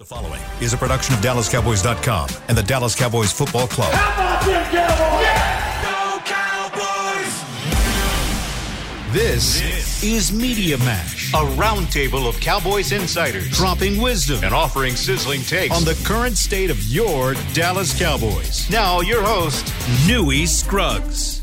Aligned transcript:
The 0.00 0.06
following 0.06 0.40
is 0.62 0.72
a 0.72 0.78
production 0.78 1.14
of 1.14 1.20
DallasCowboys.com 1.20 2.30
and 2.48 2.56
the 2.56 2.62
Dallas 2.62 2.94
Cowboys 2.94 3.32
Football 3.34 3.66
Club. 3.66 3.92
How 3.92 4.14
about 4.14 4.46
them 4.46 4.64
Cowboys? 4.72 5.26
Go 5.84 6.20
Cowboys! 6.24 7.44
This, 9.12 10.02
is 10.02 10.32
Media 10.32 10.78
Mash, 10.78 11.34
A 11.34 11.44
roundtable 11.54 12.26
of 12.26 12.40
Cowboys 12.40 12.92
insiders 12.92 13.50
dropping 13.50 14.00
wisdom 14.00 14.42
and 14.42 14.54
offering 14.54 14.96
sizzling 14.96 15.42
takes. 15.42 15.76
on 15.76 15.84
the 15.84 16.02
current 16.06 16.38
state 16.38 16.70
of 16.70 16.82
your 16.84 17.34
Dallas 17.52 17.92
Cowboys. 17.98 18.70
now, 18.70 19.02
your 19.02 19.22
host, 19.22 19.70
Newy 20.06 20.46
Scruggs. 20.46 21.42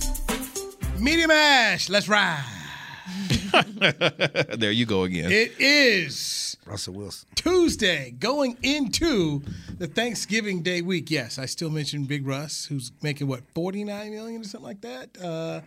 Media 1.00 1.28
Mash, 1.28 1.90
let's 1.90 2.10
ride. 2.10 2.44
there 4.58 4.72
you 4.72 4.88
go 4.88 5.04
again. 5.04 5.32
It 5.32 5.54
is 5.60 6.47
Russell 6.68 6.94
Wilson. 6.94 7.28
Tuesday, 7.36 8.12
going 8.12 8.58
into 8.62 9.42
the 9.78 9.88
Thanksgiving 9.88 10.62
Day 10.62 10.82
week. 10.82 11.10
Yes, 11.10 11.40
I 11.40 11.46
still 11.46 11.70
mention 11.70 12.04
Big 12.06 12.28
Russ, 12.28 12.66
who's 12.66 12.92
making 13.02 13.28
what 13.28 13.42
forty 13.56 13.84
nine 13.84 14.12
million 14.12 14.42
or 14.42 14.44
something 14.44 14.66
like 14.66 14.82
that. 14.82 15.10
Uh, 15.22 15.62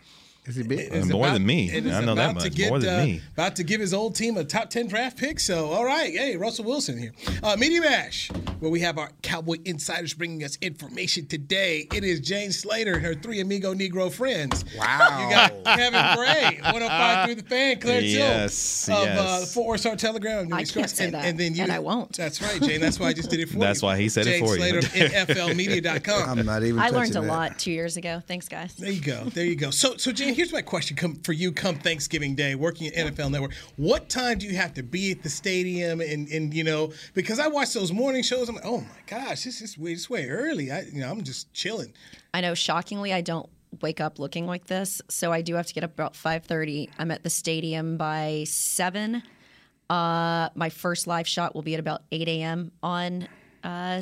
Is 0.50 0.56
he 0.56 0.62
big? 0.64 0.92
is 0.92 1.06
more 1.06 1.26
about- 1.26 1.34
than 1.34 1.46
me. 1.46 1.70
I 1.76 1.80
know 2.00 2.14
that 2.16 2.34
much. 2.34 2.54
get, 2.54 2.68
More 2.70 2.80
than 2.80 3.00
uh, 3.00 3.04
me. 3.04 3.20
About 3.34 3.56
to 3.56 3.62
give 3.62 3.80
his 3.80 3.94
old 3.94 4.16
team 4.16 4.36
a 4.36 4.44
top 4.44 4.68
ten 4.68 4.88
draft 4.88 5.16
pick. 5.16 5.38
So, 5.38 5.66
all 5.66 5.84
right, 5.84 6.12
hey, 6.12 6.36
Russell 6.36 6.64
Wilson 6.64 6.98
here. 6.98 7.12
Uh, 7.42 7.56
Media 7.56 7.80
Mash, 7.80 8.30
where 8.58 8.70
we 8.70 8.80
have 8.80 8.98
our 8.98 9.10
Cowboy 9.22 9.56
insiders 9.64 10.12
bringing 10.12 10.42
us 10.42 10.58
information 10.60 11.26
today. 11.26 11.86
It 11.94 12.02
is 12.02 12.18
Jane 12.20 12.50
Slater 12.50 12.94
and 12.94 13.04
her 13.04 13.14
three 13.14 13.40
amigo 13.40 13.74
Negro 13.74 14.10
friends. 14.10 14.64
Wow. 14.76 15.20
You 15.22 15.34
got 15.34 15.76
Kevin 15.76 16.16
Gray, 16.16 16.60
105 16.62 17.26
through 17.26 17.34
the 17.36 17.42
fan, 17.44 17.78
Claire 17.80 18.00
Yes, 18.00 18.86
Till 18.86 18.96
of 18.96 19.08
uh, 19.08 19.40
the 19.40 19.46
Fort 19.46 19.68
Worth 19.68 19.80
Star 19.80 19.94
Telegram. 19.94 20.52
I 20.52 20.64
can't 20.64 20.90
say 20.90 21.04
and, 21.04 21.14
that, 21.14 21.24
and 21.26 21.38
then 21.38 21.54
you, 21.54 21.62
and 21.62 21.70
I 21.72 21.78
won't. 21.78 22.16
That's 22.16 22.42
right, 22.42 22.60
Jane. 22.60 22.80
That's 22.80 22.98
why 22.98 23.06
I 23.06 23.12
just 23.12 23.30
did 23.30 23.38
it 23.40 23.48
for 23.48 23.54
you. 23.54 23.60
That's 23.60 23.82
why 23.82 23.96
he 23.98 24.08
said 24.08 24.26
it 24.26 24.40
Jane 24.40 24.46
for 24.46 24.56
you. 24.56 24.80
Jane 24.80 24.82
Slater 24.82 25.14
of 25.22 25.28
NFLmedia.com. 25.28 26.38
I'm 26.38 26.46
not 26.46 26.62
even. 26.62 26.80
I 26.80 26.88
learned 26.88 27.10
a 27.10 27.20
that. 27.20 27.26
lot 27.26 27.58
two 27.58 27.70
years 27.70 27.96
ago. 27.96 28.22
Thanks, 28.26 28.48
guys. 28.48 28.74
There 28.74 28.90
you 28.90 29.00
go. 29.00 29.24
There 29.24 29.44
you 29.44 29.56
go. 29.56 29.70
So, 29.70 29.96
so 29.96 30.12
Jane, 30.12 30.34
here's 30.40 30.54
my 30.54 30.62
question 30.62 30.96
come, 30.96 31.16
for 31.16 31.34
you 31.34 31.52
come 31.52 31.74
Thanksgiving 31.74 32.34
Day, 32.34 32.54
working 32.54 32.86
at 32.86 33.14
NFL 33.14 33.30
Network. 33.30 33.52
What 33.76 34.08
time 34.08 34.38
do 34.38 34.46
you 34.46 34.56
have 34.56 34.72
to 34.72 34.82
be 34.82 35.10
at 35.10 35.22
the 35.22 35.28
stadium? 35.28 36.00
And, 36.00 36.26
and 36.28 36.54
you 36.54 36.64
know, 36.64 36.94
because 37.12 37.38
I 37.38 37.46
watch 37.48 37.74
those 37.74 37.92
morning 37.92 38.22
shows, 38.22 38.48
I'm 38.48 38.54
like, 38.54 38.64
oh 38.64 38.80
my 38.80 38.86
gosh, 39.06 39.44
this 39.44 39.60
is 39.60 39.76
way, 39.76 39.98
way 40.08 40.30
early. 40.30 40.72
I, 40.72 40.80
you 40.90 41.00
know, 41.00 41.10
I'm 41.10 41.24
just 41.24 41.52
chilling. 41.52 41.92
I 42.32 42.40
know, 42.40 42.54
shockingly, 42.54 43.12
I 43.12 43.20
don't 43.20 43.50
wake 43.82 44.00
up 44.00 44.18
looking 44.18 44.46
like 44.46 44.66
this, 44.66 45.02
so 45.10 45.30
I 45.30 45.42
do 45.42 45.56
have 45.56 45.66
to 45.66 45.74
get 45.74 45.84
up 45.84 45.92
about 45.92 46.16
five 46.16 46.46
thirty. 46.46 46.88
I'm 46.98 47.10
at 47.10 47.22
the 47.22 47.28
stadium 47.28 47.98
by 47.98 48.44
seven. 48.46 49.22
Uh, 49.90 50.48
my 50.54 50.70
first 50.70 51.06
live 51.06 51.28
shot 51.28 51.54
will 51.54 51.60
be 51.60 51.74
at 51.74 51.80
about 51.80 52.00
eight 52.12 52.28
a.m. 52.28 52.72
on 52.82 53.28
uh, 53.62 54.00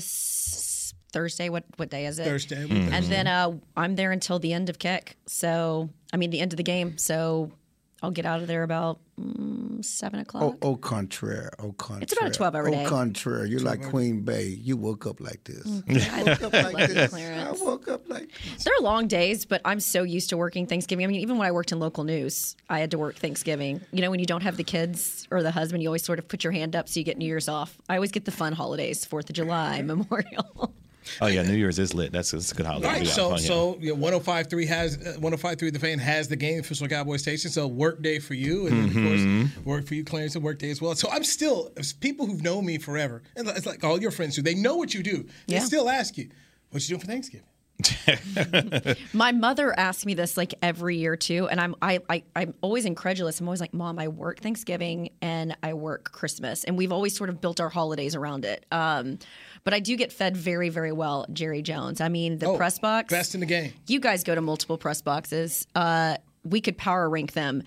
Thursday. 1.13 1.49
What 1.49 1.65
what 1.77 1.91
day 1.91 2.07
is 2.07 2.19
it? 2.19 2.25
Thursday. 2.25 2.69
And 2.71 3.05
then 3.07 3.27
uh, 3.27 3.57
I'm 3.77 3.97
there 3.97 4.13
until 4.13 4.39
the 4.39 4.53
end 4.53 4.69
of 4.69 4.79
kick. 4.79 5.17
So 5.27 5.91
I 6.13 6.17
mean 6.17 6.31
the 6.31 6.41
end 6.41 6.53
of 6.53 6.57
the 6.57 6.63
game. 6.63 6.99
So 6.99 7.53
I'll 8.01 8.13
get 8.13 8.27
out 8.27 8.41
of 8.41 8.47
there 8.47 8.63
about 8.63 9.01
mm, 9.21 9.85
seven 9.85 10.21
o'clock. 10.21 10.57
Oh, 10.63 10.69
au 10.69 10.77
contraire, 10.77 11.51
au 11.59 11.73
contraire. 11.73 12.03
It's 12.03 12.13
about 12.13 12.37
a 12.37 12.39
12-hour 12.39 12.71
day. 12.71 12.87
Au 12.87 12.89
contraire, 12.89 13.45
you're 13.45 13.59
like 13.59 13.83
Queen 13.83 14.21
Bey. 14.21 14.57
You 14.63 14.77
woke 14.77 15.05
up 15.05 15.21
like 15.21 15.43
this. 15.43 15.65
Mm. 15.67 16.13
I 16.13 16.23
woke 16.23 16.43
up 16.43 16.53
like 16.53 16.75
love 16.75 16.89
you, 16.89 16.95
this. 16.95 17.15
I 17.15 17.51
woke 17.61 17.89
up 17.89 18.09
like 18.09 18.31
this. 18.55 18.63
They're 18.63 18.75
long 18.83 19.09
days, 19.09 19.47
but 19.47 19.61
I'm 19.65 19.81
so 19.81 20.05
used 20.05 20.31
to 20.31 20.37
working 20.37 20.67
Thanksgiving. 20.67 21.05
I 21.05 21.09
mean, 21.09 21.21
even 21.21 21.39
when 21.39 21.49
I 21.49 21.51
worked 21.51 21.73
in 21.73 21.81
local 21.81 22.05
news, 22.05 22.55
I 22.71 22.79
had 22.79 22.93
to 22.93 22.99
work 22.99 23.17
Thanksgiving. 23.17 23.81
You 23.91 24.01
know, 24.01 24.11
when 24.11 24.21
you 24.21 24.27
don't 24.27 24.45
have 24.45 24.57
the 24.57 24.65
kids 24.65 25.27
or 25.33 25.43
the 25.43 25.51
husband, 25.51 25.83
you 25.83 25.89
always 25.89 26.05
sort 26.05 26.21
of 26.21 26.29
put 26.29 26.45
your 26.45 26.53
hand 26.53 26.77
up 26.77 26.89
so 26.89 27.01
you 27.01 27.05
get 27.05 27.19
New 27.19 27.27
Year's 27.27 27.49
off. 27.49 27.77
I 27.89 27.97
always 27.97 28.13
get 28.13 28.27
the 28.27 28.33
fun 28.33 28.53
holidays, 28.53 29.05
Fourth 29.05 29.29
of 29.29 29.35
July, 29.35 29.83
Memorial. 29.83 30.73
Oh 31.21 31.27
yeah, 31.27 31.43
New 31.43 31.55
Year's 31.55 31.79
is 31.79 31.95
lit. 31.95 32.13
That's, 32.13 32.31
that's 32.33 32.53
a 32.53 32.55
good 32.55 32.67
holiday. 32.67 32.87
All 32.87 32.93
right, 32.95 33.05
Yeah, 33.07 33.13
so 33.13 33.31
fun, 33.31 33.39
yeah. 33.41 33.47
so 33.47 33.79
you 33.81 33.97
know, 33.97 34.19
105.3 34.21 34.67
has 34.67 34.97
uh, 34.97 35.17
105.3 35.21 35.73
the 35.73 35.79
fan 35.79 35.99
has 35.99 36.29
the 36.29 36.37
game 36.37 36.61
official 36.61 36.87
Cowboy 36.89 37.17
station. 37.17 37.51
So 37.51 37.67
work 37.67 38.03
day 38.03 38.19
for 38.19 38.35
you, 38.35 38.67
and 38.67 38.77
then, 38.77 38.89
of 38.89 39.49
course 39.55 39.65
work 39.67 39.87
for 39.87 39.95
you, 39.95 40.05
Clarence, 40.05 40.35
and 40.35 40.45
work 40.45 40.59
day 40.59 40.71
as 40.71 40.81
well. 40.81 40.95
So 40.95 41.09
I'm 41.11 41.25
still 41.25 41.71
people 42.01 42.27
who've 42.27 42.43
known 42.43 42.65
me 42.67 42.79
forever, 42.79 43.23
and 43.37 43.47
it's 43.49 43.67
like 43.67 43.85
all 43.85 44.01
your 44.01 44.11
friends 44.11 44.37
do. 44.37 44.43
They 44.43 44.55
know 44.55 44.77
what 44.77 44.95
you 44.95 45.03
do. 45.03 45.25
They 45.47 45.55
Yeah. 45.55 45.61
still 45.65 45.89
ask 45.89 46.17
you, 46.19 46.29
"What 46.71 46.83
you 46.83 46.89
doing 46.97 47.01
for 47.01 47.07
Thanksgiving?" 47.07 47.47
My 49.13 49.31
mother 49.33 49.73
asks 49.79 50.05
me 50.05 50.15
this 50.15 50.37
like 50.37 50.55
every 50.63 50.97
year 50.97 51.17
too, 51.17 51.49
and 51.49 51.61
I'm 51.61 51.75
I, 51.81 52.01
I 52.09 52.23
I'm 52.35 52.55
always 52.61 52.85
incredulous. 52.85 53.41
I'm 53.41 53.47
always 53.49 53.61
like, 53.61 53.73
Mom, 53.75 53.99
I 54.01 54.09
work 54.09 54.41
Thanksgiving 54.41 55.11
and 55.23 55.57
I 55.63 55.75
work 55.75 56.11
Christmas, 56.11 56.65
and 56.65 56.77
we've 56.77 56.93
always 56.93 57.17
sort 57.17 57.31
of 57.31 57.41
built 57.41 57.61
our 57.61 57.69
holidays 57.69 58.15
around 58.17 58.45
it. 58.45 58.67
Um, 58.73 59.19
but 59.65 59.75
I 59.75 59.81
do 59.81 59.97
get 59.97 60.13
fed 60.13 60.37
very 60.37 60.69
very 60.69 60.93
well, 60.93 61.27
Jerry 61.33 61.63
Jones. 61.63 62.01
I 62.01 62.09
mean, 62.09 62.39
the 62.39 62.47
Oh, 62.47 62.57
press 62.57 62.79
box, 62.79 63.11
best 63.11 63.35
in 63.35 63.41
the 63.41 63.47
game. 63.47 63.73
You 63.87 64.01
guys 64.01 64.25
go 64.25 64.35
to 64.35 64.41
multiple 64.41 64.79
press 64.79 65.01
boxes. 65.03 65.67
Uh, 65.75 66.17
we 66.45 66.61
could 66.61 66.79
power 66.79 67.09
rank 67.11 67.33
them, 67.33 67.63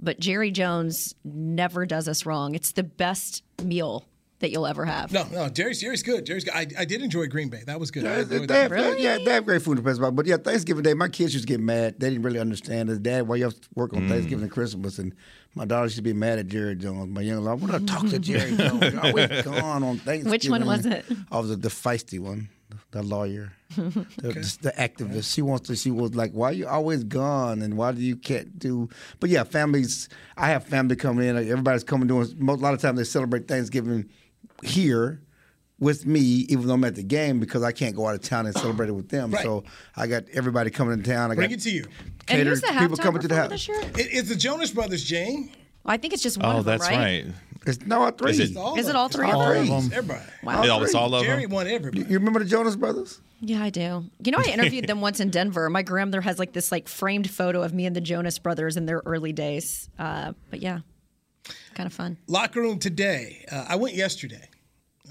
but 0.00 0.20
Jerry 0.20 0.50
Jones 0.50 1.14
never 1.24 1.86
does 1.86 2.08
us 2.08 2.26
wrong. 2.26 2.54
It's 2.54 2.72
the 2.72 2.82
best 2.82 3.42
meal 3.62 4.04
that 4.40 4.50
you'll 4.50 4.66
ever 4.66 4.84
have. 4.84 5.12
No, 5.12 5.24
no, 5.32 5.48
Jerry's 5.48 5.80
Jerry's 5.80 6.02
good. 6.02 6.26
Jerry's 6.26 6.44
good. 6.44 6.54
I, 6.54 6.66
I 6.78 6.84
did 6.84 7.02
enjoy 7.02 7.26
Green 7.26 7.48
Bay. 7.48 7.62
That 7.66 7.80
was 7.80 7.90
good. 7.90 8.04
I 8.04 8.22
They, 8.22 8.38
they 8.38 8.46
that. 8.46 8.70
have, 8.70 8.98
yeah, 8.98 9.18
they 9.24 9.32
have 9.32 9.46
great 9.46 9.62
food 9.62 9.72
in 9.72 9.76
the 9.78 9.82
press 9.82 9.98
box. 9.98 10.14
But 10.14 10.26
yeah, 10.26 10.36
Thanksgiving 10.36 10.82
Day, 10.82 10.94
my 10.94 11.08
kids 11.08 11.32
used 11.32 11.46
to 11.46 11.52
get 11.52 11.60
mad. 11.60 11.98
They 11.98 12.10
didn't 12.10 12.22
really 12.22 12.38
understand 12.38 12.90
it. 12.90 13.02
Dad, 13.02 13.26
why 13.26 13.36
you 13.36 13.44
have 13.44 13.58
to 13.58 13.68
work 13.74 13.94
on 13.94 14.02
mm. 14.02 14.08
Thanksgiving 14.08 14.42
and 14.42 14.52
Christmas? 14.52 14.98
And 14.98 15.14
my 15.54 15.64
daughter 15.64 15.84
used 15.84 15.96
to 15.96 16.02
be 16.02 16.12
mad 16.12 16.38
at 16.38 16.48
Jerry 16.48 16.76
Jones. 16.76 17.08
My 17.08 17.22
young 17.22 17.42
lady, 17.44 17.48
I 17.48 17.54
want 17.54 17.86
to 17.86 17.92
talk 17.92 18.08
to 18.08 18.18
Jerry 18.18 18.56
Jones. 18.56 18.92
You're 18.92 19.06
always 19.06 19.42
gone 19.42 19.82
on 19.82 19.98
Thanksgiving. 19.98 20.30
Which 20.30 20.48
one 20.48 20.66
was 20.66 20.84
it? 20.84 21.04
Oh, 21.10 21.38
I 21.38 21.40
was 21.40 21.58
the 21.58 21.68
feisty 21.68 22.20
one, 22.20 22.50
the 22.90 23.02
lawyer, 23.02 23.52
the, 23.76 24.04
the, 24.18 24.58
the 24.60 24.72
activist. 24.76 25.32
She 25.32 25.40
wants 25.40 25.68
to. 25.68 25.76
She 25.76 25.90
was 25.90 26.14
like, 26.14 26.32
"Why 26.32 26.50
are 26.50 26.52
you 26.52 26.66
always 26.66 27.04
gone? 27.04 27.62
And 27.62 27.78
why 27.78 27.92
do 27.92 28.02
you 28.02 28.16
can't 28.16 28.58
do?" 28.58 28.90
But 29.18 29.30
yeah, 29.30 29.44
families. 29.44 30.10
I 30.36 30.48
have 30.48 30.64
family 30.64 30.94
coming 30.94 31.26
in. 31.26 31.36
Like, 31.36 31.46
everybody's 31.46 31.84
coming 31.84 32.06
doing. 32.06 32.28
Most, 32.36 32.60
a 32.60 32.62
lot 32.62 32.74
of 32.74 32.82
times 32.82 32.98
they 32.98 33.04
celebrate 33.04 33.48
Thanksgiving 33.48 34.10
here 34.62 35.20
with 35.78 36.06
me, 36.06 36.20
even 36.48 36.66
though 36.66 36.74
I'm 36.74 36.84
at 36.84 36.94
the 36.94 37.02
game, 37.02 37.38
because 37.38 37.62
I 37.62 37.72
can't 37.72 37.94
go 37.94 38.06
out 38.06 38.14
of 38.14 38.22
town 38.22 38.46
and 38.46 38.56
celebrate 38.56 38.88
it 38.88 38.92
with 38.92 39.08
them. 39.10 39.30
Right. 39.30 39.42
So 39.42 39.64
I 39.94 40.06
got 40.06 40.24
everybody 40.32 40.70
coming 40.70 40.94
in 40.94 41.02
town. 41.02 41.30
I 41.30 41.34
Bring 41.34 41.50
got 41.50 41.58
it 41.58 41.62
to 41.62 41.70
you. 41.70 41.84
And 42.28 42.48
who's 42.48 42.60
the 42.62 42.68
people 42.68 42.96
coming 42.96 43.20
to 43.20 43.28
the 43.28 43.34
performer 43.34 43.42
house. 43.42 43.50
this 43.50 43.68
year? 43.68 43.80
It, 43.80 44.08
it's 44.12 44.28
the 44.28 44.36
Jonas 44.36 44.70
Brothers, 44.70 45.04
Jane. 45.04 45.50
I 45.84 45.98
think 45.98 46.14
it's 46.14 46.22
just 46.22 46.38
one 46.38 46.46
oh, 46.56 46.58
of 46.58 46.64
them, 46.64 46.78
that's 46.78 46.90
right? 46.90 47.24
right. 47.26 47.34
It's 47.66 47.84
no 47.84 48.02
all 48.02 48.10
three. 48.12 48.30
Is 48.30 48.40
it- 48.40 48.56
All 48.56 48.78
Is 48.78 48.88
it 48.88 48.96
all 48.96 49.08
them. 49.08 49.20
three 49.20 49.28
of 49.30 49.36
All 49.36 49.52
them? 49.52 49.82
three. 49.88 49.96
Everybody. 49.96 50.24
Wow. 50.42 50.62
Oh, 50.64 50.82
it's 50.82 50.94
all 50.94 51.14
of 51.14 51.24
Jerry 51.24 51.42
them. 51.42 51.50
won 51.50 51.66
everybody. 51.66 52.04
You 52.10 52.18
remember 52.18 52.38
the 52.38 52.44
Jonas 52.44 52.76
Brothers? 52.76 53.20
Yeah, 53.40 53.62
I 53.62 53.70
do. 53.70 54.04
You 54.24 54.32
know, 54.32 54.38
I 54.38 54.50
interviewed 54.50 54.86
them 54.86 55.00
once 55.00 55.20
in 55.20 55.30
Denver. 55.30 55.68
My 55.68 55.82
grandmother 55.82 56.20
has 56.22 56.38
like 56.38 56.52
this 56.52 56.72
like 56.72 56.88
framed 56.88 57.28
photo 57.28 57.62
of 57.62 57.74
me 57.74 57.84
and 57.84 57.94
the 57.94 58.00
Jonas 58.00 58.38
Brothers 58.38 58.76
in 58.76 58.86
their 58.86 59.02
early 59.04 59.32
days. 59.32 59.90
Uh, 59.98 60.32
but 60.50 60.62
yeah, 60.62 60.80
kind 61.74 61.86
of 61.86 61.92
fun. 61.92 62.16
Locker 62.26 62.60
room 62.60 62.78
today. 62.78 63.44
Uh, 63.50 63.64
I 63.68 63.76
went 63.76 63.94
yesterday. 63.94 64.48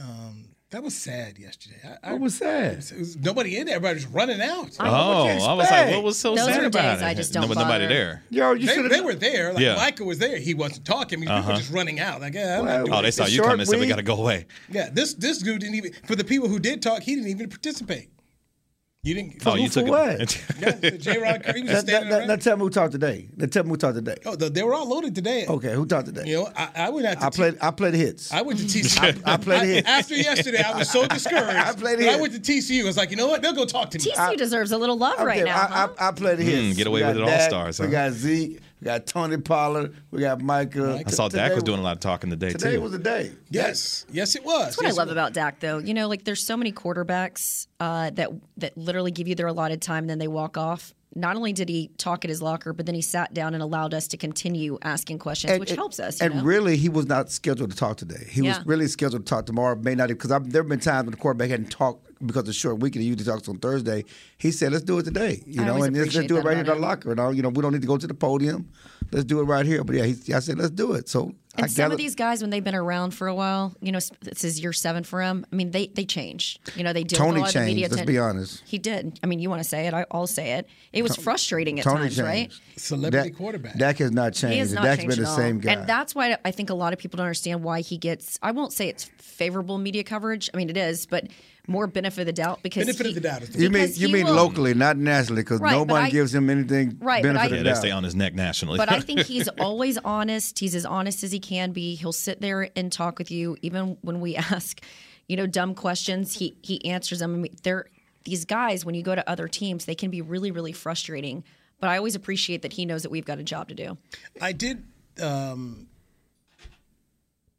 Um, 0.02 0.50
that 0.72 0.84
was 0.84 0.94
sad 0.98 1.38
yesterday. 1.38 1.78
I, 2.04 2.10
I, 2.10 2.12
What 2.14 2.22
was 2.22 2.38
sad? 2.38 2.80
it 2.80 2.98
was 3.00 3.16
nobody 3.16 3.58
in 3.58 3.68
there. 3.68 3.76
Everybody 3.78 3.96
was 3.96 4.08
running 4.08 4.42
out. 4.42 4.76
Oh, 4.80 4.84
I 4.86 5.54
was 5.54 5.70
like, 5.72 5.92
what 5.92 6.04
was 6.04 6.18
so 6.20 6.36
Those 6.36 6.48
sad 6.48 6.64
are 6.64 6.66
about 6.66 6.96
days 6.96 7.02
it? 7.02 7.06
I 7.06 7.14
just 7.14 7.32
there 7.32 7.42
don't 7.44 7.50
was 7.50 7.58
nobody 7.58 7.88
there. 7.88 8.24
Yo, 8.30 8.52
you 8.54 8.68
They, 8.68 8.88
they 8.90 9.02
were 9.02 9.16
there. 9.16 9.54
Like 9.54 9.64
Yeah. 9.64 9.76
Micah 9.76 10.04
was 10.04 10.18
there. 10.20 10.38
He 10.38 10.54
wasn't 10.54 10.86
talking. 10.86 11.20
People 11.22 11.36
Uh-huh. 11.36 11.52
were 11.52 11.58
just 11.58 11.72
running 11.72 12.00
out. 12.02 12.20
Like, 12.20 12.34
yeah, 12.34 12.60
Well, 12.60 12.80
doing 12.86 12.94
Oh, 12.98 13.02
they 13.02 13.12
saw 13.12 13.24
It's 13.24 13.32
you 13.32 13.38
short 13.38 13.52
coming, 13.52 13.66
so 13.66 13.80
we 13.80 13.88
got 13.88 13.98
to 13.98 14.04
go 14.04 14.16
away. 14.18 14.48
Yeah, 14.70 14.90
this 14.92 15.14
this 15.14 15.38
dude 15.38 15.62
didn't 15.62 15.76
even. 15.76 15.94
For 16.08 16.16
the 16.18 16.26
people 16.26 16.50
who 16.50 16.60
did 16.60 16.82
talk, 16.82 17.04
he 17.04 17.16
didn't 17.16 17.30
even 17.30 17.48
participate. 17.48 18.10
You 19.06 19.14
didn't. 19.14 19.46
Oh, 19.46 19.54
you 19.54 19.70
took 19.70 19.86
what? 19.86 20.20
it. 20.20 20.44
yeah, 20.60 20.90
J. 20.98 21.20
Rod 21.20 21.44
Curry 21.44 21.62
was 21.62 21.70
Now, 21.72 21.80
standing 21.80 22.10
now, 22.10 22.18
around. 22.18 22.28
now 22.28 22.36
tell 22.38 22.58
me 22.58 22.64
who 22.64 22.70
talked 22.72 22.92
today. 22.92 23.28
Now 23.38 23.46
tell 23.46 23.64
me 23.64 23.70
who 23.70 23.78
talked 23.78 23.94
today. 23.98 24.16
oh, 24.26 24.36
they 24.36 24.64
were 24.64 24.74
all 24.74 24.90
loaded 24.90 25.14
today. 25.14 25.46
Okay, 25.48 25.76
who 25.76 25.86
talked 25.86 26.08
today? 26.08 26.24
You 26.26 26.38
know, 26.38 26.50
I, 26.56 26.70
I 26.76 26.90
went 26.90 27.06
out 27.06 27.20
to 27.20 27.26
I 27.28 27.30
T- 27.30 27.36
played. 27.36 27.58
I 27.62 27.70
played 27.70 27.94
hits. 27.94 28.34
I 28.34 28.42
went 28.42 28.58
to 28.62 28.66
TCU. 28.66 29.22
I 29.26 29.38
played 29.38 29.62
I- 29.62 29.66
hits. 29.68 29.88
after 29.88 30.16
yesterday. 30.16 30.64
I 30.64 30.76
was 30.76 30.90
so 30.90 31.06
discouraged. 31.08 31.56
I 31.56 31.74
played 31.74 32.00
but 32.00 32.08
I 32.10 32.20
went 32.20 32.34
to 32.34 32.40
TCU. 32.40 32.82
I 32.82 32.86
was 32.86 32.98
like, 32.98 33.12
you 33.12 33.16
know 33.18 33.28
what? 33.28 33.44
They'll 33.44 33.54
go 33.54 33.66
talk 33.66 33.92
to 33.92 34.00
me. 34.00 34.06
TCU 34.12 34.38
deserves 34.38 34.72
a 34.72 34.78
little 34.80 34.98
love 34.98 35.20
right 35.20 35.38
Okay, 35.44 35.46
now. 35.52 35.56
I, 35.56 35.66
huh? 35.68 35.88
I, 36.00 36.08
I 36.08 36.12
played 36.12 36.40
the 36.40 36.44
hits. 36.44 36.76
get 36.76 36.88
away 36.88 37.04
with 37.04 37.18
it, 37.18 37.22
All-Stars, 37.22 37.80
We 37.80 37.88
got 37.90 38.12
Zeke. 38.12 38.60
We 38.86 38.92
got 38.92 39.08
Tony 39.08 39.38
Pollard. 39.38 39.96
We 40.12 40.20
got 40.20 40.42
Micah. 40.42 41.02
I 41.08 41.10
saw 41.10 41.28
T- 41.28 41.38
Dak 41.38 41.50
was 41.56 41.64
today 41.64 41.72
doing 41.72 41.80
a 41.80 41.84
lot 41.84 41.94
of 41.94 42.02
talking 42.02 42.30
today 42.30 42.52
Today 42.52 42.74
too. 42.76 42.82
was 42.82 42.92
the 42.92 43.00
day. 43.00 43.32
yes, 43.50 44.06
yes, 44.12 44.36
it 44.36 44.46
was. 44.46 44.66
That's 44.66 44.78
what 44.78 44.86
Yes, 44.86 44.94
I 44.94 44.98
love 44.98 45.10
about 45.10 45.34
Dak, 45.34 45.60
though. 45.60 45.80
You 45.80 45.96
know, 45.96 46.08
like 46.08 46.24
there's 46.24 46.46
so 46.46 46.56
many 46.56 46.72
quarterbacks 46.72 47.66
uh, 47.80 48.12
that 48.12 48.30
that 48.58 48.78
literally 48.78 49.10
give 49.10 49.28
you 49.28 49.34
their 49.34 49.48
allotted 49.48 49.82
time, 49.82 50.04
and 50.04 50.10
then 50.12 50.20
they 50.20 50.28
walk 50.28 50.56
off. 50.56 50.94
Not 51.16 51.36
only 51.36 51.52
did 51.52 51.68
he 51.68 51.88
talk 51.98 52.26
at 52.26 52.30
his 52.30 52.44
locker, 52.44 52.74
but 52.74 52.86
then 52.86 52.94
he 52.94 53.02
sat 53.02 53.34
down 53.34 53.56
and 53.56 53.64
allowed 53.64 53.96
us 53.96 54.08
to 54.10 54.18
continue 54.18 54.78
asking 54.84 55.18
questions, 55.18 55.58
which 55.60 55.72
helps 55.72 56.00
us. 56.00 56.20
You 56.22 56.28
and 56.28 56.36
know? 56.36 56.44
really, 56.44 56.78
he 56.78 56.90
was 56.90 57.08
not 57.08 57.32
scheduled 57.32 57.72
to 57.72 57.76
talk 57.76 57.98
today. 57.98 58.28
He 58.30 58.42
Yeah. 58.42 58.58
was 58.60 58.68
really 58.68 58.88
scheduled 58.88 59.26
to 59.26 59.30
talk 59.30 59.48
tomorrow. 59.48 59.76
May 59.76 59.96
not 59.96 60.10
because 60.10 60.30
there 60.30 60.62
have 60.62 60.70
been 60.70 60.80
times 60.80 61.06
when 61.06 61.12
the 61.12 61.18
quarterback 61.18 61.50
hadn't 61.50 61.72
talked 61.72 62.15
because 62.28 62.42
of 62.42 62.46
the 62.48 62.54
short 62.54 62.80
week 62.80 62.96
and 62.96 63.04
he 63.04 63.10
usually 63.10 63.26
talks 63.26 63.48
on 63.50 63.58
Thursday. 63.58 64.04
He 64.38 64.52
said, 64.52 64.72
"Let's 64.72 64.84
do 64.84 65.00
it 65.00 65.04
today." 65.04 65.44
You 65.46 65.62
I 65.62 65.66
know, 65.66 65.84
and 65.84 65.96
let's, 65.96 66.16
let's 66.16 66.28
do 66.28 66.38
it 66.38 66.44
right 66.44 66.54
here 66.58 66.62
in 66.62 66.66
about 66.70 66.76
our 66.76 66.80
locker. 66.80 67.10
You 67.10 67.16
know, 67.16 67.30
you 67.32 67.42
know, 67.42 67.50
we 67.50 67.62
don't 67.62 67.74
need 67.74 67.82
to 67.82 67.88
go 67.88 67.98
to 67.98 68.08
the 68.08 68.14
podium. 68.14 68.70
Let's 69.12 69.26
do 69.26 69.40
it 69.40 69.44
right 69.44 69.66
here. 69.66 69.84
But 69.84 69.96
yeah, 69.98 70.06
he, 70.06 70.34
I 70.34 70.40
said, 70.40 70.58
"Let's 70.58 70.72
do 70.72 70.94
it." 70.94 71.08
So 71.08 71.26
And 71.56 71.66
I 71.66 71.68
some 71.68 71.84
gather- 71.84 71.94
of 71.94 71.98
these 72.00 72.16
guys, 72.16 72.42
when 72.42 72.50
they've 72.50 72.64
been 72.64 72.74
around 72.76 73.12
for 73.14 73.28
a 73.28 73.36
while, 73.36 73.74
you 73.80 73.92
know, 73.92 74.00
this 74.22 74.44
is 74.44 74.60
year 74.60 74.74
seven 74.74 75.04
for 75.04 75.24
them. 75.24 75.46
I 75.52 75.56
mean, 75.56 75.70
they 75.72 75.88
they 75.88 76.06
change. 76.06 76.60
You 76.76 76.84
know, 76.84 76.92
they 76.92 77.04
deal 77.04 77.20
Tony 77.20 77.42
with 77.42 77.50
a 77.52 77.54
the 77.54 77.54
changed, 77.54 77.68
media. 77.68 77.84
let's 77.84 77.94
atten- 78.02 78.08
be 78.08 78.18
honest. 78.18 78.64
He 78.66 78.80
did. 78.80 79.20
I 79.24 79.28
mean, 79.28 79.40
you 79.40 79.50
want 79.50 79.62
to 79.62 79.68
say 79.70 79.86
it? 79.88 79.94
I, 79.94 80.06
I'll 80.10 80.26
say 80.28 80.54
it. 80.54 80.68
It 80.92 81.04
was 81.04 81.16
frustrating 81.16 81.80
at 81.80 81.84
Tony 81.84 82.00
times, 82.10 82.22
right? 82.22 82.36
changed. 82.50 82.62
Celebrity 82.78 83.30
Dak- 83.30 83.38
quarterback. 83.38 83.78
Dak 83.78 83.98
has 84.00 84.12
not 84.12 84.34
changed. 84.34 84.54
He 84.54 84.60
has 84.60 84.74
not 84.74 84.84
Dak's 84.84 85.02
changed 85.04 85.16
been 85.18 85.24
the 85.24 85.30
at 85.30 85.32
all. 85.32 85.38
same 85.38 85.60
guy. 85.60 85.72
And 85.74 85.88
that's 85.88 86.16
why 86.16 86.38
I 86.44 86.50
think 86.52 86.72
a 86.72 86.74
lot 86.74 86.92
of 86.94 86.98
people 87.00 87.18
don't 87.18 87.26
understand 87.28 87.64
why 87.64 87.82
he 87.82 87.98
gets. 87.98 88.40
I 88.42 88.52
won't 88.52 88.74
say 88.74 88.90
it's 88.90 89.06
favorable 89.20 89.78
media 89.78 90.04
coverage. 90.04 90.50
I 90.54 90.58
mean, 90.58 90.70
it 90.72 90.78
is, 90.78 91.06
but 91.06 91.28
more 91.68 91.88
benefit 91.88 92.22
of 92.22 92.26
the 92.28 92.34
doubt 92.34 92.62
because 92.64 92.86
Benefit 92.86 93.06
he- 93.06 93.10
of 93.12 93.16
the 93.16 93.22
doubt 93.22 93.42
is 93.44 93.50
the 93.50 93.62
you 93.62 93.70
mean 93.70 93.90
you 93.96 94.10
mean 94.10 94.26
will- 94.26 94.34
locally, 94.36 94.74
not 94.74 94.98
nationally, 94.98 95.42
because 95.42 95.60
Right, 95.60 95.72
nobody 95.72 96.08
I- 96.08 96.10
gives 96.10 96.34
him 96.34 96.50
anything 96.50 96.98
Right, 97.00 97.22
but 97.24 97.30
benefit 97.30 97.42
I- 97.42 97.46
of 97.46 97.52
Yeah, 97.52 97.58
the 97.58 97.64
they 97.64 97.70
doubt. 97.70 97.78
stay 97.78 97.92
on 97.92 98.04
his 98.04 98.16
neck 98.16 98.34
nationally. 98.36 98.78
But 98.78 98.92
I 98.92 99.00
think 99.00 99.20
he's 99.28 99.48
always 99.60 99.98
honest. 100.00 100.60
He's 100.60 100.76
as 100.76 100.86
honest 100.86 101.24
as 101.24 101.32
he 101.32 101.40
can 101.40 101.72
be. 101.72 101.96
He'll 101.96 102.12
sit 102.14 102.42
there 102.42 102.70
and 102.76 102.92
talk 102.92 103.18
with 103.20 103.32
you, 103.32 103.58
even 103.62 103.98
when 104.02 104.20
we 104.22 104.36
ask, 104.52 104.82
you 105.28 105.36
know, 105.38 105.48
dumb 105.48 105.76
questions. 105.76 106.38
He 106.38 106.56
he 106.62 106.84
answers 106.86 107.20
them. 107.20 107.34
I 107.34 107.38
mean, 107.38 107.56
they're 107.64 107.88
these 108.26 108.46
guys. 108.46 108.84
When 108.86 108.96
you 108.96 109.04
go 109.04 109.16
to 109.16 109.28
other 109.30 109.48
teams, 109.48 109.86
they 109.86 109.96
can 109.96 110.10
be 110.12 110.22
really 110.22 110.52
really 110.52 110.72
frustrating. 110.74 111.44
But 111.80 111.90
I 111.90 111.98
always 111.98 112.16
appreciate 112.16 112.62
that 112.62 112.74
he 112.74 112.86
knows 112.86 113.04
that 113.04 113.10
we've 113.10 113.26
got 113.26 113.38
a 113.40 113.44
job 113.44 113.68
to 113.70 113.76
do. 113.76 113.98
I 114.42 114.52
did. 114.54 114.84
Um, 115.22 115.88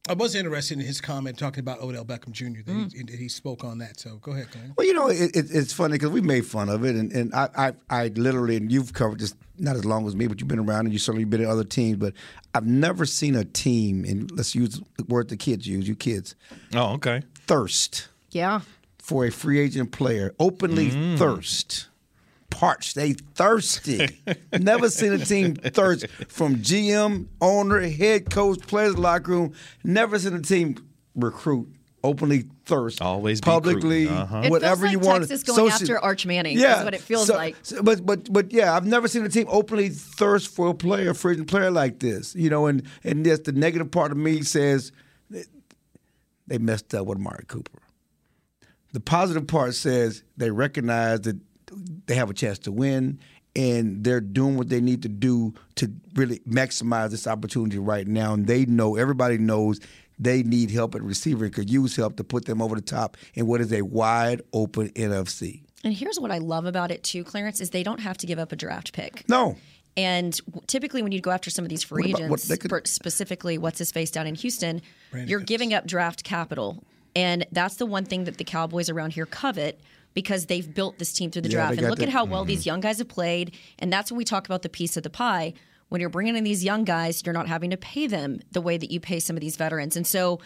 I 0.08 0.12
was 0.14 0.34
interested 0.36 0.78
in 0.78 0.84
his 0.84 1.00
comment 1.00 1.36
talking 1.38 1.60
about 1.60 1.80
Odell 1.80 2.04
Beckham 2.04 2.30
Jr. 2.30 2.62
That, 2.64 2.72
Mm. 2.72 2.92
he, 2.92 3.02
that 3.02 3.18
he 3.18 3.28
spoke 3.28 3.64
on 3.64 3.78
that. 3.78 3.98
So 3.98 4.16
go 4.16 4.32
ahead, 4.32 4.50
Glenn. 4.52 4.72
Well, 4.76 4.86
you 4.86 4.94
know, 4.94 5.08
it, 5.08 5.34
it, 5.36 5.46
it's 5.50 5.72
funny 5.72 5.92
because 5.94 6.10
we 6.10 6.20
made 6.20 6.46
fun 6.46 6.68
of 6.68 6.84
it, 6.84 6.94
and, 6.94 7.10
and 7.12 7.34
I, 7.34 7.48
I, 7.56 7.72
I 7.90 8.06
literally, 8.08 8.56
and 8.56 8.70
you've 8.70 8.92
covered 8.92 9.18
this 9.18 9.34
not 9.58 9.74
as 9.74 9.84
long 9.84 10.06
as 10.06 10.14
me, 10.14 10.26
but 10.28 10.38
you've 10.40 10.48
been 10.48 10.58
around 10.60 10.80
and 10.86 10.92
you 10.92 10.98
certainly 10.98 11.24
been 11.24 11.40
in 11.40 11.48
other 11.48 11.64
teams. 11.64 11.96
But 11.98 12.12
I've 12.54 12.66
never 12.66 13.04
seen 13.04 13.34
a 13.34 13.44
team, 13.44 14.04
and 14.04 14.30
let's 14.30 14.54
use 14.54 14.80
the 14.96 15.04
word 15.04 15.28
the 15.28 15.36
kids 15.36 15.66
use, 15.66 15.88
you 15.88 15.96
kids, 15.96 16.34
oh, 16.74 16.94
okay. 16.94 17.22
thirst 17.46 18.08
Yeah. 18.30 18.60
for 18.98 19.24
a 19.24 19.30
free 19.30 19.58
agent 19.58 19.90
player, 19.92 20.34
openly 20.38 20.90
Mm. 20.90 21.18
thirst. 21.18 21.88
Parched, 22.50 22.94
they 22.94 23.12
thirsty. 23.12 24.08
Never 24.58 24.88
seen 24.88 25.12
a 25.12 25.18
team 25.18 25.54
thirst 25.56 26.06
from 26.28 26.56
GM, 26.56 27.26
owner, 27.40 27.80
head 27.80 28.30
coach, 28.30 28.60
players, 28.66 28.96
locker 28.96 29.32
room. 29.32 29.52
Never 29.84 30.18
seen 30.18 30.34
a 30.34 30.40
team 30.40 30.76
recruit 31.14 31.68
openly 32.04 32.44
thirst. 32.64 33.02
Always 33.02 33.40
publicly, 33.40 34.04
recruiting. 34.04 34.08
Uh-huh. 34.08 34.42
It 34.44 34.50
whatever 34.50 34.82
feels 34.82 34.92
you 34.92 34.98
like 34.98 35.06
want. 35.06 35.22
Texas 35.28 35.42
going 35.42 35.70
after 35.70 35.98
Arch 35.98 36.24
Manning 36.24 36.56
is 36.56 36.62
what 36.84 36.94
it 36.94 37.00
feels 37.00 37.28
like. 37.28 37.56
so- 37.62 37.82
but 37.82 38.06
but 38.06 38.32
but 38.32 38.52
yeah, 38.52 38.74
I've 38.74 38.86
never 38.86 39.08
seen 39.08 39.24
a 39.24 39.28
team 39.28 39.46
openly 39.50 39.88
thirst 39.88 40.48
for 40.54 40.68
a 40.68 40.74
player, 40.74 41.14
for 41.14 41.32
a 41.32 41.44
player 41.44 41.70
like 41.70 41.98
this. 41.98 42.34
You 42.34 42.48
know, 42.48 42.66
and 42.66 42.82
and 43.04 43.26
yes, 43.26 43.40
the 43.40 43.52
negative 43.52 43.90
part 43.90 44.12
of 44.12 44.16
me 44.18 44.42
says 44.42 44.92
they 46.46 46.58
messed 46.58 46.94
up 46.94 47.06
with 47.06 47.18
Amari 47.18 47.44
Cooper. 47.48 47.80
The 48.92 49.00
positive 49.00 49.46
part 49.46 49.74
says 49.74 50.22
they 50.36 50.50
recognize 50.50 51.22
that 51.22 51.38
they 52.06 52.14
have 52.14 52.30
a 52.30 52.34
chance 52.34 52.58
to 52.60 52.72
win 52.72 53.18
and 53.54 54.04
they're 54.04 54.20
doing 54.20 54.56
what 54.56 54.68
they 54.68 54.80
need 54.80 55.02
to 55.02 55.08
do 55.08 55.54
to 55.76 55.90
really 56.14 56.40
maximize 56.40 57.10
this 57.10 57.26
opportunity 57.26 57.78
right 57.78 58.06
now. 58.06 58.34
And 58.34 58.46
they 58.46 58.66
know, 58.66 58.96
everybody 58.96 59.38
knows 59.38 59.80
they 60.18 60.42
need 60.42 60.70
help 60.70 60.94
at 60.94 61.02
receiver 61.02 61.44
and 61.46 61.54
could 61.54 61.70
use 61.70 61.96
help 61.96 62.16
to 62.16 62.24
put 62.24 62.44
them 62.46 62.60
over 62.60 62.74
the 62.74 62.82
top 62.82 63.16
in 63.34 63.46
what 63.46 63.60
is 63.60 63.72
a 63.72 63.82
wide 63.82 64.42
open 64.52 64.88
NFC. 64.90 65.62
And 65.84 65.94
here's 65.94 66.18
what 66.18 66.30
I 66.30 66.38
love 66.38 66.66
about 66.66 66.90
it 66.90 67.02
too, 67.02 67.22
Clarence, 67.24 67.60
is 67.60 67.70
they 67.70 67.82
don't 67.82 68.00
have 68.00 68.18
to 68.18 68.26
give 68.26 68.38
up 68.38 68.52
a 68.52 68.56
draft 68.56 68.92
pick. 68.92 69.28
No. 69.28 69.56
And 69.98 70.38
typically, 70.66 71.02
when 71.02 71.12
you 71.12 71.20
go 71.22 71.30
after 71.30 71.48
some 71.48 71.64
of 71.64 71.70
these 71.70 71.82
free 71.82 72.12
What 72.12 72.20
about- 72.20 72.26
agents, 72.26 72.48
they 72.48 72.56
could- 72.58 72.86
specifically 72.86 73.56
what's 73.56 73.78
his 73.78 73.90
face 73.92 74.10
down 74.10 74.26
in 74.26 74.34
Houston, 74.34 74.82
Brandon 75.10 75.30
you're 75.30 75.38
Cooks. 75.40 75.48
giving 75.48 75.72
up 75.72 75.86
draft 75.86 76.22
capital. 76.24 76.84
And 77.14 77.46
that's 77.50 77.76
the 77.76 77.86
one 77.86 78.04
thing 78.04 78.24
that 78.24 78.36
the 78.36 78.44
Cowboys 78.44 78.90
around 78.90 79.12
here 79.14 79.24
covet 79.24 79.80
because 80.16 80.46
they've 80.46 80.74
built 80.74 80.98
this 80.98 81.12
team 81.12 81.30
through 81.30 81.42
the 81.42 81.50
Yeah, 81.50 81.66
draft. 81.66 81.78
And 81.78 81.90
look 81.90 81.98
the- 81.98 82.04
at 82.04 82.08
how 82.08 82.24
well 82.24 82.40
mm-hmm. 82.40 82.48
these 82.48 82.64
young 82.64 82.80
guys 82.80 82.98
have 82.98 83.08
played. 83.08 83.54
And 83.78 83.92
that's 83.92 84.10
when 84.10 84.16
we 84.16 84.24
talk 84.24 84.46
about 84.46 84.62
the 84.62 84.70
piece 84.70 84.96
of 84.96 85.02
the 85.02 85.10
pie. 85.10 85.52
When 85.90 86.00
you're 86.00 86.10
bringing 86.10 86.36
in 86.36 86.42
these 86.42 86.64
young 86.64 86.84
guys, 86.84 87.22
you're 87.24 87.34
not 87.34 87.46
having 87.48 87.70
to 87.70 87.76
pay 87.76 88.06
them 88.06 88.40
the 88.50 88.62
way 88.62 88.78
that 88.78 88.90
you 88.90 88.98
pay 88.98 89.20
some 89.20 89.36
of 89.36 89.42
these 89.42 89.56
veterans. 89.56 89.94
And 89.94 90.06
so 90.06 90.40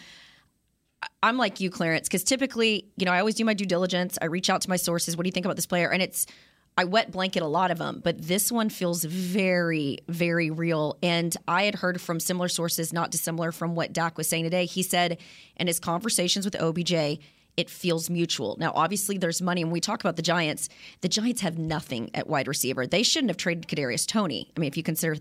I'm 1.23 1.37
like 1.37 1.61
you, 1.61 1.69
Clarence, 1.69 2.09
because 2.09 2.25
typically, 2.25 2.89
you 2.97 3.05
know, 3.05 3.13
I 3.13 3.19
always 3.19 3.35
do 3.35 3.45
my 3.45 3.53
due 3.53 3.65
diligence. 3.65 4.17
I 4.21 4.25
reach 4.25 4.49
out 4.49 4.59
to 4.61 4.69
my 4.69 4.75
sources. 4.75 5.15
What 5.15 5.23
do 5.23 5.29
you 5.29 5.31
think 5.31 5.45
about 5.45 5.55
this 5.55 5.65
player? 5.65 5.89
And 5.89 6.03
it's, 6.03 6.25
I 6.77 6.83
wet 6.83 7.11
blanket 7.11 7.41
a 7.41 7.47
lot 7.47 7.71
of 7.71 7.77
them, 7.77 8.01
but 8.03 8.21
this 8.21 8.51
one 8.51 8.69
feels 8.69 9.05
very, 9.05 9.99
very 10.09 10.51
real. 10.51 10.97
And 11.01 11.35
I 11.47 11.63
had 11.63 11.75
heard 11.75 12.01
from 12.01 12.19
similar 12.19 12.49
sources, 12.49 12.91
not 12.91 13.09
dissimilar 13.09 13.53
from 13.53 13.73
what 13.73 13.93
Dak 13.93 14.17
was 14.17 14.27
saying 14.27 14.43
today. 14.43 14.65
He 14.65 14.83
said 14.83 15.17
in 15.55 15.67
his 15.67 15.79
conversations 15.79 16.43
with 16.43 16.55
OBJ, 16.61 17.19
it 17.57 17.69
feels 17.69 18.09
mutual. 18.09 18.55
Now, 18.59 18.71
obviously, 18.75 19.17
there's 19.17 19.41
money. 19.41 19.63
When 19.63 19.73
we 19.73 19.81
talk 19.81 19.99
about 20.01 20.15
the 20.15 20.21
Giants, 20.21 20.69
the 21.01 21.09
Giants 21.09 21.41
have 21.41 21.57
nothing 21.57 22.09
at 22.13 22.27
wide 22.27 22.47
receiver. 22.47 22.87
They 22.87 23.03
shouldn't 23.03 23.29
have 23.29 23.37
traded 23.37 23.67
Kadarius 23.67 24.07
Toney. 24.07 24.51
I 24.55 24.59
mean, 24.59 24.67
if 24.67 24.77
you 24.77 24.83
consider 24.83 25.15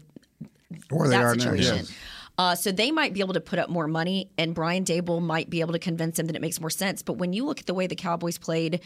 they 0.70 0.78
that 0.90 1.22
are 1.22 1.34
now, 1.34 1.42
situation. 1.42 1.76
yes. 1.76 1.92
Uh, 2.38 2.54
so 2.54 2.72
they 2.72 2.90
might 2.90 3.12
be 3.12 3.20
able 3.20 3.34
to 3.34 3.40
put 3.40 3.58
up 3.58 3.68
more 3.68 3.86
money, 3.86 4.30
and 4.38 4.54
Brian 4.54 4.84
Daboll 4.84 5.20
might 5.20 5.50
be 5.50 5.60
able 5.60 5.72
to 5.72 5.78
convince 5.78 6.18
him 6.18 6.26
that 6.26 6.36
it 6.36 6.40
makes 6.40 6.60
more 6.60 6.70
sense. 6.70 7.02
But 7.02 7.14
when 7.14 7.32
you 7.32 7.44
look 7.44 7.60
at 7.60 7.66
the 7.66 7.74
way 7.74 7.86
the 7.86 7.96
Cowboys 7.96 8.38
played 8.38 8.80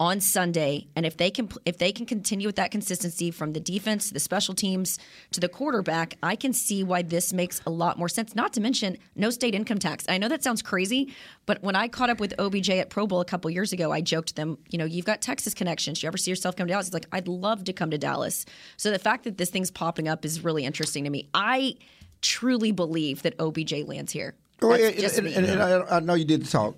on 0.00 0.20
Sunday, 0.20 0.88
and 0.96 1.06
if 1.06 1.16
they 1.16 1.30
can 1.30 1.48
if 1.64 1.78
they 1.78 1.92
can 1.92 2.04
continue 2.04 2.48
with 2.48 2.56
that 2.56 2.72
consistency 2.72 3.30
from 3.30 3.52
the 3.52 3.60
defense 3.60 4.08
to 4.08 4.14
the 4.14 4.18
special 4.20 4.52
teams 4.52 4.98
to 5.30 5.38
the 5.38 5.48
quarterback, 5.48 6.16
I 6.22 6.34
can 6.34 6.52
see 6.52 6.82
why 6.82 7.02
this 7.02 7.32
makes 7.32 7.60
a 7.64 7.70
lot 7.70 7.96
more 7.96 8.08
sense. 8.08 8.34
Not 8.34 8.52
to 8.54 8.60
mention 8.60 8.96
no 9.14 9.30
state 9.30 9.54
income 9.54 9.78
tax. 9.78 10.04
I 10.08 10.18
know 10.18 10.28
that 10.28 10.42
sounds 10.42 10.62
crazy, 10.62 11.14
but 11.46 11.62
when 11.62 11.76
I 11.76 11.86
caught 11.86 12.10
up 12.10 12.18
with 12.18 12.34
OBJ 12.40 12.70
at 12.70 12.90
Pro 12.90 13.06
Bowl 13.06 13.20
a 13.20 13.24
couple 13.24 13.48
years 13.52 13.72
ago, 13.72 13.92
I 13.92 14.00
joked 14.00 14.28
to 14.30 14.34
them, 14.34 14.58
you 14.68 14.78
know, 14.78 14.84
you've 14.84 15.06
got 15.06 15.20
Texas 15.20 15.54
connections. 15.54 16.00
Do 16.00 16.06
you 16.06 16.08
ever 16.08 16.16
see 16.18 16.30
yourself 16.32 16.56
come 16.56 16.66
to 16.66 16.72
Dallas? 16.72 16.88
He's 16.88 16.94
like, 16.94 17.06
I'd 17.12 17.28
love 17.28 17.62
to 17.64 17.72
come 17.72 17.90
to 17.92 17.98
Dallas. 17.98 18.46
So 18.76 18.90
the 18.90 18.98
fact 18.98 19.22
that 19.24 19.38
this 19.38 19.50
thing's 19.50 19.70
popping 19.70 20.08
up 20.08 20.24
is 20.24 20.42
really 20.42 20.64
interesting 20.64 21.04
to 21.04 21.10
me. 21.10 21.28
I 21.34 21.76
truly 22.20 22.72
believe 22.72 23.22
that 23.22 23.34
OBJ 23.38 23.84
lands 23.86 24.10
here. 24.10 24.34
Well, 24.60 24.72
and, 24.74 24.94
and- 24.96 25.26
and- 25.28 25.46
and 25.46 25.62
I, 25.62 25.96
I 25.96 26.00
know 26.00 26.14
you 26.14 26.24
did 26.24 26.42
the 26.42 26.46
talk, 26.50 26.74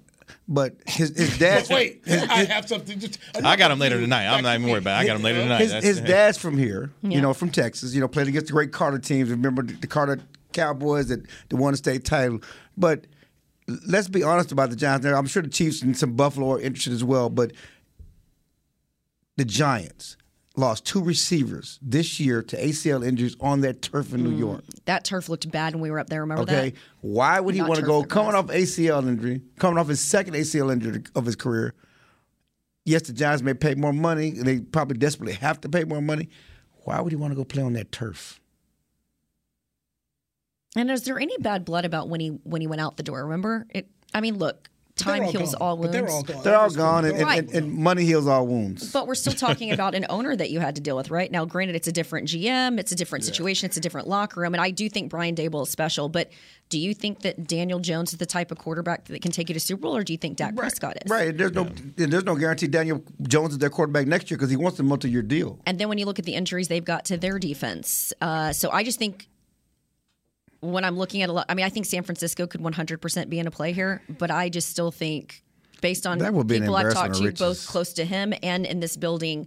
but 0.49 0.77
his, 0.87 1.17
his 1.17 1.39
dad's 1.39 1.69
Wait, 1.69 2.03
I 2.09 2.45
have 2.45 2.69
something. 2.69 2.99
Just, 2.99 3.19
I 3.43 3.57
got 3.57 3.71
him 3.71 3.79
later 3.79 4.01
tonight. 4.01 4.27
I'm 4.27 4.43
not 4.43 4.59
even 4.59 4.69
worried 4.71 4.83
about 4.83 5.01
it. 5.01 5.05
I 5.05 5.07
got 5.07 5.17
him 5.17 5.23
later 5.23 5.41
tonight. 5.43 5.61
his, 5.61 5.73
his 5.85 6.01
dad's 6.01 6.39
from 6.39 6.57
here, 6.59 6.91
Yeah. 7.03 7.11
you 7.11 7.21
know, 7.21 7.33
from 7.35 7.51
Texas. 7.51 7.95
You 7.95 8.01
know, 8.01 8.09
played 8.09 8.29
against 8.29 8.47
the 8.49 8.53
great 8.53 8.73
Carter 8.73 8.99
teams. 8.99 9.31
Remember 9.31 9.63
the, 9.63 9.75
the 9.75 9.87
Carter 9.87 10.21
Cowboys 10.53 11.09
that, 11.09 11.21
that 11.49 11.57
won 11.57 11.73
the 11.73 11.77
state 11.77 12.05
title. 12.05 12.41
But 12.77 13.07
let's 13.87 14.09
be 14.09 14.23
honest 14.23 14.53
about 14.53 14.71
the 14.71 14.77
Giants. 14.77 15.05
Now, 15.05 15.17
I'm 15.19 15.27
sure 15.27 15.43
the 15.43 15.49
Chiefs 15.49 15.83
and 15.83 15.97
some 15.97 16.15
Buffalo 16.15 16.53
are 16.53 16.61
interested 16.61 16.93
as 16.93 17.05
well. 17.05 17.29
But 17.31 17.53
the 19.37 19.45
Giants 19.45 20.17
lost 20.57 20.85
two 20.85 21.03
receivers 21.03 21.79
this 21.83 22.19
year 22.19 22.43
to 22.43 22.57
ACL 22.57 23.07
injuries 23.07 23.37
on 23.41 23.61
that 23.61 23.83
turf 23.83 24.13
in 24.15 24.23
New 24.23 24.33
mm, 24.33 24.39
York. 24.39 24.65
that 24.87 25.05
turf 25.05 25.29
looked 25.29 25.51
bad 25.51 25.75
when 25.75 25.83
we 25.83 25.91
were 25.91 25.99
up 25.99 26.09
there. 26.09 26.23
Remember 26.23 26.43
Okay, 26.43 26.53
that? 26.55 26.67
Okay. 26.67 26.75
Why 27.03 27.41
would 27.41 27.55
he 27.55 27.61
want 27.63 27.77
to 27.77 27.83
go 27.87 28.03
coming 28.03 28.35
off 28.35 28.47
ACL 28.47 29.07
injury, 29.07 29.43
coming 29.59 29.79
off 29.79 29.89
his 29.89 30.01
second 30.01 30.35
ACL 30.35 30.73
injury 30.73 31.05
of 31.15 31.27
his 31.27 31.37
career? 31.37 31.75
Yes, 32.85 33.03
the 33.03 33.13
Giants 33.13 33.43
may 33.43 33.55
pay 33.55 33.75
more 33.75 33.93
money. 33.93 34.31
They 34.31 34.61
probably 34.61 34.97
desperately 34.97 35.35
have 35.35 35.61
to 35.63 35.69
pay 35.69 35.85
more 35.85 36.01
money. 36.01 36.29
Why 36.85 37.01
would 37.01 37.13
he 37.13 37.17
want 37.17 37.33
to 37.33 37.37
go 37.37 37.45
play 37.45 37.63
on 37.63 37.73
that 37.75 37.91
turf? 37.93 38.41
And 40.77 40.91
is 40.91 41.03
there 41.05 41.19
any 41.19 41.37
bad 41.39 41.65
blood 41.65 41.85
about 41.85 42.09
when 42.09 42.21
he 42.21 42.29
when 42.45 42.61
he 42.61 42.67
went 42.67 42.81
out 42.81 42.97
the 42.97 43.03
door? 43.03 43.25
Remember 43.25 43.67
it? 43.71 43.89
I 44.15 44.21
mean, 44.21 44.39
look, 44.39 44.69
time 44.97 45.25
all 45.25 45.31
heals 45.31 45.53
gone, 45.55 45.63
all 45.63 45.77
but 45.77 45.93
wounds. 45.93 45.93
They're 45.93 46.09
all 46.09 46.23
gone. 46.23 46.43
They're 46.43 46.57
all 46.57 46.71
gone, 46.71 47.05
and, 47.05 47.19
cool. 47.19 47.29
and, 47.29 47.49
and, 47.49 47.55
and 47.57 47.75
money 47.75 48.05
heals 48.05 48.27
all 48.27 48.47
wounds. 48.47 48.93
But 48.93 49.07
we're 49.07 49.15
still 49.15 49.33
talking 49.33 49.71
about 49.73 49.95
an 49.95 50.07
owner 50.09 50.35
that 50.35 50.51
you 50.51 50.61
had 50.61 50.75
to 50.77 50.81
deal 50.81 50.97
with, 50.97 51.11
right? 51.11 51.31
Now, 51.31 51.45
granted, 51.45 51.77
it's 51.77 51.89
a 51.89 51.93
different 51.93 52.29
GM, 52.29 52.79
it's 52.79 52.93
a 52.93 52.95
different 52.95 53.25
situation, 53.25 53.67
it's 53.67 53.77
a 53.77 53.81
different 53.81 54.09
locker 54.09 54.41
room, 54.41 54.55
and 54.55 54.61
I 54.61 54.71
do 54.71 54.89
think 54.89 55.11
Brian 55.11 55.35
Daboll 55.35 55.63
is 55.63 55.71
special. 55.71 56.09
But 56.09 56.31
do 56.69 56.79
you 56.79 56.95
think 56.95 57.21
that 57.21 57.47
Daniel 57.47 57.79
Jones 57.79 58.13
is 58.13 58.19
the 58.19 58.27
type 58.27 58.51
of 58.51 58.59
quarterback 58.59 59.05
that 59.05 59.23
can 59.23 59.31
take 59.31 59.49
you 59.49 59.55
to 59.55 59.61
Super 59.61 59.83
Bowl, 59.83 59.97
or 59.97 60.03
do 60.03 60.13
you 60.13 60.19
think 60.19 60.37
Dak 60.37 60.57
Prescott 60.57 60.97
is? 61.05 61.11
Right. 61.11 61.37
There's 61.37 61.53
no 61.53 61.63
and 61.65 62.13
there's 62.13 62.25
no 62.25 62.35
guarantee 62.35 62.67
Daniel 62.67 63.05
Jones 63.23 63.53
is 63.53 63.59
their 63.59 63.71
quarterback 63.71 64.07
next 64.07 64.31
year 64.31 64.39
because 64.39 64.51
he 64.51 64.57
wants 64.57 64.79
a 64.81 64.83
multi-year 64.83 65.23
deal. 65.23 65.61
And 65.67 65.79
then 65.79 65.89
when 65.89 65.99
you 65.99 66.07
look 66.07 66.19
at 66.19 66.25
the 66.25 66.35
injuries 66.35 66.69
they've 66.69 66.85
got 66.85 67.05
to 67.07 67.17
their 67.17 67.39
defense, 67.39 68.13
uh, 68.21 68.53
so 68.53 68.71
I 68.71 68.83
just 68.83 68.99
think 68.99 69.29
when 70.61 70.85
I'm 70.85 70.97
looking 70.97 71.23
at 71.23 71.29
a 71.29 71.33
lot, 71.33 71.47
I 71.49 71.55
mean, 71.55 71.67
I 71.67 71.69
think 71.69 71.87
San 71.87 72.03
Francisco 72.03 72.47
could 72.47 72.61
100% 72.61 73.29
be 73.29 73.39
in 73.39 73.47
a 73.47 73.51
play 73.51 73.73
here, 73.73 74.03
but 74.19 74.31
I 74.31 74.49
just 74.49 74.69
still 74.71 74.91
think, 74.91 75.43
based 75.81 76.07
on 76.07 76.19
That 76.19 76.35
would 76.35 76.47
be 76.47 76.61
people 76.61 76.77
I've 76.77 76.93
talked 76.93 77.15
to, 77.17 77.33
both 77.33 77.67
close 77.67 77.93
to 77.95 78.05
him 78.05 78.33
and 78.43 78.67
in 78.67 78.81
this 78.81 78.97
building. 78.97 79.47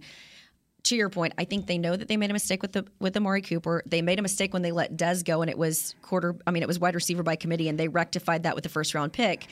To 0.84 0.96
your 0.96 1.10
point, 1.10 1.34
I 1.36 1.44
think 1.44 1.66
they 1.66 1.76
know 1.76 1.94
that 1.94 2.08
they 2.08 2.16
made 2.16 2.30
a 2.30 2.32
mistake 2.32 2.62
with 2.62 2.72
the 2.72 2.86
with 3.00 3.14
Amari 3.14 3.42
Cooper. 3.42 3.82
They 3.84 4.00
made 4.00 4.18
a 4.18 4.22
mistake 4.22 4.54
when 4.54 4.62
they 4.62 4.72
let 4.72 4.96
Dez 4.96 5.22
go, 5.22 5.42
and 5.42 5.50
it 5.50 5.58
was 5.58 5.94
quarter. 6.00 6.34
I 6.46 6.52
mean, 6.52 6.62
it 6.62 6.66
was 6.66 6.78
wide 6.78 6.94
receiver 6.94 7.22
by 7.22 7.36
committee, 7.36 7.68
and 7.68 7.78
they 7.78 7.88
rectified 7.88 8.44
that 8.44 8.54
with 8.54 8.64
the 8.64 8.70
first 8.70 8.94
round 8.94 9.12
pick. 9.12 9.46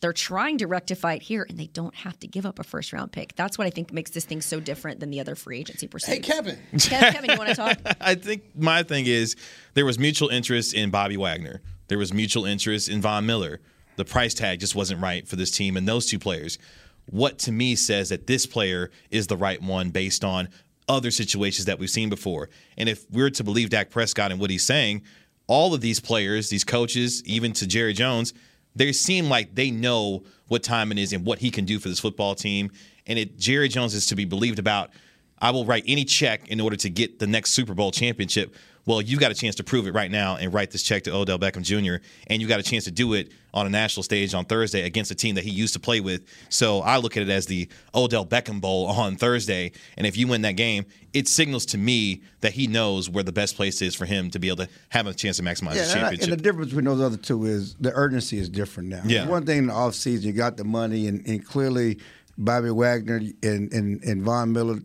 They're 0.00 0.12
trying 0.14 0.58
to 0.58 0.66
rectify 0.66 1.14
it 1.14 1.22
here, 1.22 1.46
and 1.48 1.58
they 1.58 1.66
don't 1.66 1.94
have 1.94 2.18
to 2.20 2.26
give 2.26 2.46
up 2.46 2.58
a 2.58 2.64
first 2.64 2.92
round 2.92 3.12
pick. 3.12 3.36
That's 3.36 3.58
what 3.58 3.66
I 3.66 3.70
think 3.70 3.92
makes 3.92 4.10
this 4.10 4.24
thing 4.24 4.40
so 4.40 4.58
different 4.58 5.00
than 5.00 5.10
the 5.10 5.20
other 5.20 5.34
free 5.34 5.58
agency 5.58 5.86
pursuits. 5.86 6.12
Hey, 6.12 6.20
Kevin. 6.20 6.58
Kev- 6.74 7.12
Kevin, 7.12 7.30
you 7.30 7.36
want 7.36 7.50
to 7.50 7.54
talk? 7.54 7.78
I 8.00 8.14
think 8.14 8.44
my 8.56 8.82
thing 8.82 9.06
is 9.06 9.36
there 9.74 9.84
was 9.84 9.98
mutual 9.98 10.28
interest 10.28 10.72
in 10.72 10.90
Bobby 10.90 11.18
Wagner. 11.18 11.60
There 11.88 11.98
was 11.98 12.14
mutual 12.14 12.46
interest 12.46 12.88
in 12.88 13.02
Von 13.02 13.26
Miller. 13.26 13.60
The 13.96 14.04
price 14.04 14.32
tag 14.32 14.60
just 14.60 14.74
wasn't 14.74 15.02
right 15.02 15.28
for 15.28 15.36
this 15.36 15.50
team 15.50 15.76
and 15.76 15.86
those 15.86 16.06
two 16.06 16.18
players. 16.18 16.58
What 17.06 17.38
to 17.40 17.52
me 17.52 17.74
says 17.74 18.08
that 18.08 18.26
this 18.26 18.46
player 18.46 18.90
is 19.10 19.26
the 19.26 19.36
right 19.36 19.60
one 19.60 19.90
based 19.90 20.24
on 20.24 20.48
other 20.88 21.10
situations 21.10 21.66
that 21.66 21.78
we've 21.78 21.90
seen 21.90 22.08
before. 22.08 22.48
And 22.78 22.88
if 22.88 23.04
we're 23.10 23.30
to 23.30 23.44
believe 23.44 23.70
Dak 23.70 23.90
Prescott 23.90 24.30
and 24.30 24.40
what 24.40 24.50
he's 24.50 24.64
saying, 24.64 25.02
all 25.46 25.74
of 25.74 25.80
these 25.80 26.00
players, 26.00 26.48
these 26.48 26.64
coaches, 26.64 27.22
even 27.24 27.52
to 27.54 27.66
Jerry 27.66 27.92
Jones, 27.92 28.32
they 28.80 28.92
seem 28.92 29.28
like 29.28 29.54
they 29.54 29.70
know 29.70 30.24
what 30.48 30.62
time 30.62 30.90
it 30.90 30.98
is 30.98 31.12
and 31.12 31.26
what 31.26 31.38
he 31.38 31.50
can 31.50 31.66
do 31.66 31.78
for 31.78 31.88
this 31.88 32.00
football 32.00 32.34
team. 32.34 32.70
And 33.06 33.18
it 33.18 33.38
Jerry 33.38 33.68
Jones 33.68 33.94
is 33.94 34.06
to 34.06 34.16
be 34.16 34.24
believed 34.24 34.58
about. 34.58 34.90
I 35.38 35.50
will 35.50 35.66
write 35.66 35.84
any 35.86 36.04
check 36.04 36.48
in 36.48 36.60
order 36.60 36.76
to 36.76 36.88
get 36.88 37.18
the 37.18 37.26
next 37.26 37.52
Super 37.52 37.74
Bowl 37.74 37.90
championship. 37.90 38.54
Well, 38.86 39.00
you've 39.02 39.20
got 39.20 39.30
a 39.30 39.34
chance 39.34 39.54
to 39.56 39.64
prove 39.64 39.86
it 39.86 39.92
right 39.94 40.10
now 40.10 40.36
and 40.36 40.52
write 40.52 40.70
this 40.70 40.82
check 40.82 41.04
to 41.04 41.14
Odell 41.14 41.38
Beckham 41.38 41.62
Jr. 41.62 42.02
And 42.28 42.40
you've 42.40 42.48
got 42.48 42.60
a 42.60 42.62
chance 42.62 42.84
to 42.84 42.90
do 42.90 43.12
it 43.14 43.30
on 43.52 43.66
a 43.66 43.70
national 43.70 44.02
stage 44.04 44.32
on 44.32 44.44
Thursday 44.44 44.82
against 44.82 45.10
a 45.10 45.14
team 45.14 45.34
that 45.34 45.44
he 45.44 45.50
used 45.50 45.74
to 45.74 45.80
play 45.80 46.00
with. 46.00 46.24
So 46.48 46.80
I 46.80 46.96
look 46.98 47.16
at 47.16 47.22
it 47.22 47.28
as 47.28 47.46
the 47.46 47.68
Odell 47.94 48.24
Beckham 48.24 48.60
Bowl 48.60 48.86
on 48.86 49.16
Thursday. 49.16 49.72
And 49.96 50.06
if 50.06 50.16
you 50.16 50.26
win 50.28 50.42
that 50.42 50.52
game, 50.56 50.86
it 51.12 51.28
signals 51.28 51.66
to 51.66 51.78
me 51.78 52.22
that 52.40 52.52
he 52.52 52.66
knows 52.68 53.10
where 53.10 53.24
the 53.24 53.32
best 53.32 53.56
place 53.56 53.82
is 53.82 53.94
for 53.94 54.06
him 54.06 54.30
to 54.30 54.38
be 54.38 54.48
able 54.48 54.64
to 54.64 54.68
have 54.90 55.06
a 55.06 55.14
chance 55.14 55.36
to 55.38 55.42
maximize 55.42 55.74
Yeah, 55.74 55.84
the 55.86 55.96
and, 55.96 56.06
I- 56.06 56.10
and 56.22 56.32
the 56.32 56.36
difference 56.36 56.68
between 56.68 56.84
those 56.86 57.00
other 57.00 57.16
two 57.16 57.44
is 57.46 57.74
the 57.80 57.92
urgency 57.94 58.38
is 58.38 58.48
different 58.48 58.88
now. 58.88 59.02
Yeah. 59.04 59.26
One 59.28 59.44
thing 59.44 59.58
in 59.58 59.66
the 59.66 59.72
offseason, 59.72 60.22
you 60.22 60.32
got 60.32 60.56
the 60.56 60.64
money, 60.64 61.06
and, 61.08 61.26
and 61.26 61.44
clearly 61.44 61.98
Bobby 62.38 62.70
Wagner 62.70 63.16
and, 63.42 63.72
and, 63.72 64.02
and 64.04 64.22
Von 64.22 64.52
Miller, 64.52 64.78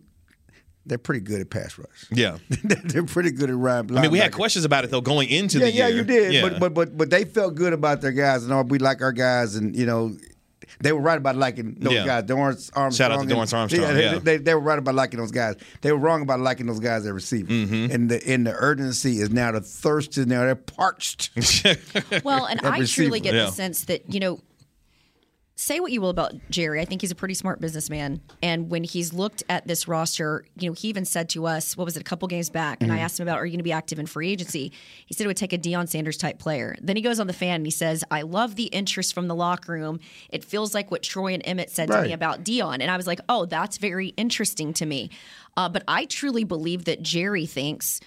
they're 0.86 0.98
pretty 0.98 1.20
good 1.20 1.40
at 1.40 1.50
pass 1.50 1.76
rush. 1.78 2.06
yeah. 2.10 2.38
they're 2.64 3.04
pretty 3.04 3.30
good 3.32 3.50
at 3.50 3.56
run. 3.56 3.96
I 3.96 4.02
mean, 4.02 4.10
we 4.10 4.18
had 4.18 4.32
questions 4.32 4.64
about 4.64 4.84
it 4.84 4.90
though 4.90 5.00
going 5.00 5.28
into 5.28 5.58
Yeah, 5.58 5.64
the 5.66 5.72
year. 5.72 5.88
yeah, 5.88 5.94
you 5.96 6.02
did. 6.04 6.32
Yeah. 6.32 6.42
But 6.48 6.60
but 6.60 6.74
but 6.74 6.96
but 6.96 7.10
they 7.10 7.24
felt 7.24 7.54
good 7.54 7.72
about 7.72 8.00
their 8.00 8.12
guys, 8.12 8.44
and 8.44 8.52
all 8.52 8.64
we 8.64 8.78
like 8.78 9.02
our 9.02 9.12
guys, 9.12 9.56
and 9.56 9.74
you 9.76 9.86
know. 9.86 10.16
They 10.80 10.92
were 10.92 11.00
right 11.00 11.16
about 11.16 11.36
liking 11.36 11.76
those 11.78 11.92
Yeah. 11.92 12.04
guys. 12.04 12.24
Dorrance 12.24 12.70
Armstrong. 12.74 12.90
Shout 12.92 13.10
out 13.12 13.16
to 13.16 13.20
and- 13.20 13.30
Dorrance 13.30 13.52
Armstrong, 13.52 13.94
they, 13.94 14.02
yeah. 14.04 14.18
they, 14.18 14.36
they 14.36 14.52
were 14.52 14.60
right 14.60 14.78
about 14.78 14.94
liking 14.94 15.18
those 15.20 15.30
guys. 15.30 15.54
They 15.80 15.90
were 15.92 15.96
wrong 15.98 16.22
about 16.22 16.40
liking 16.40 16.66
those 16.66 16.80
guys 16.80 17.06
at 17.06 17.14
receiver. 17.14 17.48
Mm-hmm. 17.50 17.92
And 17.94 18.10
the 18.10 18.26
and 18.28 18.46
the 18.46 18.52
urgency 18.52 19.20
is 19.20 19.30
now 19.30 19.52
the 19.52 19.60
thirst 19.60 20.18
is 20.18 20.26
now 20.26 20.40
they're 20.40 20.54
parched. 20.56 21.30
Well, 22.24 22.46
and 22.46 22.62
At 22.64 22.72
I 22.72 22.84
truly 22.84 23.20
get 23.20 23.34
Yeah. 23.34 23.46
the 23.46 23.52
sense 23.52 23.84
that, 23.84 24.12
you 24.12 24.18
know, 24.20 24.40
say 25.58 25.80
what 25.80 25.90
you 25.90 26.02
will 26.02 26.10
about 26.10 26.34
Jerry. 26.50 26.82
I 26.82 26.84
think 26.84 27.00
he's 27.00 27.10
a 27.10 27.14
pretty 27.14 27.32
smart 27.32 27.60
businessman. 27.62 28.20
And 28.42 28.70
when 28.70 28.84
he's 28.84 29.14
looked 29.14 29.42
at 29.48 29.66
this 29.66 29.88
roster, 29.88 30.44
you 30.58 30.68
know, 30.68 30.74
he 30.74 30.88
even 30.88 31.06
said 31.06 31.30
to 31.30 31.46
us, 31.46 31.78
what 31.78 31.86
was 31.86 31.96
it, 31.96 32.00
a 32.00 32.04
couple 32.04 32.28
games 32.28 32.50
back? 32.50 32.82
And 32.82 32.92
I 32.92 32.98
asked 32.98 33.18
him 33.18 33.26
about, 33.26 33.38
are 33.38 33.46
you 33.46 33.52
going 33.52 33.60
to 33.60 33.64
be 33.64 33.72
active 33.72 33.98
in 33.98 34.04
free 34.04 34.30
agency? 34.30 34.70
He 35.06 35.14
said 35.14 35.24
it 35.24 35.28
would 35.28 35.36
take 35.38 35.54
a 35.54 35.58
Deion 35.58 35.88
Sanders 35.88 36.18
type 36.18 36.38
player. 36.38 36.76
Then 36.82 36.94
he 36.94 37.00
goes 37.00 37.18
on 37.18 37.26
the 37.26 37.32
fan 37.32 37.56
and 37.56 37.66
he 37.66 37.70
says, 37.70 38.04
I 38.10 38.20
love 38.20 38.56
the 38.56 38.64
interest 38.64 39.14
from 39.14 39.28
the 39.28 39.34
locker 39.34 39.72
room. 39.72 39.98
It 40.28 40.44
feels 40.44 40.74
like 40.74 40.90
what 40.90 41.02
Troy 41.02 41.32
and 41.32 41.42
Emmett 41.46 41.70
said 41.70 41.90
to 41.90 42.02
me 42.02 42.12
about 42.12 42.44
Deion. 42.44 42.80
And 42.80 42.90
I 42.90 42.96
was 42.98 43.06
like, 43.06 43.20
oh, 43.30 43.46
that's 43.46 43.78
very 43.78 44.08
interesting 44.08 44.74
to 44.74 44.84
me. 44.84 45.08
Uh, 45.56 45.70
but 45.70 45.84
I 45.88 46.04
truly 46.04 46.44
believe 46.44 46.84
that 46.84 47.02
Jerry 47.02 47.46
thinks 47.46 48.00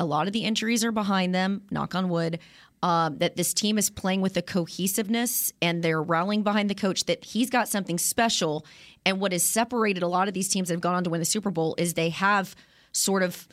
a 0.00 0.04
lot 0.04 0.26
of 0.26 0.32
the 0.32 0.44
injuries 0.44 0.84
are 0.84 0.92
behind 0.92 1.34
them, 1.34 1.62
knock 1.70 1.94
on 1.94 2.08
wood. 2.08 2.38
Um, 2.84 3.16
that 3.16 3.34
this 3.36 3.54
team 3.54 3.78
is 3.78 3.88
playing 3.88 4.20
with 4.20 4.36
a 4.36 4.42
cohesiveness 4.42 5.54
and 5.62 5.82
they're 5.82 6.02
rallying 6.02 6.42
behind 6.42 6.68
the 6.68 6.74
coach, 6.74 7.06
that 7.06 7.24
he's 7.24 7.48
got 7.48 7.66
something 7.66 7.96
special. 7.96 8.66
And 9.06 9.20
what 9.20 9.32
has 9.32 9.42
separated 9.42 10.02
a 10.02 10.06
lot 10.06 10.28
of 10.28 10.34
these 10.34 10.48
teams 10.50 10.68
that 10.68 10.74
have 10.74 10.82
gone 10.82 10.94
on 10.94 11.02
to 11.04 11.08
win 11.08 11.18
the 11.18 11.24
Super 11.24 11.50
Bowl 11.50 11.74
is 11.78 11.94
they 11.94 12.10
have 12.10 12.54
sort 12.92 13.22
of 13.22 13.48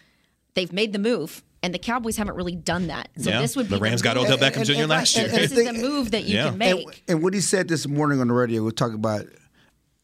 they've 0.54 0.74
made 0.74 0.92
the 0.92 1.00
move. 1.00 1.44
And 1.64 1.74
the 1.74 1.80
Cowboys 1.80 2.18
haven't 2.18 2.36
really 2.36 2.56
done 2.58 2.88
that. 2.88 3.08
So 3.20 3.30
Yeah. 3.30 3.42
this 3.42 3.56
would 3.56 3.70
be 3.70 3.76
The 3.76 3.82
Rams 3.82 4.02
got 4.02 4.18
move. 4.18 4.26
Odell 4.26 4.38
Beckham 4.38 4.66
Jr. 4.66 4.86
last 4.88 5.16
year. 5.16 5.28
and- 5.28 5.34
This 5.34 5.52
is 5.54 5.66
the 5.66 5.74
move 5.74 6.12
that 6.12 6.26
you 6.26 6.36
Yeah. 6.36 6.50
can 6.50 6.58
make. 6.58 6.86
And, 6.86 7.02
and 7.08 7.24
what 7.24 7.34
he 7.34 7.40
said 7.40 7.70
this 7.70 7.88
morning 7.88 8.20
on 8.20 8.28
the 8.28 8.34
radio, 8.34 8.64
we 8.64 8.72
talking 8.72 8.96
about, 8.96 9.28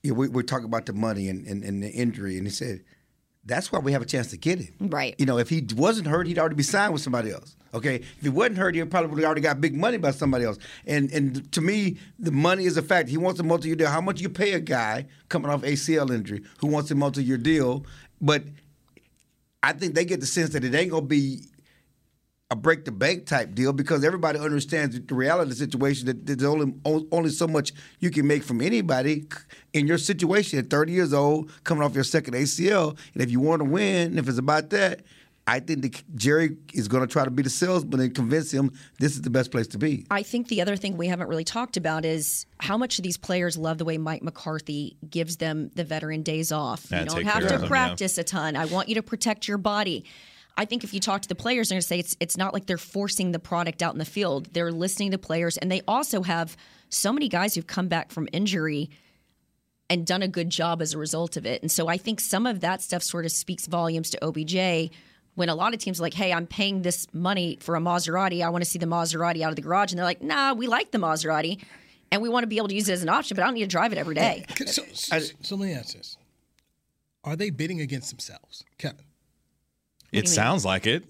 you 0.03 0.11
know, 0.13 0.19
we, 0.19 0.29
we're 0.29 0.41
talking 0.43 0.65
about 0.67 0.85
the 0.85 0.93
money 0.93 1.27
and, 1.27 1.45
and, 1.47 1.65
and 1.65 1.83
the 1.83 1.89
injury, 1.89 2.37
and 2.37 2.47
he 2.47 2.51
said, 2.51 2.81
that's 3.47 3.71
why 3.71 3.79
we 3.79 3.93
have 3.93 4.01
a 4.01 4.05
chance 4.05 4.27
to 4.27 4.37
get 4.37 4.59
him. 4.59 4.89
Right. 4.89 5.15
You 5.17 5.25
know, 5.25 5.37
if 5.37 5.49
he 5.49 5.65
wasn't 5.75 6.07
hurt, 6.07 6.27
he'd 6.27 6.37
already 6.37 6.55
be 6.55 6.63
signed 6.63 6.93
with 6.93 7.01
somebody 7.01 7.31
else. 7.31 7.55
Okay. 7.73 7.95
If 7.95 8.21
he 8.21 8.29
wasn't 8.29 8.57
hurt, 8.57 8.75
he 8.75 8.83
probably 8.83 9.09
would 9.09 9.19
have 9.19 9.25
already 9.25 9.41
got 9.41 9.61
big 9.61 9.75
money 9.75 9.97
by 9.97 10.11
somebody 10.11 10.45
else. 10.45 10.57
And 10.85 11.11
and 11.11 11.51
to 11.53 11.61
me, 11.61 11.97
the 12.19 12.31
money 12.31 12.65
is 12.65 12.77
a 12.77 12.81
fact. 12.81 13.09
He 13.09 13.17
wants 13.17 13.39
a 13.39 13.43
multi-year 13.43 13.77
deal. 13.77 13.89
How 13.89 14.01
much 14.01 14.21
you 14.21 14.29
pay 14.29 14.53
a 14.53 14.59
guy 14.59 15.05
coming 15.29 15.49
off 15.49 15.61
ACL 15.61 16.13
injury 16.13 16.43
who 16.59 16.67
wants 16.67 16.91
a 16.91 16.95
multi-year 16.95 17.37
deal? 17.37 17.85
But 18.21 18.43
I 19.63 19.73
think 19.73 19.95
they 19.95 20.05
get 20.05 20.19
the 20.19 20.25
sense 20.25 20.51
that 20.51 20.63
it 20.63 20.75
ain't 20.75 20.91
gonna 20.91 21.05
be 21.05 21.41
a 22.49 22.55
break 22.55 22.85
the 22.85 22.91
bank 22.91 23.25
type 23.25 23.53
deal 23.53 23.73
because 23.73 24.05
everybody 24.05 24.39
understands 24.39 24.99
the 24.99 25.15
reality 25.15 25.43
of 25.43 25.49
the 25.49 25.55
situation 25.55 26.05
that 26.05 26.25
there's 26.25 26.43
only 26.43 26.73
only 26.85 27.29
so 27.29 27.47
much 27.47 27.73
you 27.99 28.09
can 28.09 28.25
make 28.25 28.43
from 28.43 28.61
anybody 28.61 29.25
in 29.73 29.85
your 29.85 29.97
situation 29.97 30.57
at 30.57 30.69
30 30.69 30.93
years 30.93 31.13
old, 31.13 31.51
coming 31.63 31.83
off 31.83 31.93
your 31.93 32.05
second 32.05 32.35
ACL, 32.35 32.97
and 33.13 33.21
if 33.21 33.31
you 33.31 33.39
want 33.39 33.59
to 33.59 33.65
win, 33.65 34.17
if 34.17 34.29
it's 34.29 34.37
about 34.37 34.69
that, 34.69 35.01
I 35.45 35.59
think 35.59 35.81
that 35.81 36.15
Jerry 36.15 36.57
is 36.73 36.87
going 36.87 37.05
to 37.05 37.11
try 37.11 37.25
to 37.25 37.31
be 37.31 37.43
the 37.43 37.49
salesman 37.49 37.99
and 37.99 38.13
convince 38.13 38.51
him 38.51 38.71
this 38.99 39.13
is 39.13 39.21
the 39.21 39.29
best 39.29 39.51
place 39.51 39.67
to 39.67 39.77
be. 39.77 40.05
I 40.11 40.23
think 40.23 40.47
the 40.47 40.61
other 40.61 40.75
thing 40.75 40.97
we 40.97 41.07
haven't 41.07 41.27
really 41.27 41.45
talked 41.45 41.77
about 41.77 42.03
is 42.03 42.45
how 42.59 42.77
much 42.77 42.97
these 42.97 43.17
players 43.17 43.57
love 43.57 43.77
the 43.77 43.85
way 43.85 43.97
Mike 43.97 44.23
McCarthy 44.23 44.97
gives 45.09 45.37
them 45.37 45.71
the 45.75 45.85
veteran 45.85 46.21
days 46.21 46.51
off. 46.51 46.87
Yeah, 46.91 47.01
you 47.01 47.05
don't 47.05 47.25
have 47.25 47.39
to 47.39 47.45
of 47.45 47.49
them, 47.49 47.61
yeah. 47.63 47.67
practice 47.67 48.17
a 48.17 48.23
ton. 48.23 48.55
I 48.57 48.65
want 48.65 48.89
you 48.89 48.95
to 48.95 49.03
protect 49.03 49.47
your 49.47 49.57
body. 49.57 50.05
I 50.57 50.65
think 50.65 50.83
if 50.83 50.93
you 50.93 50.99
talk 50.99 51.21
to 51.21 51.27
the 51.27 51.35
players, 51.35 51.69
they're 51.69 51.75
going 51.75 51.81
to 51.81 51.87
say 51.87 51.99
it's 51.99 52.17
it's 52.19 52.37
not 52.37 52.53
like 52.53 52.65
they're 52.65 52.77
forcing 52.77 53.31
the 53.31 53.39
product 53.39 53.81
out 53.81 53.93
in 53.93 53.99
the 53.99 54.05
field. 54.05 54.49
They're 54.53 54.71
listening 54.71 55.11
to 55.11 55.17
players, 55.17 55.57
and 55.57 55.71
they 55.71 55.81
also 55.87 56.23
have 56.23 56.57
so 56.89 57.13
many 57.13 57.29
guys 57.29 57.55
who've 57.55 57.67
come 57.67 57.87
back 57.87 58.11
from 58.11 58.27
injury 58.33 58.89
and 59.89 60.05
done 60.05 60.21
a 60.21 60.27
good 60.27 60.49
job 60.49 60.81
as 60.81 60.93
a 60.93 60.97
result 60.97 61.37
of 61.37 61.45
it. 61.45 61.61
And 61.61 61.71
so 61.71 61.87
I 61.87 61.97
think 61.97 62.19
some 62.19 62.45
of 62.45 62.59
that 62.61 62.81
stuff 62.81 63.03
sort 63.03 63.25
of 63.25 63.31
speaks 63.31 63.67
volumes 63.67 64.09
to 64.09 64.25
OBJ 64.25 64.91
when 65.35 65.47
a 65.47 65.55
lot 65.55 65.73
of 65.73 65.79
teams 65.79 65.99
are 65.99 66.03
like, 66.03 66.13
hey, 66.13 66.33
I'm 66.33 66.47
paying 66.47 66.81
this 66.81 67.07
money 67.13 67.57
for 67.61 67.75
a 67.75 67.79
Maserati. 67.79 68.43
I 68.43 68.49
want 68.49 68.63
to 68.63 68.69
see 68.69 68.79
the 68.79 68.85
Maserati 68.85 69.43
out 69.43 69.51
of 69.51 69.55
the 69.55 69.61
garage. 69.61 69.91
And 69.91 69.99
they're 69.99 70.05
like, 70.05 70.21
nah, 70.21 70.53
we 70.53 70.67
like 70.67 70.91
the 70.91 70.97
Maserati 70.97 71.63
and 72.11 72.21
we 72.21 72.29
want 72.29 72.43
to 72.43 72.47
be 72.47 72.57
able 72.57 72.67
to 72.69 72.75
use 72.75 72.89
it 72.89 72.93
as 72.93 73.03
an 73.03 73.09
option, 73.09 73.35
but 73.35 73.43
I 73.43 73.47
don't 73.47 73.55
need 73.55 73.61
to 73.61 73.67
drive 73.67 73.91
it 73.91 73.97
every 73.97 74.15
day. 74.15 74.45
So, 74.65 74.83
so, 74.93 75.19
so 75.41 75.55
let 75.55 75.67
me 75.67 75.73
ask 75.73 75.95
this: 75.95 76.17
Are 77.23 77.35
they 77.35 77.49
bidding 77.49 77.81
against 77.81 78.09
themselves, 78.09 78.63
Kevin? 78.77 79.05
It 80.11 80.27
sounds 80.27 80.65
like 80.65 80.87
it. 80.87 81.03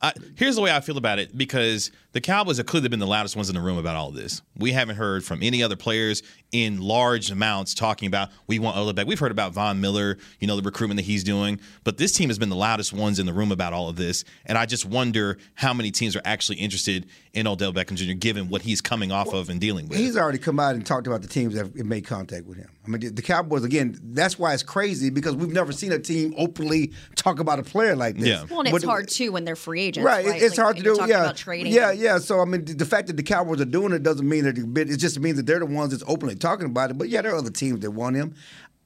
I, 0.00 0.12
here's 0.36 0.54
the 0.54 0.62
way 0.62 0.70
I 0.70 0.80
feel 0.80 0.96
about 0.96 1.18
it 1.18 1.36
because 1.36 1.90
the 2.12 2.20
Cowboys 2.20 2.58
have 2.58 2.66
clearly 2.66 2.88
been 2.88 3.00
the 3.00 3.06
loudest 3.06 3.34
ones 3.34 3.48
in 3.48 3.56
the 3.56 3.60
room 3.60 3.78
about 3.78 3.96
all 3.96 4.10
of 4.10 4.14
this. 4.14 4.42
We 4.56 4.70
haven't 4.70 4.94
heard 4.94 5.24
from 5.24 5.42
any 5.42 5.60
other 5.60 5.74
players 5.74 6.22
in 6.52 6.80
large 6.80 7.32
amounts 7.32 7.74
talking 7.74 8.06
about 8.06 8.28
we 8.46 8.60
want 8.60 8.76
Odell 8.76 8.92
back. 8.92 9.06
We've 9.08 9.18
heard 9.18 9.32
about 9.32 9.54
Von 9.54 9.80
Miller, 9.80 10.18
you 10.38 10.46
know, 10.46 10.54
the 10.54 10.62
recruitment 10.62 10.98
that 10.98 11.04
he's 11.04 11.24
doing, 11.24 11.60
but 11.82 11.98
this 11.98 12.12
team 12.12 12.28
has 12.28 12.38
been 12.38 12.48
the 12.48 12.56
loudest 12.56 12.92
ones 12.92 13.18
in 13.18 13.26
the 13.26 13.32
room 13.32 13.50
about 13.50 13.72
all 13.72 13.88
of 13.88 13.96
this. 13.96 14.24
And 14.46 14.56
I 14.56 14.66
just 14.66 14.86
wonder 14.86 15.36
how 15.54 15.74
many 15.74 15.90
teams 15.90 16.14
are 16.14 16.22
actually 16.24 16.58
interested 16.58 17.06
in 17.32 17.48
Odell 17.48 17.72
Beckham 17.72 17.96
Jr. 17.96 18.12
given 18.12 18.48
what 18.48 18.62
he's 18.62 18.80
coming 18.80 19.10
off 19.10 19.32
of 19.32 19.50
and 19.50 19.60
dealing 19.60 19.88
with. 19.88 19.98
He's 19.98 20.16
already 20.16 20.38
come 20.38 20.60
out 20.60 20.76
and 20.76 20.86
talked 20.86 21.08
about 21.08 21.22
the 21.22 21.28
teams 21.28 21.54
that 21.54 21.76
have 21.76 21.86
made 21.86 22.06
contact 22.06 22.46
with 22.46 22.58
him. 22.58 22.70
I 22.88 22.90
mean, 22.90 23.00
the- 23.00 23.08
the 23.10 23.22
Cowboys 23.22 23.64
again. 23.64 23.98
That's 24.02 24.38
why 24.38 24.54
it's 24.54 24.62
crazy 24.62 25.10
because 25.10 25.36
we've 25.36 25.52
never 25.52 25.72
seen 25.72 25.92
a 25.92 25.98
team 25.98 26.32
openly 26.38 26.92
talk 27.16 27.38
about 27.38 27.58
a 27.58 27.62
player 27.62 27.94
like 27.94 28.16
this. 28.16 28.26
Yeah. 28.28 28.44
Well, 28.48 28.60
and 28.60 28.68
it's 28.68 28.78
But- 28.84 28.88
hard 28.88 29.08
too 29.08 29.30
when 29.32 29.44
they're 29.44 29.56
free 29.56 29.82
agents. 29.82 30.06
Right, 30.06 30.24
Right, 30.26 30.40
it's 30.42 30.56
Like, 30.56 30.64
hard 30.64 30.76
to 30.78 30.82
when 30.82 30.92
do. 30.94 30.98
talking 30.98 31.10
Yeah, 31.14 31.22
About 31.24 31.36
trading. 31.36 31.72
yeah, 31.72 31.92
yeah. 31.92 32.18
So 32.18 32.40
I 32.40 32.46
mean, 32.46 32.64
the, 32.64 32.72
the 32.74 32.86
fact 32.86 33.08
that 33.08 33.16
the 33.18 33.22
Cowboys 33.22 33.60
are 33.60 33.66
doing 33.66 33.92
it 33.92 34.02
doesn't 34.02 34.26
mean 34.28 34.44
that. 34.44 34.56
It 34.90 34.96
just 34.96 35.20
means 35.20 35.36
that 35.36 35.44
they're 35.46 35.58
the 35.58 35.66
ones 35.66 35.90
that's 35.90 36.04
openly 36.06 36.34
talking 36.34 36.66
about 36.66 36.90
it. 36.90 36.96
But 36.98 37.10
yeah, 37.10 37.20
there 37.22 37.32
are 37.34 37.36
other 37.38 37.50
teams 37.50 37.80
that 37.80 37.90
want 37.90 38.16
him. 38.16 38.34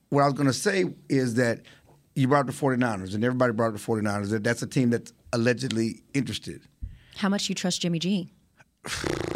What 0.09 0.23
I 0.23 0.25
was 0.27 0.35
going 0.35 0.49
to 0.49 0.53
say 0.53 0.87
is 1.09 1.35
that 1.35 1.61
you 2.15 2.29
brought 2.29 2.41
up 2.41 2.47
the 2.49 2.53
49ers, 2.53 3.15
and 3.15 3.25
everybody 3.25 3.53
brought 3.53 3.69
up 3.69 3.75
the 3.75 3.81
49ers. 3.81 4.29
That 4.31 4.43
that's 4.45 4.63
a 4.63 4.67
team 4.67 4.91
that's 4.91 5.13
allegedly 5.33 6.03
interested. 6.13 6.61
How 7.17 7.29
much 7.29 7.49
you 7.49 7.55
trust 7.55 7.81
Jimmy 7.83 7.99
G? 7.99 8.33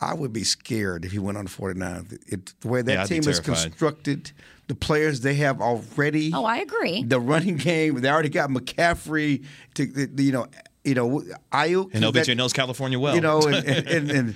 I 0.00 0.14
would 0.14 0.32
be 0.32 0.44
scared 0.44 1.04
if 1.04 1.12
he 1.12 1.18
went 1.18 1.38
on 1.38 1.44
the 1.44 1.50
49ers. 1.50 2.12
It, 2.26 2.52
the 2.60 2.68
way 2.68 2.82
that 2.82 2.92
Yeah, 2.92 3.04
team 3.04 3.28
is 3.28 3.40
constructed, 3.40 4.32
the 4.66 4.74
players 4.74 5.20
they 5.20 5.34
have 5.36 5.60
already. 5.60 6.32
Oh, 6.34 6.44
I 6.44 6.58
agree. 6.58 7.02
The 7.04 7.20
running 7.20 7.56
game, 7.56 8.00
they 8.00 8.10
already 8.10 8.28
got 8.28 8.50
McCaffrey 8.50 9.44
to 9.74 9.84
you 10.22 10.32
know, 10.32 10.46
you 10.84 10.94
know, 10.94 11.22
Aiyuk 11.52 11.94
and 11.94 12.04
OBJ 12.04 12.26
that- 12.26 12.34
knows 12.36 12.52
California 12.52 12.98
well. 12.98 13.14
you 13.14 13.20
know, 13.20 13.42
and, 13.46 13.56
and, 13.66 13.88
and, 13.88 14.10
and 14.10 14.34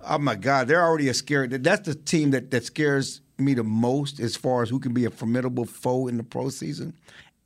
oh 0.00 0.18
my 0.18 0.34
God, 0.34 0.68
they're 0.68 0.82
already 0.82 1.08
a 1.08 1.14
scary. 1.14 1.46
That's 1.48 1.86
the 1.86 1.94
team 1.94 2.30
that, 2.32 2.50
that 2.50 2.64
scares 2.64 3.20
me 3.38 3.54
the 3.54 3.64
most 3.64 4.20
as 4.20 4.36
far 4.36 4.62
as 4.62 4.70
who 4.70 4.78
can 4.78 4.92
be 4.94 5.04
a 5.04 5.10
formidable 5.10 5.64
foe 5.64 6.08
in 6.08 6.16
the 6.16 6.22
pro 6.24 6.48
season. 6.48 6.94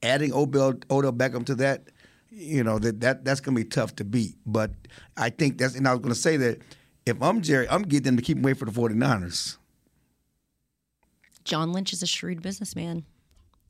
Adding 0.02 0.32
Odell, 0.32 0.74
Odell 0.90 1.12
Beckham 1.12 1.44
to 1.46 1.54
that, 1.56 1.88
you 2.30 2.62
know, 2.62 2.78
that, 2.78 3.00
that 3.00 3.24
that's 3.24 3.40
going 3.40 3.56
to 3.56 3.62
be 3.64 3.68
tough 3.68 3.96
to 3.96 4.04
beat. 4.04 4.36
But 4.46 4.70
I 5.16 5.30
think 5.30 5.58
that's, 5.58 5.74
and 5.74 5.88
I 5.88 5.92
was 5.92 6.00
going 6.00 6.14
to 6.14 6.20
say 6.20 6.36
that 6.36 6.58
if 7.08 7.22
I'm 7.22 7.40
Jerry, 7.42 7.68
I'm 7.68 7.82
getting 7.82 8.04
them 8.04 8.16
to 8.16 8.22
keep 8.22 8.36
them 8.36 8.44
away 8.44 8.54
for 8.54 8.64
the 8.64 8.70
49ers. 8.72 9.56
John 11.44 11.72
Lynch 11.72 11.92
is 11.92 12.02
a 12.02 12.06
shrewd 12.06 12.42
businessman. 12.42 13.04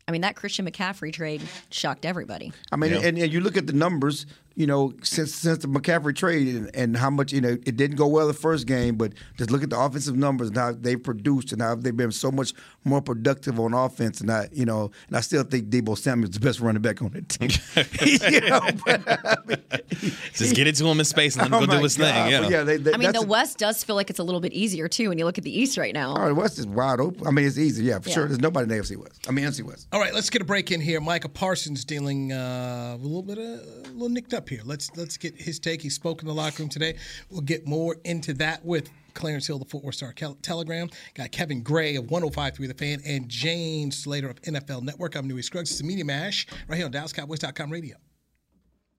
I 0.07 0.11
mean, 0.11 0.23
that 0.23 0.37
Christian 0.37 0.66
McCaffrey 0.66 1.12
trade 1.12 1.42
shocked 1.71 2.04
everybody. 2.07 2.52
I 2.73 2.76
mean, 2.76 2.92
Yeah. 2.92 3.00
and, 3.00 3.18
and 3.18 3.33
you 3.33 3.40
look 3.40 3.57
at 3.57 3.66
the 3.66 3.73
numbers. 3.75 4.26
You 4.58 4.66
know, 4.66 4.92
since 5.04 5.32
since 5.36 5.58
the 5.58 5.68
McCaffrey 5.68 6.16
trade 6.16 6.48
and, 6.48 6.74
and 6.74 6.96
how 6.96 7.10
much 7.10 7.32
you 7.32 7.40
know 7.40 7.50
it 7.64 7.76
didn't 7.76 7.96
go 7.96 8.08
well 8.08 8.26
the 8.26 8.34
first 8.34 8.66
game, 8.66 8.96
but 8.96 9.12
just 9.36 9.52
look 9.52 9.62
at 9.62 9.70
the 9.70 9.78
offensive 9.78 10.16
numbers 10.16 10.48
and 10.48 10.56
how 10.56 10.72
they 10.72 10.96
produced 10.96 11.52
and 11.52 11.62
how 11.62 11.76
they've 11.76 11.96
been 11.96 12.10
so 12.10 12.32
much 12.32 12.52
more 12.82 13.00
productive 13.00 13.60
on 13.60 13.72
offense. 13.72 14.20
And 14.20 14.32
I, 14.32 14.48
you 14.52 14.64
know, 14.64 14.90
and 15.06 15.16
I 15.16 15.20
still 15.20 15.44
think 15.44 15.68
Deebo 15.68 15.96
Samuel's 15.96 16.32
the 16.32 16.40
best 16.40 16.58
running 16.58 16.82
back 16.82 17.00
on 17.02 17.10
the 17.10 17.22
team. 17.22 17.50
you 18.32 18.40
know, 18.50 18.60
but, 18.84 19.02
I 19.06 19.36
mean, 19.46 20.12
Just 20.34 20.56
get 20.56 20.66
it 20.66 20.74
to 20.74 20.86
him 20.86 20.98
in 20.98 21.04
space 21.04 21.36
and 21.36 21.42
let 21.52 21.56
him 21.56 21.62
oh 21.62 21.66
go 21.66 21.72
do 21.74 21.76
my 21.78 21.82
his 21.84 21.96
God, 21.96 22.12
thing. 22.12 22.30
Yeah. 22.32 22.40
but 22.40 22.50
yeah, 22.50 22.62
they, 22.64 22.76
they, 22.78 22.94
I 22.94 22.96
mean, 22.96 23.12
the 23.12 23.20
a- 23.20 23.26
West 23.26 23.58
does 23.58 23.84
feel 23.84 23.94
like 23.94 24.10
it's 24.10 24.18
a 24.18 24.24
little 24.24 24.40
bit 24.40 24.52
easier 24.52 24.88
too 24.88 25.10
when 25.10 25.18
you 25.18 25.24
look 25.24 25.38
at 25.38 25.44
the 25.44 25.56
East 25.56 25.78
right 25.78 25.94
now. 25.94 26.16
Oh, 26.18 26.26
the 26.26 26.34
West 26.34 26.58
is 26.58 26.66
wide 26.66 26.98
open. 26.98 27.28
I 27.28 27.30
mean, 27.30 27.46
it's 27.46 27.58
easy. 27.58 27.84
Yeah, 27.84 28.00
for 28.00 28.08
Yeah. 28.08 28.14
sure. 28.16 28.26
There's 28.26 28.40
nobody 28.40 28.64
in 28.64 28.68
the 28.70 28.74
AFC 28.74 28.96
West. 28.96 29.24
I 29.28 29.30
mean, 29.30 29.44
NFC 29.44 29.62
West. 29.62 29.86
All 29.92 30.00
right, 30.00 30.12
let's 30.12 30.30
get 30.30 30.42
a 30.42 30.44
break 30.44 30.72
in 30.72 30.80
here. 30.80 31.00
Micah 31.00 31.28
Parsons 31.28 31.84
dealing 31.84 32.32
uh, 32.32 32.96
a 32.98 33.00
little 33.00 33.22
bit 33.22 33.38
of 33.38 33.44
a 33.44 33.90
little 33.92 34.08
nicked 34.08 34.34
up 34.34 34.48
here. 34.49 34.62
Let's 34.64 34.90
let's 34.97 35.17
get 35.17 35.40
his 35.40 35.59
take. 35.59 35.83
He 35.83 35.90
spoke 35.90 36.23
in 36.23 36.28
the 36.28 36.35
locker 36.35 36.62
room 36.62 36.69
today. 36.69 36.97
We'll 37.31 37.40
get 37.40 37.67
more 37.67 37.97
into 38.05 38.35
that 38.35 38.64
with 38.64 38.90
Clarence 39.14 39.47
Hill, 39.47 39.59
the 39.59 39.64
Fort 39.64 39.85
Worth 39.85 39.97
Star 39.97 40.12
Telegram. 40.43 40.88
Got 41.14 41.33
Kevin 41.33 41.62
Gray 41.62 41.97
of 41.97 42.07
105.3 42.07 42.69
The 42.69 42.75
Fan 42.75 43.00
and 43.05 43.28
Jane 43.28 43.90
Slater 43.90 44.31
of 44.31 44.40
NFL 44.43 44.83
Network. 44.83 45.17
I'm 45.17 45.26
Newy 45.26 45.43
Scruggs. 45.43 45.71
It's 45.71 45.81
a 45.81 45.85
Media 45.85 46.05
Mash 46.05 46.47
right 46.69 46.76
here 46.76 46.87
on 46.87 46.93
DallasCowboys.com 46.93 47.71
radio. 47.71 47.97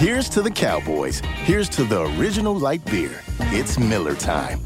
Here's 0.00 0.30
to 0.30 0.40
the 0.40 0.50
Cowboys. 0.50 1.20
Here's 1.44 1.68
to 1.76 1.84
the 1.84 2.04
original 2.18 2.58
light 2.58 2.82
beer. 2.86 3.20
It's 3.52 3.78
Miller 3.78 4.14
Time. 4.14 4.58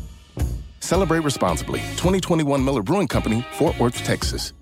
Celebrate 0.79 1.25
responsibly. 1.25 1.81
2021 1.97 2.65
Miller 2.65 2.85
Brewing 2.85 3.09
Company, 3.09 3.45
Fort 3.55 3.77
Worth, 3.81 3.97
Texas. 4.05 4.53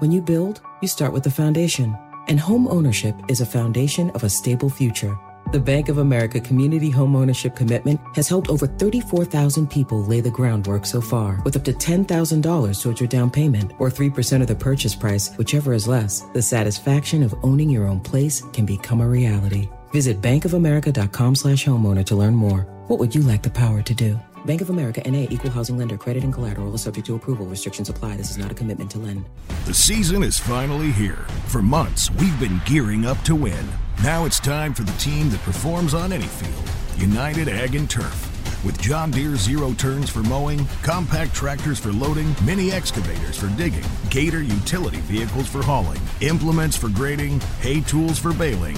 When 0.00 0.12
you 0.12 0.20
build, 0.20 0.60
you 0.82 0.88
start 0.88 1.14
with 1.14 1.22
the 1.22 1.30
foundation. 1.30 1.96
And 2.28 2.38
home 2.38 2.68
ownership 2.68 3.14
is 3.28 3.40
a 3.40 3.46
foundation 3.46 4.10
of 4.10 4.24
a 4.24 4.28
stable 4.28 4.68
future. 4.68 5.18
The 5.52 5.58
Bank 5.58 5.88
of 5.88 5.96
America 5.96 6.38
Community 6.38 6.90
Home 6.90 7.16
Ownership 7.16 7.56
Commitment 7.56 7.98
has 8.14 8.28
helped 8.28 8.50
over 8.50 8.66
34,000 8.66 9.70
people 9.70 10.04
lay 10.04 10.20
the 10.20 10.30
groundwork 10.30 10.84
so 10.84 11.00
far, 11.00 11.40
with 11.46 11.56
up 11.56 11.64
to 11.64 11.72
$10,000 11.72 12.82
towards 12.82 13.00
your 13.00 13.08
down 13.08 13.30
payment 13.30 13.72
or 13.78 13.88
3% 13.88 14.42
of 14.42 14.48
the 14.48 14.54
purchase 14.54 14.94
price, 14.94 15.34
whichever 15.36 15.72
is 15.72 15.88
less. 15.88 16.20
The 16.34 16.42
satisfaction 16.42 17.22
of 17.22 17.34
owning 17.42 17.70
your 17.70 17.86
own 17.86 18.00
place 18.00 18.42
can 18.52 18.66
become 18.66 19.00
a 19.00 19.08
reality. 19.08 19.70
Visit 19.90 20.20
bankofamerica.com 20.20 21.34
slash 21.34 21.64
homeowner 21.64 22.04
to 22.06 22.16
learn 22.16 22.34
more. 22.34 22.60
What 22.88 22.98
would 22.98 23.14
you 23.14 23.22
like 23.22 23.42
the 23.42 23.50
power 23.50 23.82
to 23.82 23.94
do? 23.94 24.18
Bank 24.44 24.60
of 24.60 24.70
America 24.70 25.02
NA 25.08 25.26
equal 25.30 25.50
housing 25.50 25.76
lender 25.76 25.96
credit 25.96 26.24
and 26.24 26.32
collateral 26.32 26.74
is 26.74 26.82
subject 26.82 27.06
to 27.06 27.14
approval. 27.16 27.46
Restrictions 27.46 27.88
apply. 27.88 28.16
This 28.16 28.30
is 28.30 28.38
not 28.38 28.50
a 28.50 28.54
commitment 28.54 28.90
to 28.92 28.98
lend. 28.98 29.24
The 29.66 29.74
season 29.74 30.22
is 30.22 30.38
finally 30.38 30.90
here. 30.90 31.26
For 31.48 31.60
months, 31.62 32.10
we've 32.12 32.38
been 32.40 32.60
gearing 32.64 33.04
up 33.04 33.20
to 33.22 33.34
win. 33.34 33.66
Now 34.02 34.24
it's 34.24 34.40
time 34.40 34.72
for 34.74 34.82
the 34.82 34.92
team 34.92 35.28
that 35.30 35.40
performs 35.40 35.94
on 35.94 36.12
any 36.12 36.26
field 36.26 36.70
United 36.98 37.48
Ag 37.48 37.74
and 37.74 37.88
Turf. 37.88 38.24
With 38.64 38.80
John 38.80 39.12
Deere 39.12 39.36
zero 39.36 39.72
turns 39.74 40.10
for 40.10 40.20
mowing, 40.24 40.66
compact 40.82 41.32
tractors 41.32 41.78
for 41.78 41.92
loading, 41.92 42.34
mini 42.44 42.72
excavators 42.72 43.38
for 43.38 43.46
digging, 43.56 43.84
Gator 44.10 44.42
utility 44.42 44.98
vehicles 45.02 45.46
for 45.46 45.62
hauling, 45.62 46.00
implements 46.20 46.76
for 46.76 46.88
grading, 46.88 47.40
hay 47.60 47.80
tools 47.82 48.18
for 48.18 48.32
baling. 48.32 48.76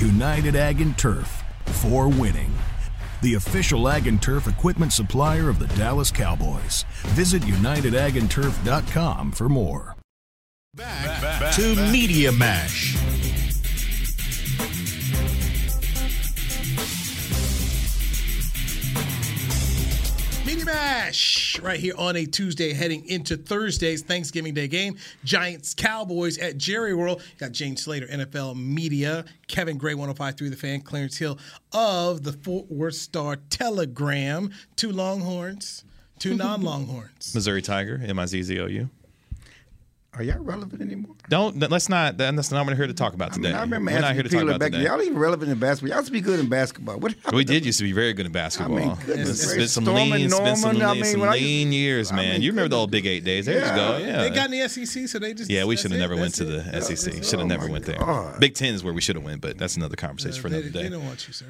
United 0.00 0.56
Ag 0.56 0.80
and 0.80 0.96
Turf 0.98 1.42
for 1.64 2.08
winning. 2.08 2.52
The 3.22 3.34
official 3.34 3.88
Ag 3.88 4.06
and 4.06 4.20
Turf 4.20 4.46
equipment 4.46 4.92
supplier 4.92 5.48
of 5.48 5.58
the 5.58 5.66
Dallas 5.68 6.10
Cowboys. 6.10 6.84
Visit 7.08 7.42
UnitedAgAndTurf.com 7.42 9.32
for 9.32 9.48
more. 9.48 9.96
Back 10.74 11.54
to 11.54 11.74
Media 11.90 12.30
Mash. 12.32 13.55
Media 20.66 20.80
Mash 20.80 21.58
right 21.60 21.78
here 21.78 21.94
on 21.96 22.16
a 22.16 22.26
Tuesday 22.26 22.72
heading 22.72 23.06
into 23.08 23.36
Thursday's 23.36 24.02
Thanksgiving 24.02 24.54
Day 24.54 24.68
game. 24.68 24.96
Giants 25.24 25.74
Cowboys 25.74 26.38
at 26.38 26.58
Jerry 26.58 26.94
World. 26.94 27.22
Got 27.38 27.52
James 27.52 27.82
Slater, 27.82 28.06
NFL 28.06 28.56
Media, 28.56 29.24
Kevin 29.48 29.78
Gray, 29.78 29.94
105.3 29.94 30.50
The 30.50 30.56
Fan, 30.56 30.80
Clarence 30.80 31.16
Hill 31.16 31.38
of 31.72 32.22
the 32.22 32.32
Fort 32.32 32.70
Worth 32.70 32.94
Star 32.94 33.36
Telegram. 33.50 34.50
Two 34.76 34.90
Longhorns, 34.92 35.84
two 36.18 36.34
non 36.36 36.62
Longhorns. 36.62 37.34
Missouri 37.34 37.62
Tiger, 37.62 38.00
M 38.04 38.18
I 38.18 38.26
Z 38.26 38.42
Z 38.42 38.60
O 38.60 38.66
U. 38.66 38.90
Are 40.14 40.22
y'all 40.22 40.38
relevant 40.42 40.80
anymore? 40.80 41.15
Don't 41.28 41.58
let's 41.70 41.88
not. 41.88 42.16
That's 42.18 42.50
not 42.52 42.64
what 42.64 42.72
we're 42.72 42.76
here 42.76 42.86
to 42.86 42.94
talk 42.94 43.14
about 43.14 43.32
today. 43.32 43.52
I 43.52 43.60
remember 43.62 43.90
we're 43.92 44.00
not 44.00 44.14
here 44.14 44.22
to 44.22 44.28
talk 44.28 44.42
about 44.42 44.60
back. 44.60 44.72
today. 44.72 44.84
Y'all 44.84 45.00
even 45.02 45.18
relevant 45.18 45.50
in 45.50 45.58
basketball. 45.58 45.88
Y'all 45.90 45.98
used 45.98 46.06
to 46.06 46.12
be 46.12 46.20
good 46.20 46.38
in 46.38 46.48
basketball. 46.48 46.98
What 46.98 47.12
happened? 47.14 47.36
We 47.36 47.44
did 47.44 47.66
used 47.66 47.78
to 47.78 47.84
be 47.84 47.92
very 47.92 48.12
good 48.12 48.26
in 48.26 48.32
basketball. 48.32 48.76
I 48.78 48.80
mean, 48.86 48.96
goodness 49.06 49.30
it's 49.30 49.46
gracious. 49.46 49.56
been 49.56 49.68
some 49.68 49.84
Storm 49.84 50.10
lean, 50.10 50.24
it's 50.26 50.38
been 50.38 50.56
some 50.56 50.76
I 50.82 50.92
lean, 50.92 50.94
mean, 51.02 51.04
some 51.04 51.20
lean 51.22 51.66
used- 51.68 51.74
years, 51.74 52.12
I 52.12 52.16
man. 52.16 52.32
mean, 52.34 52.42
you 52.42 52.50
remember 52.52 52.68
the 52.68 52.76
old 52.78 52.90
Big 52.90 53.06
Eight 53.06 53.24
days? 53.24 53.46
There 53.46 53.58
you 53.58 53.74
go. 53.74 53.96
Yeah. 53.98 54.22
They 54.22 54.30
got 54.30 54.52
in 54.52 54.60
the 54.60 54.68
SEC, 54.68 55.08
so 55.08 55.18
they 55.18 55.34
just. 55.34 55.50
yeah, 55.50 55.64
we 55.64 55.74
that's 55.74 55.82
should 55.82 55.90
have 55.90 55.98
it, 55.98 56.02
never 56.02 56.14
went 56.14 56.34
that's 56.34 56.38
to 56.38 56.58
it. 56.58 56.72
the 56.88 56.96
SEC. 56.96 57.14
Oh 57.18 57.22
Should 57.22 57.38
have 57.40 57.48
never 57.48 57.66
my 57.66 57.72
went 57.72 57.86
there. 57.86 57.98
God. 57.98 58.38
Big 58.40 58.54
Ten 58.54 58.74
is 58.74 58.84
where 58.84 58.94
we 58.94 59.00
should 59.00 59.16
have 59.16 59.24
went, 59.24 59.40
but 59.40 59.58
that's 59.58 59.76
another 59.76 59.96
conversation 59.96 60.38
uh, 60.38 60.42
for 60.42 60.48
They, 60.48 60.56
another 60.58 60.70
they 60.70 60.82
day. 60.84 60.88
don't 60.90 61.04
want 61.06 61.26
you, 61.26 61.32
sir. 61.34 61.46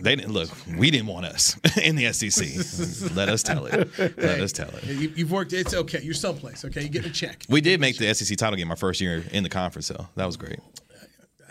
They 0.00 0.16
didn't 0.16 0.32
look. 0.32 0.48
We 0.78 0.90
didn't 0.90 1.08
want 1.08 1.26
us 1.26 1.54
in 1.82 1.94
the 1.96 2.10
SEC. 2.14 3.14
Let 3.14 3.28
us 3.28 3.42
tell 3.42 3.66
it. 3.66 3.90
Let 3.98 4.40
us 4.40 4.50
tell 4.50 4.70
it. 4.70 4.82
You, 4.84 5.12
you've 5.14 5.30
worked. 5.30 5.52
It's 5.52 5.74
okay. 5.74 6.00
You're 6.02 6.14
someplace. 6.14 6.64
Okay, 6.64 6.80
you 6.84 6.88
get 6.88 7.04
a 7.04 7.10
check. 7.10 7.44
We 7.50 7.60
did 7.60 7.78
make 7.78 7.98
the 7.98 8.14
SEC 8.14 8.38
title 8.38 8.56
game 8.56 8.70
our 8.70 8.76
first 8.78 8.87
year 9.00 9.24
in 9.32 9.42
the 9.42 9.48
conference, 9.48 9.88
though. 9.88 10.08
That 10.16 10.26
was 10.26 10.36
great. 10.36 10.58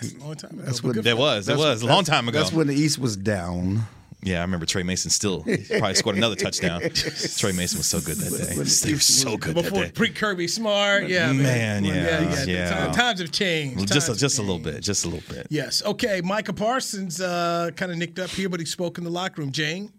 That's 0.01 0.13
a 0.13 0.17
long 0.19 0.35
time. 0.35 0.51
Ago, 0.51 0.61
That's 0.63 0.81
but 0.81 0.95
what- 0.95 1.03
That 1.05 1.17
was. 1.17 1.47
It 1.47 1.51
That's- 1.53 1.65
was 1.65 1.81
a 1.81 1.87
long 1.87 2.03
time 2.03 2.27
ago. 2.27 2.39
That's 2.39 2.51
when 2.51 2.67
the 2.67 2.75
East 2.75 2.99
was 2.99 3.15
down. 3.17 3.83
Yeah, 4.23 4.39
I 4.39 4.41
remember 4.41 4.65
Tre 4.65 4.81
Mason 4.83 5.11
still 5.11 5.43
probably 5.69 5.93
scored 5.93 6.17
another 6.17 6.35
touchdown. 6.35 6.81
Tre 7.37 7.51
Mason 7.51 7.77
was 7.77 7.85
so 7.87 8.01
good 8.01 8.17
that 8.17 8.31
day. 8.31 8.53
They 8.53 8.93
were 8.93 8.99
so 8.99 9.37
good 9.37 9.55
that 9.55 9.63
Before 9.65 9.83
day. 9.85 9.91
pre 9.91 10.09
Kirby 10.09 10.47
Smart, 10.47 11.07
yeah, 11.07 11.31
Man, 11.31 11.85
yeah, 11.85 12.21
you 12.21 12.35
got- 12.35 12.47
yeah. 12.47 12.69
time- 12.69 12.91
Times 12.93 13.19
have 13.21 13.31
changed. 13.31 13.87
Just 13.87 14.07
a, 14.07 14.11
Times 14.11 14.19
just 14.19 14.39
a 14.39 14.41
little 14.41 14.57
bit, 14.59 14.81
just 14.81 15.05
a 15.05 15.07
little 15.07 15.33
bit. 15.33 15.47
Yes. 15.51 15.83
Okay. 15.85 16.21
Micah 16.23 16.51
Parsons 16.53 17.21
uh, 17.21 17.69
kind 17.75 17.91
of 17.91 17.97
nicked 17.97 18.17
up 18.19 18.29
here, 18.31 18.49
but 18.49 18.59
he 18.59 18.65
spoke 18.65 18.97
in 18.97 19.03
the 19.03 19.09
locker 19.11 19.41
room. 19.41 19.51
Jane. 19.51 19.93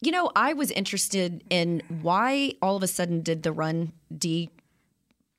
You 0.00 0.12
know, 0.12 0.30
I 0.36 0.52
was 0.52 0.70
interested 0.70 1.42
in 1.50 1.82
why 2.02 2.52
all 2.62 2.76
of 2.76 2.82
a 2.82 2.86
sudden 2.86 3.22
did 3.22 3.42
the 3.42 3.50
run 3.52 3.92
D 4.16 4.50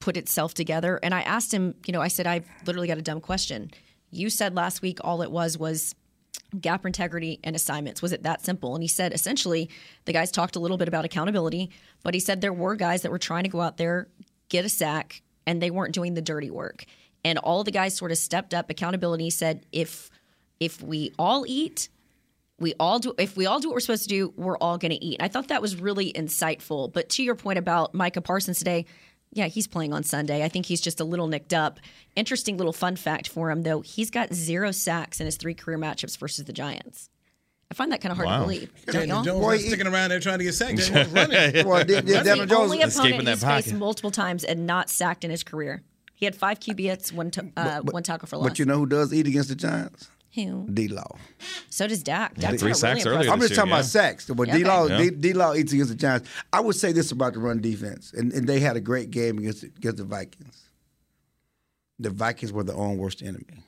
put 0.07 0.15
itself 0.15 0.53
together. 0.53 1.01
And 1.03 1.13
I 1.13 1.19
asked 1.23 1.53
him, 1.53 1.75
you 1.85 1.91
know, 1.91 2.01
I 2.01 2.07
said, 2.07 2.25
I've 2.25 2.47
literally 2.65 2.87
got 2.87 2.97
a 2.97 3.01
dumb 3.01 3.19
question. 3.19 3.71
You 4.09 4.29
said 4.29 4.55
last 4.55 4.81
week 4.81 4.99
all 5.01 5.21
it 5.21 5.29
was 5.29 5.57
was 5.57 5.95
gap 6.61 6.85
integrity 6.85 7.41
and 7.43 7.57
assignments. 7.57 8.01
Was 8.01 8.13
it 8.13 8.23
that 8.23 8.41
simple? 8.41 8.73
And 8.73 8.81
he 8.81 8.87
said 8.87 9.11
essentially 9.11 9.69
the 10.05 10.13
guys 10.13 10.31
talked 10.31 10.55
a 10.55 10.61
little 10.61 10.77
bit 10.77 10.87
about 10.87 11.03
accountability, 11.03 11.71
but 12.03 12.13
he 12.13 12.21
said 12.21 12.39
there 12.39 12.53
were 12.53 12.77
guys 12.77 13.01
that 13.01 13.11
were 13.11 13.19
trying 13.19 13.43
to 13.43 13.49
go 13.49 13.59
out 13.59 13.75
there, 13.75 14.07
get 14.47 14.63
a 14.63 14.69
sack, 14.69 15.23
and 15.45 15.61
they 15.61 15.71
weren't 15.71 15.93
doing 15.93 16.13
the 16.13 16.21
dirty 16.21 16.49
work. 16.49 16.85
And 17.25 17.37
all 17.37 17.65
the 17.65 17.71
guys 17.71 17.97
sort 17.97 18.11
of 18.11 18.17
stepped 18.17 18.53
up. 18.53 18.69
Accountability 18.69 19.29
said 19.29 19.65
if 19.73 20.09
if 20.61 20.81
we 20.81 21.11
all 21.19 21.43
eat, 21.45 21.89
we 22.59 22.73
all 22.79 22.99
do 22.99 23.13
if 23.17 23.35
we 23.35 23.45
all 23.45 23.59
do 23.59 23.67
what 23.67 23.73
we're 23.73 23.81
supposed 23.81 24.03
to 24.03 24.09
do 24.09 24.33
we're 24.37 24.57
all 24.57 24.77
going 24.77 24.91
to 24.91 25.05
eat 25.05 25.19
and 25.19 25.25
i 25.25 25.27
thought 25.27 25.49
that 25.49 25.61
was 25.61 25.79
really 25.79 26.11
insightful 26.13 26.91
but 26.91 27.07
to 27.07 27.21
your 27.21 27.35
point 27.35 27.59
about 27.59 27.93
micah 27.93 28.19
parsons 28.19 28.57
today 28.57 28.83
yeah 29.33 29.47
he's 29.47 29.67
playing 29.67 29.93
on 29.93 30.03
sunday 30.03 30.43
i 30.43 30.47
think 30.49 30.65
he's 30.65 30.81
just 30.81 30.99
a 30.99 31.03
little 31.03 31.27
nicked 31.27 31.53
up 31.53 31.79
interesting 32.15 32.57
little 32.57 32.73
fun 32.73 32.95
fact 32.95 33.27
for 33.27 33.51
him 33.51 33.63
though 33.63 33.81
he's 33.81 34.09
got 34.09 34.33
zero 34.33 34.71
sacks 34.71 35.19
in 35.19 35.25
his 35.25 35.37
three 35.37 35.53
career 35.53 35.77
matchups 35.77 36.17
versus 36.17 36.45
the 36.45 36.53
giants 36.53 37.09
i 37.69 37.73
find 37.73 37.91
that 37.91 37.99
kind 38.01 38.11
of 38.11 38.17
hard 38.17 38.27
Wow. 38.27 38.37
to 38.39 38.43
believe 38.43 38.71
don't 38.85 38.93
Daniel? 38.95 39.23
Jones 39.23 39.39
Boy, 39.41 39.51
not 39.53 39.59
he- 39.59 39.67
sticking 39.67 39.87
around 39.87 40.09
there 40.09 40.19
trying 40.19 40.37
to 40.39 40.43
get 40.45 40.53
sacked. 40.53 40.77
Daniel 40.77 41.03
was 41.03 41.07
running. 41.13 41.67
Well, 41.67 41.83
did, 41.83 42.05
did 42.05 42.23
Daniel 42.23 42.37
the 42.37 42.45
Jones 42.47 42.51
only 42.71 42.77
Escaping 42.79 43.11
opponent 43.19 43.25
that 43.25 43.31
he's 43.31 43.43
faced 43.43 43.67
pocket. 43.67 43.77
multiple 43.79 44.11
times 44.11 44.43
and 44.45 44.65
not 44.65 44.89
sacked 44.89 45.23
in 45.25 45.31
his 45.31 45.43
career 45.43 45.83
He 46.15 46.25
had 46.25 46.33
five 46.35 46.59
QB 46.61 46.79
hits, 46.79 47.11
one 47.11 47.29
to, 47.31 47.51
uh, 47.57 47.81
one 47.81 48.03
tackle 48.03 48.27
for 48.27 48.37
loss. 48.37 48.47
But 48.49 48.59
you 48.59 48.65
know 48.65 48.77
who 48.79 48.85
does 48.85 49.13
eat 49.13 49.27
against 49.27 49.49
the 49.49 49.55
Giants? 49.55 50.09
Who? 50.37 50.67
D 50.71 50.87
Law. 50.87 51.17
So 51.69 51.87
does 51.87 52.03
Dak. 52.03 52.35
Dak's 52.35 52.61
three 52.61 52.73
sacks 52.75 53.03
really 53.03 53.17
earlier 53.17 53.31
I'm 53.31 53.39
just 53.39 53.51
year, 53.51 53.55
talking 53.57 53.71
yeah. 53.71 53.75
about 53.77 53.85
sacks. 53.85 54.27
But 54.27 54.47
Okay. 54.49 54.59
D 54.59 54.63
Law 54.63 54.85
Yeah. 54.85 55.09
D 55.17 55.33
Law 55.33 55.55
eats 55.55 55.73
against 55.73 55.89
the 55.89 55.97
Giants. 55.97 56.29
I 56.53 56.59
would 56.59 56.75
say 56.75 56.91
this 56.91 57.11
about 57.11 57.33
the 57.33 57.39
run 57.39 57.59
defense, 57.59 58.13
and, 58.13 58.31
and 58.31 58.47
they 58.47 58.59
had 58.59 58.77
a 58.77 58.79
great 58.81 59.09
game 59.09 59.39
against 59.39 59.63
against 59.63 59.97
the 59.97 60.03
Vikings. 60.03 60.69
The 61.97 62.11
Vikings 62.11 62.53
were 62.53 62.63
their 62.63 62.75
own 62.75 62.97
worst 62.99 63.23
enemy. 63.23 63.63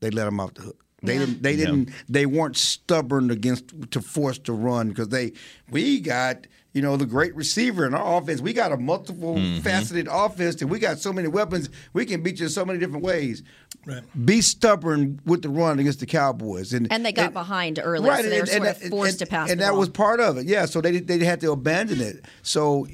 They 0.00 0.10
let 0.10 0.26
them 0.26 0.38
off 0.38 0.52
the 0.54 0.62
hook. 0.62 0.84
They 1.02 1.14
Yeah. 1.14 1.20
didn't. 1.20 1.42
They 1.42 1.56
didn't. 1.56 1.90
They 2.08 2.26
weren't 2.26 2.56
stubborn 2.56 3.30
against 3.30 3.90
to 3.90 4.00
force 4.00 4.38
to 4.40 4.52
run 4.52 4.88
because 4.88 5.08
they. 5.08 5.32
We 5.70 6.00
got 6.00 6.46
you 6.72 6.80
know 6.80 6.96
the 6.96 7.06
great 7.06 7.34
receiver 7.34 7.86
in 7.86 7.94
our 7.94 8.18
offense. 8.18 8.40
We 8.40 8.52
got 8.52 8.72
a 8.72 8.76
multiple 8.76 9.36
mm-hmm. 9.36 9.60
faceted 9.60 10.08
offense, 10.10 10.60
and 10.62 10.70
we 10.70 10.78
got 10.78 10.98
so 10.98 11.12
many 11.12 11.28
weapons. 11.28 11.68
We 11.92 12.06
can 12.06 12.22
beat 12.22 12.38
you 12.38 12.46
in 12.46 12.50
so 12.50 12.64
many 12.64 12.78
different 12.78 13.04
ways. 13.04 13.42
Right. 13.84 14.02
Be 14.24 14.40
stubborn 14.40 15.20
with 15.26 15.42
the 15.42 15.48
run 15.48 15.78
against 15.78 16.00
the 16.00 16.06
Cowboys, 16.06 16.72
and 16.72 16.90
And 16.92 17.04
they 17.04 17.12
got 17.12 17.32
behind 17.32 17.80
early, 17.82 18.08
right, 18.08 18.24
so 18.24 18.30
they 18.30 18.40
were 18.40 18.46
sort 18.46 18.68
of 18.68 18.82
forced 18.82 19.18
to 19.18 19.26
pass 19.26 19.50
and 19.50 19.60
the 19.60 19.64
that 19.64 19.70
ball. 19.70 19.80
was 19.80 19.88
part 19.88 20.20
of 20.20 20.38
it. 20.38 20.46
Yeah, 20.46 20.66
so 20.66 20.80
they 20.80 21.00
they 21.00 21.24
had 21.24 21.40
to 21.40 21.52
abandon 21.52 22.00
it. 22.00 22.24
So 22.42 22.86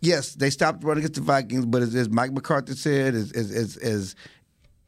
yes, 0.00 0.34
they 0.34 0.50
stopped 0.50 0.82
running 0.84 1.04
against 1.04 1.14
the 1.14 1.20
Vikings, 1.20 1.66
but 1.66 1.82
as, 1.82 1.94
as 1.94 2.08
Mike 2.08 2.32
McCarthy 2.32 2.74
said, 2.74 3.14
as 3.14 3.30
as, 3.32 3.50
as, 3.50 3.76
as 3.76 4.16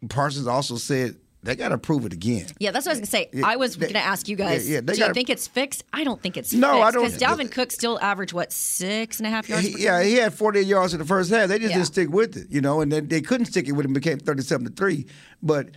Parsons 0.08 0.46
also 0.46 0.76
said, 0.76 1.16
they 1.44 1.54
got 1.56 1.68
to 1.68 1.78
prove 1.78 2.04
it 2.06 2.12
again. 2.12 2.46
Yeah, 2.58 2.70
that's 2.70 2.86
what 2.86 2.92
I 2.92 2.94
was 2.94 3.00
gonna 3.00 3.06
say. 3.06 3.28
Yeah, 3.32 3.46
I 3.46 3.56
was 3.56 3.76
gonna 3.76 3.98
ask 3.98 4.28
you 4.28 4.36
guys. 4.36 4.68
yeah, 4.68 4.76
yeah, 4.76 4.80
do 4.80 4.92
you 4.94 4.98
gotta- 4.98 5.14
think 5.14 5.30
it's 5.30 5.46
fixed? 5.46 5.84
I 5.92 6.02
don't 6.04 6.20
think 6.20 6.36
it's 6.36 6.52
No, 6.52 6.72
fixed. 6.72 6.84
I 6.84 6.90
don't- 6.90 7.04
Because 7.04 7.20
Dalvin 7.20 7.50
Cook 7.52 7.70
still 7.70 7.98
averaged 8.00 8.32
what 8.32 8.52
six 8.52 9.18
and 9.18 9.26
a 9.26 9.30
half 9.30 9.48
yards. 9.48 9.66
He, 9.66 9.82
yeah, 9.84 10.02
he 10.02 10.14
had 10.14 10.34
48 10.34 10.66
yards 10.66 10.92
in 10.94 10.98
the 10.98 11.04
first 11.04 11.30
half. 11.30 11.48
They 11.48 11.58
just 11.58 11.70
Yeah. 11.70 11.76
didn't 11.76 11.86
stick 11.88 12.10
with 12.10 12.36
it, 12.36 12.46
you 12.50 12.60
know, 12.60 12.80
and 12.80 12.90
they, 12.90 13.00
they 13.00 13.20
couldn't 13.20 13.46
stick 13.46 13.68
it 13.68 13.72
with 13.72 13.84
him. 13.86 13.92
Became 13.92 14.18
37 14.18 14.66
to 14.66 14.72
three. 14.72 15.06
But 15.42 15.70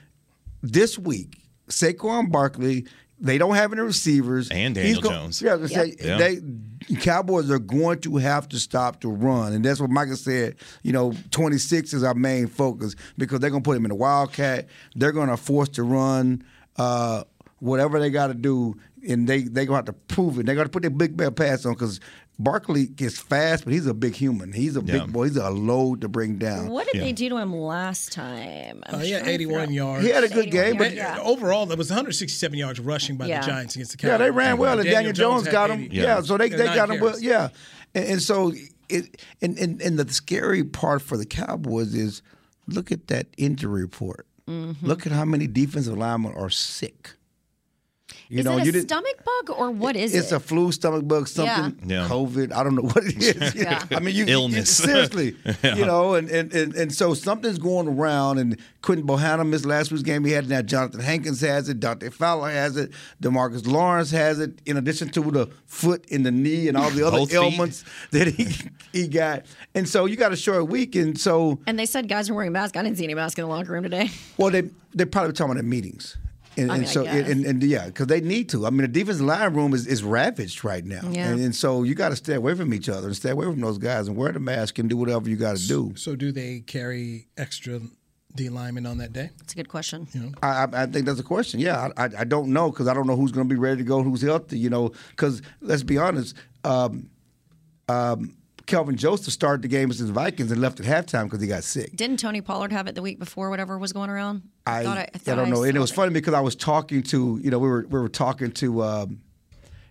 this 0.64 0.98
week, 0.98 1.38
Saquon 1.70 2.32
Barkley, 2.32 2.86
they 3.20 3.38
don't 3.38 3.56
have 3.56 3.74
any 3.74 3.82
receivers, 3.82 4.50
And 4.50 4.76
He's 4.76 4.96
Daniel 5.00 5.12
Jones. 5.12 5.42
Yeah, 5.42 5.56
I 5.62 5.66
say, 5.68 5.96
Yeah. 6.00 6.18
they 6.18 6.40
Cowboys 7.02 7.50
are 7.52 7.60
going 7.60 8.00
to 8.02 8.18
have 8.18 8.48
to 8.50 8.60
stop 8.60 9.02
the 9.02 9.08
run, 9.10 9.54
and 9.54 9.66
that's 9.66 9.80
what 9.82 9.90
Michael 9.90 10.16
said. 10.16 10.56
You 10.84 10.94
know, 10.94 11.14
26 11.32 11.94
is 11.94 12.04
our 12.04 12.14
main 12.14 12.48
focus 12.48 12.96
because 13.18 13.40
they're 13.40 13.50
going 13.50 13.64
to 13.64 13.68
put 13.68 13.76
him 13.76 13.86
in 13.86 13.90
the 13.90 13.96
wildcat. 13.96 14.68
They're 14.96 15.12
going 15.12 15.30
to 15.30 15.38
force 15.38 15.70
to 15.70 15.84
run. 15.84 16.44
Uh, 16.78 17.24
whatever 17.60 18.00
they 18.00 18.12
got 18.12 18.28
to 18.28 18.34
do, 18.36 18.76
and 19.08 19.28
they 19.28 19.42
they 19.42 19.66
going 19.66 19.84
to 19.84 19.92
have 19.92 19.98
to 20.08 20.14
prove 20.16 20.38
it. 20.40 20.46
They 20.46 20.54
got 20.56 20.64
to 20.64 20.70
put 20.70 20.84
their 20.84 20.92
big 20.92 21.18
bell 21.18 21.32
pass 21.32 21.66
on 21.66 21.74
because 21.74 22.00
Barkley 22.40 22.90
is 23.00 23.18
fast, 23.18 23.64
but 23.64 23.74
he's 23.74 23.88
a 23.88 23.94
big 23.96 24.14
human. 24.14 24.54
He's 24.54 24.78
a 24.78 24.82
Yeah. 24.82 25.00
big 25.00 25.12
boy. 25.12 25.26
He's 25.26 25.38
a 25.38 25.50
load 25.50 26.02
to 26.02 26.08
bring 26.08 26.38
down. 26.38 26.70
What 26.70 26.88
did 26.92 27.02
they 27.02 27.12
do 27.12 27.30
to 27.30 27.38
him 27.38 27.52
last 27.56 28.12
time? 28.12 28.84
I'm 28.86 28.96
Uh, 28.96 29.00
he 29.00 29.12
had 29.12 29.28
81 29.28 29.74
yards. 29.74 30.06
He 30.06 30.12
had 30.12 30.24
a 30.24 30.28
good 30.30 30.48
81 30.48 30.52
game, 30.68 30.78
but 30.78 30.94
yeah. 30.94 31.18
Overall, 31.20 31.66
there 31.66 31.78
was 31.78 31.90
167 31.90 32.60
yards 32.60 32.80
rushing 32.80 33.18
by 33.18 33.26
Yeah. 33.26 33.42
the 33.42 33.48
Giants 33.48 33.76
against 33.76 33.92
the 33.94 33.98
Cowboys. 33.98 34.12
Yeah, 34.12 34.18
they 34.18 34.32
ran 34.32 34.58
well, 34.60 34.80
and 34.80 34.88
Daniel, 34.88 35.14
Jones, 35.14 35.46
had 35.46 35.52
got 35.52 35.70
him. 35.72 35.88
Yeah, 35.92 36.04
Yeah. 36.04 36.22
so 36.22 36.38
they, 36.38 36.50
they 36.50 36.66
nine 36.66 36.76
got 36.76 36.90
him. 36.92 37.00
Well, 37.00 37.20
yeah, 37.20 37.50
and, 37.96 38.06
and 38.06 38.22
so 38.22 38.54
it 38.88 39.20
and, 39.42 39.58
and 39.58 39.82
and 39.82 39.98
the 39.98 40.12
scary 40.14 40.64
part 40.64 41.02
for 41.02 41.18
the 41.18 41.26
Cowboys 41.26 41.96
is 41.96 42.22
look 42.68 42.92
at 42.92 43.08
that 43.08 43.28
injury 43.38 43.82
report. 43.82 44.28
Mm-hmm. 44.48 44.86
Look 44.86 45.06
at 45.06 45.12
how 45.12 45.26
many 45.26 45.48
defensive 45.48 45.98
linemen 45.98 46.34
are 46.38 46.50
sick. 46.50 47.16
You 48.30 48.40
is 48.40 48.46
know, 48.46 48.58
it 48.58 48.62
a 48.62 48.66
you 48.66 48.72
didn't. 48.72 48.88
stomach 48.88 49.24
bug 49.24 49.58
or 49.58 49.70
what 49.72 49.96
is 49.98 50.14
it's 50.14 50.16
it? 50.16 50.24
It's 50.24 50.32
a 50.32 50.40
flu, 50.40 50.72
stomach 50.72 51.08
bug, 51.08 51.28
something, 51.28 51.78
Yeah. 51.90 52.04
Yeah. 52.04 52.08
COVID. 52.10 52.54
I 52.54 52.64
don't 52.64 52.76
know 52.76 52.82
what 52.94 53.04
it 53.06 53.18
is. 53.22 53.56
Yeah. 53.56 53.84
I 53.92 54.00
mean, 54.00 54.16
you 54.16 54.26
Illness. 54.28 54.76
seriously, 54.78 55.36
you 55.64 55.86
know, 55.86 56.14
and, 56.16 56.30
and, 56.30 56.54
and, 56.54 56.74
and 56.76 56.94
so 56.94 57.14
something's 57.14 57.58
going 57.60 57.88
around. 57.88 58.38
And 58.38 58.58
Quinton 58.82 59.06
Bohanna 59.08 59.48
missed 59.48 59.66
last 59.66 59.92
week's 59.92 60.04
game. 60.04 60.24
He 60.26 60.32
had 60.32 60.46
it 60.46 60.50
now. 60.50 60.62
Jonathan 60.62 61.02
Hankins 61.02 61.42
has 61.42 61.68
it. 61.68 61.80
Dante 61.82 62.10
Fowler 62.10 62.50
has 62.50 62.78
it. 62.78 62.92
Demarcus 63.22 63.68
Lawrence 63.68 64.12
has 64.12 64.40
it. 64.40 64.62
In 64.66 64.78
addition 64.78 65.10
to 65.10 65.22
the 65.32 65.48
foot 65.66 66.06
and 66.12 66.26
the 66.26 66.32
knee 66.32 66.68
and 66.70 66.78
all 66.78 66.90
the 66.90 67.06
other 67.06 67.18
Both 67.18 67.32
feet. 67.32 67.38
ailments 67.38 67.84
that 68.12 68.28
he 68.30 68.48
he 68.94 69.08
got. 69.08 69.46
And 69.76 69.88
so 69.88 70.06
you 70.06 70.16
got 70.16 70.32
a 70.32 70.38
short 70.38 70.68
week. 70.70 70.96
And 70.96 71.20
so 71.20 71.60
and 71.68 71.78
they 71.78 71.86
said 71.86 72.08
guys 72.08 72.30
were 72.30 72.36
wearing 72.38 72.54
masks. 72.54 72.78
I 72.78 72.84
didn't 72.84 72.98
see 72.98 73.04
any 73.04 73.16
masks 73.16 73.38
in 73.38 73.44
the 73.46 73.50
locker 73.50 73.74
room 73.74 73.84
today. 73.84 74.10
well, 74.38 74.50
they 74.52 74.64
they 74.94 75.06
probably 75.06 75.30
were 75.30 75.34
talking 75.34 75.52
about 75.52 75.62
the 75.62 75.68
meetings. 75.68 76.18
And, 76.58 76.72
I 76.72 76.76
and 76.76 76.82
mean, 76.82 76.90
I 76.90 76.92
so, 76.92 77.04
guess. 77.04 77.30
and, 77.30 77.46
and 77.46 77.64
yeah, 77.64 77.86
because 77.86 78.08
they 78.08 78.20
need 78.20 78.50
to. 78.50 78.66
I 78.66 78.72
mean, 78.72 78.82
the 78.82 78.88
defensive 78.88 79.26
line 79.26 79.54
room 79.54 79.74
is, 79.74 79.86
is 79.86 80.04
ravaged 80.04 80.64
right 80.64 80.84
now, 80.84 81.02
Yeah. 81.10 81.30
and, 81.30 81.40
and 81.40 81.56
so 81.56 81.84
you 81.84 81.94
got 81.96 82.10
to 82.10 82.16
stay 82.16 82.34
away 82.34 82.56
from 82.56 82.74
each 82.74 82.90
other 82.90 83.08
and 83.08 83.16
stay 83.16 83.30
away 83.30 83.46
from 83.46 83.62
those 83.62 83.78
guys 83.78 84.08
and 84.08 84.18
wear 84.18 84.32
the 84.32 84.40
mask 84.40 84.80
and 84.80 84.90
do 84.90 84.98
whatever 84.98 85.30
you 85.30 85.36
got 85.36 85.58
to 85.58 85.68
do. 85.68 85.94
So, 85.96 86.16
do 86.16 86.32
they 86.32 86.62
carry 86.62 87.28
extra 87.38 87.80
D 88.36 88.50
linemen 88.50 88.86
on 88.86 88.98
that 88.98 89.14
day? 89.14 89.30
That's 89.38 89.54
a 89.54 89.56
good 89.56 89.70
question. 89.70 90.08
I, 90.42 90.48
I, 90.48 90.68
I 90.84 90.86
think 90.88 91.06
that's 91.06 91.20
a 91.20 91.24
question. 91.24 91.60
Yeah, 91.60 91.90
I, 91.96 92.06
I, 92.06 92.10
I 92.20 92.24
don't 92.24 92.52
know 92.52 92.72
because 92.72 92.88
I 92.88 92.94
don't 92.94 93.06
know 93.08 93.16
who's 93.16 93.32
going 93.32 93.48
to 93.48 93.54
be 93.54 93.60
ready 93.60 93.78
to 93.78 93.84
go, 93.84 94.02
who's 94.02 94.22
healthy. 94.22 94.58
You 94.58 94.70
know, 94.72 94.92
because 95.12 95.42
let's 95.62 95.84
be 95.84 95.98
honest, 96.00 96.36
um, 96.64 97.10
um, 97.88 98.36
Kelvin 98.68 98.98
Joseph 98.98 99.34
started 99.34 99.62
the 99.62 99.70
game 99.70 99.86
against 99.86 100.06
the 100.06 100.14
Vikings 100.14 100.52
and 100.52 100.62
left 100.62 100.80
at 100.80 100.86
halftime 100.86 101.24
because 101.24 101.42
he 101.42 101.48
got 101.48 101.64
sick. 101.64 101.96
Didn't 101.96 102.18
Tony 102.18 102.42
Pollard 102.42 102.74
have 102.74 102.88
it 102.88 102.96
the 102.96 103.02
week 103.02 103.18
before? 103.18 103.50
Whatever 103.50 103.78
was 103.78 103.94
going 103.94 104.10
around. 104.10 104.44
I, 104.66 104.84
thought 104.84 104.98
I, 104.98 105.10
thought 105.18 105.36
don't 105.36 105.50
know. 105.50 105.64
And 105.64 105.76
it 105.76 105.80
was 105.80 105.92
funny 105.92 106.12
because 106.12 106.34
I 106.34 106.42
was 106.42 106.56
talking 106.56 107.02
to, 107.04 107.40
you 107.42 107.50
know, 107.50 107.60
we 107.60 107.68
were 107.70 107.88
we 107.90 108.00
were 108.00 108.10
talking 108.10 108.52
to 108.52 108.84
um, 108.84 109.22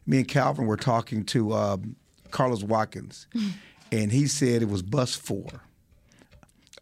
me 0.07 0.19
and 0.19 0.29
Calvin 0.29 0.67
were 0.67 0.77
talking 0.77 1.25
to 1.25 1.55
um, 1.55 1.97
Carlos 2.31 2.63
Watkins, 2.63 3.27
and 3.93 4.13
he 4.13 4.27
said 4.27 4.63
it 4.63 4.69
was 4.69 4.83
bus 4.83 5.15
four. 5.15 5.49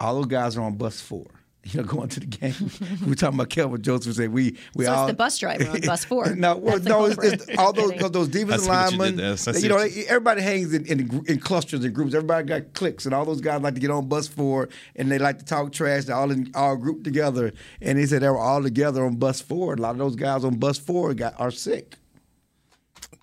All 0.00 0.16
those 0.16 0.26
guys 0.26 0.56
are 0.56 0.62
on 0.62 0.74
bus 0.74 1.00
four. 1.00 1.26
You 1.72 1.80
know, 1.80 1.86
going 1.86 2.08
to 2.10 2.20
the 2.20 2.26
game. 2.26 2.54
we 3.00 3.06
were 3.08 3.14
talking 3.14 3.36
about 3.38 3.48
Kelvin 3.48 3.80
Joseph. 3.80 4.16
Said 4.16 4.30
we 4.32 4.56
we 4.74 4.84
So 4.84 4.90
it's 4.92 4.98
all 4.98 5.06
the 5.06 5.14
bus 5.14 5.38
driver 5.38 5.70
on 5.70 5.80
bus 5.80 6.04
four. 6.10 6.34
no, 6.36 6.56
well, 6.58 6.78
no, 6.80 7.06
it's, 7.06 7.16
it's 7.22 7.58
all 7.58 7.72
those 7.72 7.92
'cause 7.92 8.10
those 8.10 8.28
defensive 8.28 8.64
see 8.64 8.68
what 8.68 8.92
you 8.92 8.98
linemen. 8.98 9.16
did 9.16 9.24
there. 9.24 9.32
I 9.32 9.36
see 9.36 9.60
You 9.62 9.68
know, 9.70 9.80
you- 9.82 10.04
everybody 10.06 10.42
hangs 10.42 10.74
in, 10.74 10.84
in 10.84 11.24
in 11.26 11.38
clusters 11.40 11.82
and 11.82 11.94
groups. 11.94 12.12
Everybody 12.14 12.46
got 12.46 12.74
cliques, 12.74 13.06
and 13.06 13.14
all 13.14 13.24
those 13.24 13.40
guys 13.40 13.62
like 13.62 13.74
to 13.74 13.80
get 13.80 13.90
on 13.90 14.06
bus 14.08 14.28
four, 14.28 14.68
and 14.96 15.10
they 15.10 15.18
like 15.18 15.38
to 15.38 15.44
talk 15.46 15.72
trash. 15.72 16.04
They're 16.04 16.16
all 16.16 16.30
in 16.30 16.50
all 16.54 16.76
grouped 16.76 17.04
together, 17.04 17.52
and 17.80 17.98
he 17.98 18.04
said 18.04 18.20
they 18.20 18.28
were 18.28 18.36
all 18.38 18.62
together 18.62 19.02
on 19.06 19.16
bus 19.16 19.40
four. 19.40 19.72
A 19.72 19.76
lot 19.78 19.92
of 19.92 19.98
those 19.98 20.16
guys 20.16 20.44
on 20.44 20.56
bus 20.56 20.76
four 20.78 21.14
got 21.14 21.34
are 21.40 21.50
sick. 21.50 21.96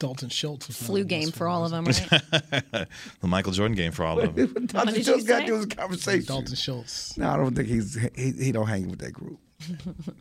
Dalton 0.01 0.29
Schultz 0.29 0.67
was 0.67 0.81
flu 0.81 1.03
game 1.03 1.29
for 1.29 1.47
all 1.47 1.63
of 1.63 1.69
them, 1.69 1.85
right? 1.85 2.09
the 3.21 3.27
Michael 3.27 3.51
Jordan 3.51 3.77
game 3.77 3.91
for 3.91 4.03
all 4.03 4.19
of 4.19 4.33
them. 4.33 4.65
Dalton 4.65 4.95
did 4.95 5.05
Schultz 5.05 5.21
you 5.21 5.27
got 5.27 5.41
say? 5.41 5.45
to 5.45 5.55
his 5.57 5.65
conversation. 5.67 6.25
Dalton 6.25 6.55
Schultz. 6.55 7.15
No, 7.19 7.29
I 7.29 7.37
don't 7.37 7.55
think 7.55 7.67
he's 7.67 7.99
he, 8.15 8.31
he 8.31 8.51
don't 8.51 8.65
hang 8.65 8.89
with 8.89 8.99
that 8.99 9.13
group. 9.13 9.39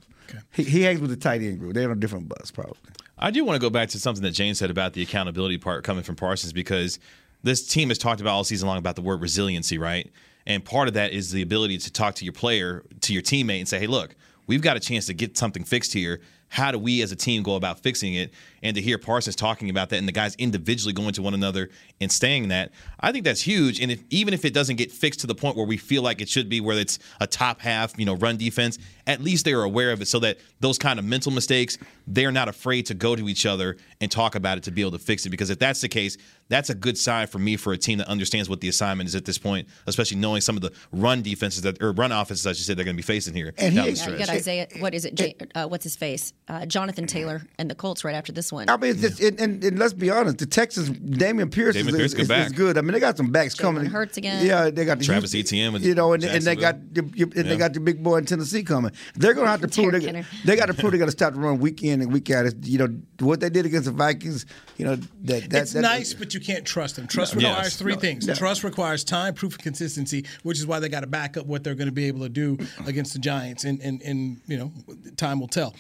He, 0.53 0.63
he 0.63 0.83
hangs 0.83 1.01
with 1.01 1.11
the 1.11 1.17
tight 1.17 1.43
end 1.43 1.59
group. 1.59 1.75
They're 1.75 1.91
on 1.91 1.97
a 1.97 2.01
different 2.01 2.29
bus, 2.29 2.53
probably. 2.53 2.77
I 3.19 3.33
do 3.33 3.45
want 3.45 3.57
to 3.57 3.61
go 3.61 3.69
back 3.69 3.89
to 3.89 3.99
something 3.99 4.23
that 4.23 4.31
Jane 4.31 4.55
said 4.55 4.71
about 4.71 4.93
the 4.93 5.03
accountability 5.03 5.59
part 5.59 5.83
coming 5.83 6.05
from 6.05 6.15
Parsons 6.15 6.53
because 6.53 7.01
this 7.43 7.67
team 7.67 7.89
has 7.89 7.99
talked 7.99 8.21
about 8.21 8.35
all 8.35 8.45
season 8.45 8.69
long 8.69 8.79
about 8.79 8.95
the 8.95 9.03
word 9.03 9.21
resiliency, 9.21 9.77
right? 9.77 10.09
And 10.47 10.65
part 10.65 10.87
of 10.87 10.95
that 10.95 11.11
is 11.11 11.33
the 11.33 11.43
ability 11.43 11.79
to 11.79 11.93
talk 11.93 12.15
to 12.15 12.25
your 12.25 12.33
player, 12.33 12.85
to 13.01 13.13
your 13.13 13.23
teammate, 13.23 13.59
and 13.59 13.69
say, 13.69 13.81
hey, 13.81 13.89
look, 13.89 14.15
we've 14.47 14.63
got 14.63 14.77
a 14.77 14.81
chance 14.81 15.07
to 15.07 15.15
get 15.15 15.37
something 15.37 15.65
fixed 15.65 15.93
here. 15.93 16.21
How 16.47 16.71
do 16.71 16.79
we 16.79 17.03
as 17.03 17.11
a 17.11 17.17
team 17.17 17.43
go 17.43 17.57
about 17.57 17.81
fixing 17.81 18.15
it? 18.15 18.33
And 18.63 18.75
to 18.77 18.83
hear 18.83 18.99
Parsons 18.99 19.37
talking 19.37 19.71
about 19.71 19.89
that 19.91 19.97
and 19.97 20.07
the 20.07 20.13
guys 20.13 20.35
individually 20.37 20.93
going 20.93 21.13
to 21.13 21.23
one 21.23 21.33
another 21.35 21.71
and 22.01 22.13
saying 22.13 22.49
that, 22.49 22.73
I 23.01 23.11
think 23.11 23.25
that's 23.25 23.41
huge. 23.41 23.81
And 23.81 23.91
if, 23.91 24.03
even 24.11 24.35
if 24.35 24.45
it 24.45 24.53
doesn't 24.53 24.77
get 24.77 24.93
fixed 24.93 25.21
to 25.21 25.27
the 25.27 25.35
point 25.35 25.57
where 25.57 25.65
we 25.67 25.77
feel 25.79 26.03
like 26.03 26.21
it 26.21 26.29
should 26.29 26.49
be, 26.49 26.61
where 26.61 26.79
it's 26.79 26.99
a 27.21 27.27
top 27.27 27.61
half, 27.61 27.99
you 27.99 28.05
know, 28.05 28.15
run 28.17 28.37
defense, 28.37 28.79
at 29.07 29.23
least 29.23 29.45
they're 29.45 29.63
aware 29.63 29.93
of 29.93 30.03
it 30.03 30.09
so 30.09 30.19
that 30.21 30.39
those 30.61 30.79
kind 30.79 30.99
of 30.99 31.05
mental 31.05 31.33
mistakes, 31.33 31.79
they're 32.07 32.31
not 32.33 32.49
afraid 32.49 32.87
to 32.87 32.95
go 32.95 33.17
to 33.17 33.29
each 33.29 33.47
other 33.47 33.77
and 34.01 34.11
talk 34.11 34.35
about 34.35 34.59
it 34.59 34.65
to 34.65 34.71
be 34.71 34.83
able 34.83 34.91
to 34.93 34.99
fix 34.99 35.25
it. 35.25 35.31
Because 35.31 35.51
if 35.51 35.59
that's 35.59 35.81
the 35.81 35.89
case, 35.89 36.17
that's 36.49 36.69
a 36.69 36.75
good 36.75 36.99
sign 36.99 37.27
for 37.29 37.39
me 37.39 37.57
for 37.57 37.73
a 37.73 37.79
team 37.79 37.99
that 37.99 38.09
understands 38.09 38.49
what 38.51 38.61
the 38.61 38.69
assignment 38.69 39.09
is 39.09 39.15
at 39.15 39.25
this 39.25 39.39
point, 39.39 39.69
especially 39.87 40.17
knowing 40.19 40.41
some 40.41 40.57
of 40.57 40.63
the 40.63 40.73
run 40.93 41.23
defenses 41.23 41.63
that 41.63 41.81
or 41.83 41.93
run 41.93 42.13
offenses, 42.13 42.47
I 42.47 42.53
should 42.53 42.67
say, 42.67 42.75
they're 42.75 42.85
going 42.85 42.97
to 42.97 43.03
be 43.03 43.03
facing 43.03 43.35
here. 43.35 43.55
And 43.57 43.75
down 43.75 43.85
he- 43.85 43.91
Yeah, 43.91 43.91
you 43.91 43.97
stretch. 43.97 44.19
got 44.19 44.29
Isaiah. 44.31 44.67
What 44.79 44.93
is 44.95 45.05
it? 45.05 45.15
J, 45.15 45.37
uh, 45.55 45.67
what's 45.67 45.85
his 45.85 45.97
face? 45.97 46.33
Uh, 46.49 46.67
Jonathan 46.67 47.07
Taylor 47.07 47.43
and 47.59 47.71
the 47.71 47.75
Colts 47.75 48.05
right 48.05 48.15
after 48.15 48.33
this 48.33 48.50
one. 48.53 48.69
I 48.69 48.77
mean, 48.77 48.91
it's 48.93 49.01
just, 49.01 49.21
and, 49.21 49.39
and, 49.41 49.65
and 49.65 49.79
let's 49.79 49.93
be 49.93 50.11
honest, 50.11 50.39
the 50.39 50.47
Texans, 50.47 50.91
Dameon 50.91 51.51
Pierce, 51.53 51.75
Damian 51.75 51.95
is, 51.95 51.99
Pierce 52.01 52.07
is, 52.13 52.15
good 52.15 52.23
is, 52.23 52.29
back. 52.29 52.47
is 52.47 52.53
good. 52.53 52.79
I 52.79 52.81
mean, 52.81 52.93
they 52.93 53.01
got 53.01 53.17
some 53.17 53.31
backs 53.31 53.55
coming. 53.55 53.87
Hurts 53.87 54.17
again. 54.17 54.45
Yeah, 54.47 54.71
they 54.71 54.85
got 54.85 54.99
the 54.99 55.05
Travis 55.05 55.33
Houston- 55.33 55.59
Etienne 55.59 55.83
you 55.83 55.95
know, 55.95 56.13
and, 56.13 56.23
and 56.25 56.43
they 56.45 56.57
got 56.57 56.77
the, 56.95 57.01
and 57.03 57.33
they 57.33 57.57
got 57.57 57.73
the 57.75 57.81
big 57.81 58.03
boy 58.03 58.17
in 58.19 58.27
Tennessee 58.27 58.63
coming. 58.63 58.93
They're 59.15 59.35
going 59.35 59.47
to 59.47 59.51
have 59.51 59.61
to 59.63 59.69
prove 59.69 59.93
Derrick 59.93 60.05
they, 60.05 60.25
they 60.45 60.57
got 60.57 60.67
to 60.67 60.75
prove 60.75 60.93
they 60.93 60.99
got 60.99 61.07
to 61.07 61.11
stop 61.11 61.35
the 61.35 61.41
run 61.41 61.59
week 61.59 61.83
in 61.83 62.01
and 62.03 62.13
week 62.13 62.31
out. 62.31 62.47
It's, 62.47 62.69
you 62.69 62.79
know 62.79 62.89
what 63.21 63.41
they 63.41 63.51
did 63.51 63.67
against 63.67 63.87
the 63.87 63.93
Vikings. 63.93 64.47
You 64.77 64.85
know 64.87 64.97
that, 64.97 65.51
that 65.51 65.63
it's 65.63 65.73
that- 65.73 65.83
nice, 65.83 66.15
but 66.15 66.35
you 66.35 66.41
can't 66.41 66.65
trust 66.65 66.97
them. 66.97 67.07
Trust 67.07 67.35
Yes. 67.35 67.45
requires 67.51 67.77
three 67.77 67.95
No, 67.95 67.99
things. 68.01 68.27
no. 68.27 68.35
Trust 68.35 68.65
requires 68.65 69.05
time, 69.05 69.35
proof, 69.35 69.55
and 69.55 69.63
consistency, 69.63 70.25
which 70.43 70.59
is 70.59 70.67
why 70.67 70.81
they 70.81 70.89
got 70.89 71.01
to 71.01 71.07
back 71.07 71.37
up 71.37 71.47
what 71.47 71.63
they're 71.65 71.75
going 71.75 71.89
to 71.89 71.93
be 71.93 72.07
able 72.07 72.21
to 72.21 72.29
do 72.29 72.59
against 72.87 73.13
the 73.13 73.19
Giants, 73.19 73.65
and 73.65 73.81
and 73.81 74.01
and 74.03 74.41
you 74.47 74.57
know, 74.57 74.73
time 75.17 75.39
will 75.41 75.49
tell. 75.49 75.75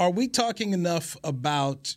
Are 0.00 0.10
we 0.10 0.28
talking 0.28 0.72
enough 0.72 1.14
about 1.22 1.94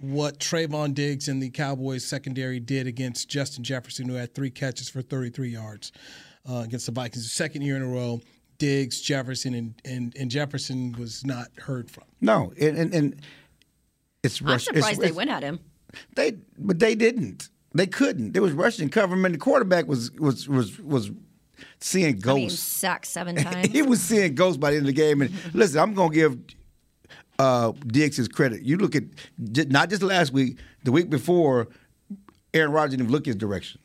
what 0.00 0.40
Trevon 0.40 0.94
Diggs 0.94 1.28
and 1.28 1.42
the 1.42 1.50
Cowboys 1.50 2.02
secondary 2.04 2.58
did 2.60 2.86
against 2.86 3.28
Justin 3.28 3.62
Jefferson, 3.62 4.08
who 4.08 4.14
had 4.14 4.34
three 4.34 4.50
catches 4.50 4.88
for 4.88 5.02
33 5.02 5.50
yards? 5.50 5.92
uh, 6.48 6.62
against 6.64 6.86
the 6.86 6.92
Vikings, 6.92 7.30
second 7.32 7.62
year 7.62 7.76
in 7.76 7.82
a 7.82 7.86
row. 7.86 8.20
Diggs, 8.58 9.00
Jefferson, 9.00 9.52
and, 9.52 9.74
and, 9.84 10.16
and 10.16 10.30
Jefferson 10.30 10.94
was 10.98 11.24
not 11.26 11.48
heard 11.58 11.90
from. 11.90 12.04
No, 12.20 12.52
and 12.60 12.78
and, 12.78 12.94
and 12.94 13.20
it's 14.22 14.40
I'm 14.40 14.46
rush. 14.46 14.64
surprised 14.64 14.88
it's, 14.90 14.98
they 14.98 15.04
it's- 15.06 15.16
went 15.16 15.28
at 15.30 15.42
him. 15.42 15.60
They 16.14 16.36
but 16.58 16.78
they 16.78 16.94
didn't. 16.94 17.48
They 17.74 17.86
couldn't. 17.86 18.32
There 18.32 18.42
was 18.42 18.52
rushing 18.52 18.88
cover. 18.90 19.14
I 19.14 19.18
mean, 19.18 19.32
the 19.32 19.38
quarterback 19.38 19.86
was 19.88 20.10
was 20.12 20.48
was 20.48 20.78
was 20.80 21.10
seeing 21.80 22.06
I 22.06 22.12
mean, 22.12 22.20
ghosts. 22.20 22.60
sacked 22.60 23.06
seven 23.06 23.36
times. 23.44 23.68
he 23.72 23.82
was 23.82 24.00
seeing 24.00 24.34
ghosts 24.34 24.56
by 24.56 24.70
the 24.70 24.76
end 24.78 24.84
of 24.88 24.94
the 24.94 25.00
game. 25.00 25.20
And 25.22 25.32
listen, 25.52 25.80
I'm 25.80 25.94
gonna 25.94 26.14
give 26.14 26.38
uh, 27.38 27.72
Diggs 27.86 28.16
his 28.16 28.28
credit. 28.28 28.62
You 28.62 28.76
look 28.76 28.94
at 28.94 29.04
not 29.38 29.90
just 29.90 30.02
last 30.02 30.32
week, 30.32 30.58
the 30.84 30.92
week 30.92 31.10
before, 31.10 31.68
Aaron 32.54 32.72
Rodgers 32.72 32.96
didn't 32.96 33.10
look 33.10 33.26
his 33.26 33.36
direction. 33.36 33.80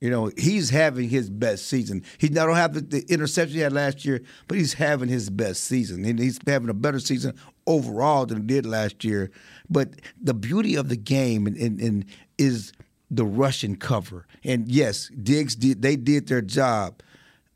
You 0.00 0.10
know, 0.10 0.32
he's 0.36 0.70
having 0.70 1.08
his 1.08 1.30
best 1.30 1.68
season. 1.68 2.02
He 2.18 2.28
not 2.28 2.46
don't 2.46 2.56
have 2.56 2.74
the, 2.74 2.80
the 2.80 3.04
interception 3.08 3.54
he 3.54 3.60
had 3.60 3.72
last 3.72 4.04
year, 4.04 4.20
but 4.48 4.58
he's 4.58 4.72
having 4.74 5.08
his 5.08 5.30
best 5.30 5.62
season. 5.62 6.04
And 6.04 6.18
he's 6.18 6.40
having 6.44 6.68
a 6.68 6.74
better 6.74 6.98
season 6.98 7.34
overall 7.68 8.26
than 8.26 8.38
he 8.38 8.42
did 8.42 8.66
last 8.66 9.04
year. 9.04 9.30
But 9.70 9.90
the 10.20 10.34
beauty 10.34 10.74
of 10.74 10.88
the 10.88 10.96
game 10.96 11.46
and, 11.46 11.56
and, 11.56 11.80
and 11.80 12.04
is 12.36 12.72
the 13.12 13.24
rushing 13.24 13.76
cover. 13.76 14.26
And 14.42 14.68
yes, 14.68 15.08
Diggs 15.22 15.54
did 15.54 15.82
they 15.82 15.94
did 15.94 16.26
their 16.26 16.42
job. 16.42 17.00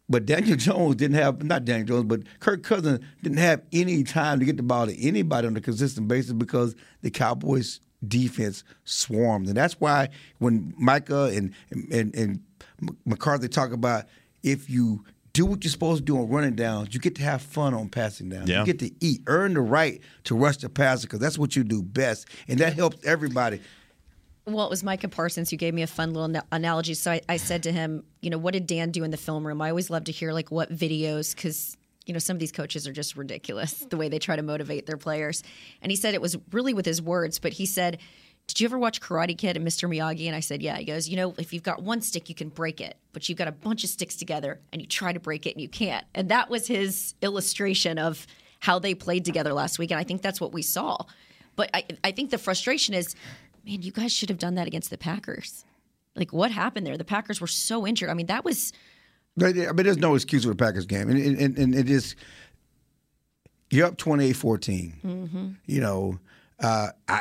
But 0.09 0.27
Daniel 0.27 0.57
Jones 0.57 0.97
didn't 0.97 1.17
have 1.17 1.43
not 1.43 1.65
Daniel 1.65 1.87
Jones, 1.87 2.05
but 2.05 2.23
Kirk 2.41 2.63
Cousins 2.63 3.01
didn't 3.23 3.39
have 3.39 3.63
any 3.73 4.05
time 4.05 4.39
to 4.41 4.45
get 4.45 4.57
the 4.57 4.63
ball 4.63 4.87
to 4.87 5.07
anybody 5.07 5.47
on 5.47 5.57
a 5.57 5.61
consistent 5.61 6.09
basis 6.09 6.33
because 6.33 6.75
the 7.03 7.11
Cowboys 7.11 7.81
defense 8.07 8.65
swarmed. 8.85 9.49
And 9.49 9.57
that's 9.57 9.81
why 9.81 10.11
when 10.39 10.75
Micah 10.77 11.33
and 11.35 11.53
and, 11.71 12.15
and 12.15 12.41
McCarthy 13.05 13.49
talk 13.49 13.73
about 13.73 14.05
if 14.43 14.71
you 14.71 15.05
do 15.33 15.45
what 15.45 15.63
you're 15.63 15.71
supposed 15.71 15.99
to 15.99 16.05
do 16.05 16.19
on 16.19 16.29
running 16.29 16.55
downs, 16.55 16.95
you 16.95 17.01
get 17.01 17.15
to 17.17 17.23
have 17.23 17.43
fun 17.43 17.75
on 17.75 17.91
passing 17.91 18.31
downs. 18.31 18.49
Yeah. 18.49 18.61
You 18.61 18.67
get 18.67 18.79
to 18.79 18.91
eat, 19.01 19.21
earn 19.27 19.53
the 19.53 19.61
right 19.61 20.01
to 20.25 20.35
rush 20.35 20.59
the 20.59 20.71
passer 20.71 21.07
because 21.07 21.19
that's 21.19 21.39
what 21.39 21.55
you 21.55 21.63
do 21.63 21.83
best. 21.83 22.27
And 22.49 22.59
that 22.61 22.73
helps 22.73 23.05
everybody. 23.05 23.61
Well, 24.49 24.65
it 24.65 24.71
was 24.71 24.85
Micah 24.85 25.09
Parsons 25.09 25.51
who 25.51 25.57
gave 25.57 25.75
me 25.75 25.83
a 25.83 25.89
fun 25.89 26.13
little 26.13 26.29
na- 26.29 26.43
analogy. 26.53 26.95
So 26.95 27.11
I, 27.11 27.21
I 27.29 27.37
said 27.37 27.65
to 27.65 27.73
him, 27.73 28.05
you 28.21 28.31
know, 28.31 28.39
what 28.39 28.53
did 28.53 28.69
Dan 28.69 28.93
do 28.93 29.03
in 29.03 29.11
the 29.11 29.17
film 29.17 29.45
room? 29.45 29.61
I 29.61 29.71
always 29.71 29.91
love 29.91 30.05
to 30.05 30.13
hear 30.13 30.33
like 30.33 30.53
what 30.53 30.73
videos 30.73 31.35
because 31.35 31.77
you 32.07 32.13
know 32.13 32.21
some 32.21 32.37
of 32.37 32.39
these 32.39 32.53
coaches 32.53 32.87
are 32.87 32.93
just 32.93 33.17
ridiculous 33.17 33.73
the 33.91 33.97
way 33.97 34.09
they 34.09 34.21
try 34.21 34.37
to 34.37 34.43
motivate 34.43 34.87
their 34.87 34.97
players. 34.97 35.43
And 35.83 35.91
he 35.91 35.97
said 35.97 36.15
it 36.15 36.23
was 36.23 36.37
really 36.53 36.75
with 36.75 36.87
his 36.87 37.03
words, 37.03 37.41
but 37.41 37.55
he 37.55 37.67
said, 37.67 37.99
"Did 38.47 38.61
you 38.61 38.67
ever 38.67 38.79
watch 38.79 39.01
Karate 39.01 39.37
Kid 39.37 39.57
and 39.57 39.67
Mr. 39.67 39.91
Miyagi?" 39.91 40.29
And 40.29 40.37
I 40.37 40.41
said, 40.41 40.63
"Yeah." 40.63 40.77
He 40.77 40.85
goes, 40.85 41.09
"You 41.09 41.17
know, 41.17 41.35
if 41.39 41.53
you've 41.53 41.65
got 41.65 41.83
one 41.83 42.01
stick, 42.01 42.29
you 42.29 42.37
can 42.37 42.49
break 42.49 42.81
it, 42.81 42.97
but 43.13 43.29
you've 43.29 43.39
got 43.39 43.49
a 43.49 43.53
bunch 43.53 43.83
of 43.83 43.91
sticks 43.91 44.15
together, 44.15 44.61
and 44.73 44.81
you 44.81 44.87
try 44.87 45.13
to 45.13 45.19
break 45.19 45.47
it 45.47 45.55
and 45.57 45.61
you 45.61 45.69
can't." 45.69 46.07
And 46.15 46.29
that 46.29 46.49
was 46.49 46.69
his 46.69 47.15
illustration 47.21 47.99
of 47.99 48.29
how 48.61 48.79
they 48.79 48.95
played 48.95 49.25
together 49.25 49.53
last 49.53 49.81
week, 49.81 49.91
and 49.91 49.99
I 49.99 50.05
think 50.05 50.23
that's 50.23 50.41
what 50.41 50.53
we 50.53 50.63
saw. 50.63 50.99
But 51.57 51.71
I, 51.75 51.85
I 52.05 52.13
think 52.13 52.31
the 52.31 52.39
frustration 52.39 52.95
is, 52.95 53.17
man, 53.67 53.83
you 53.83 53.93
guys 53.93 54.13
should 54.13 54.29
have 54.29 54.39
done 54.39 54.55
that 54.55 54.67
against 54.67 54.91
the 54.91 54.99
Packers. 54.99 55.65
Like, 56.15 56.33
what 56.33 56.51
happened 56.51 56.87
there? 56.87 56.97
The 56.97 57.05
Packers 57.05 57.41
were 57.41 57.47
so 57.47 57.87
injured. 57.87 58.09
I 58.09 58.15
mean, 58.15 58.27
that 58.27 58.45
was 58.45 58.73
But, 59.37 59.59
I 59.59 59.73
mean, 59.73 59.85
there's 59.85 59.99
no 59.99 60.15
excuse 60.15 60.45
for 60.45 60.51
the 60.51 60.57
Packers 60.57 60.87
game, 60.87 61.11
and 61.11 61.19
and, 61.19 61.59
and 61.59 61.75
it 61.75 61.91
is 61.91 62.15
you're 63.71 63.87
up 63.87 63.97
28-14. 63.97 65.57
You 65.67 65.81
know, 65.81 66.19
uh, 66.61 66.89
I, 67.09 67.21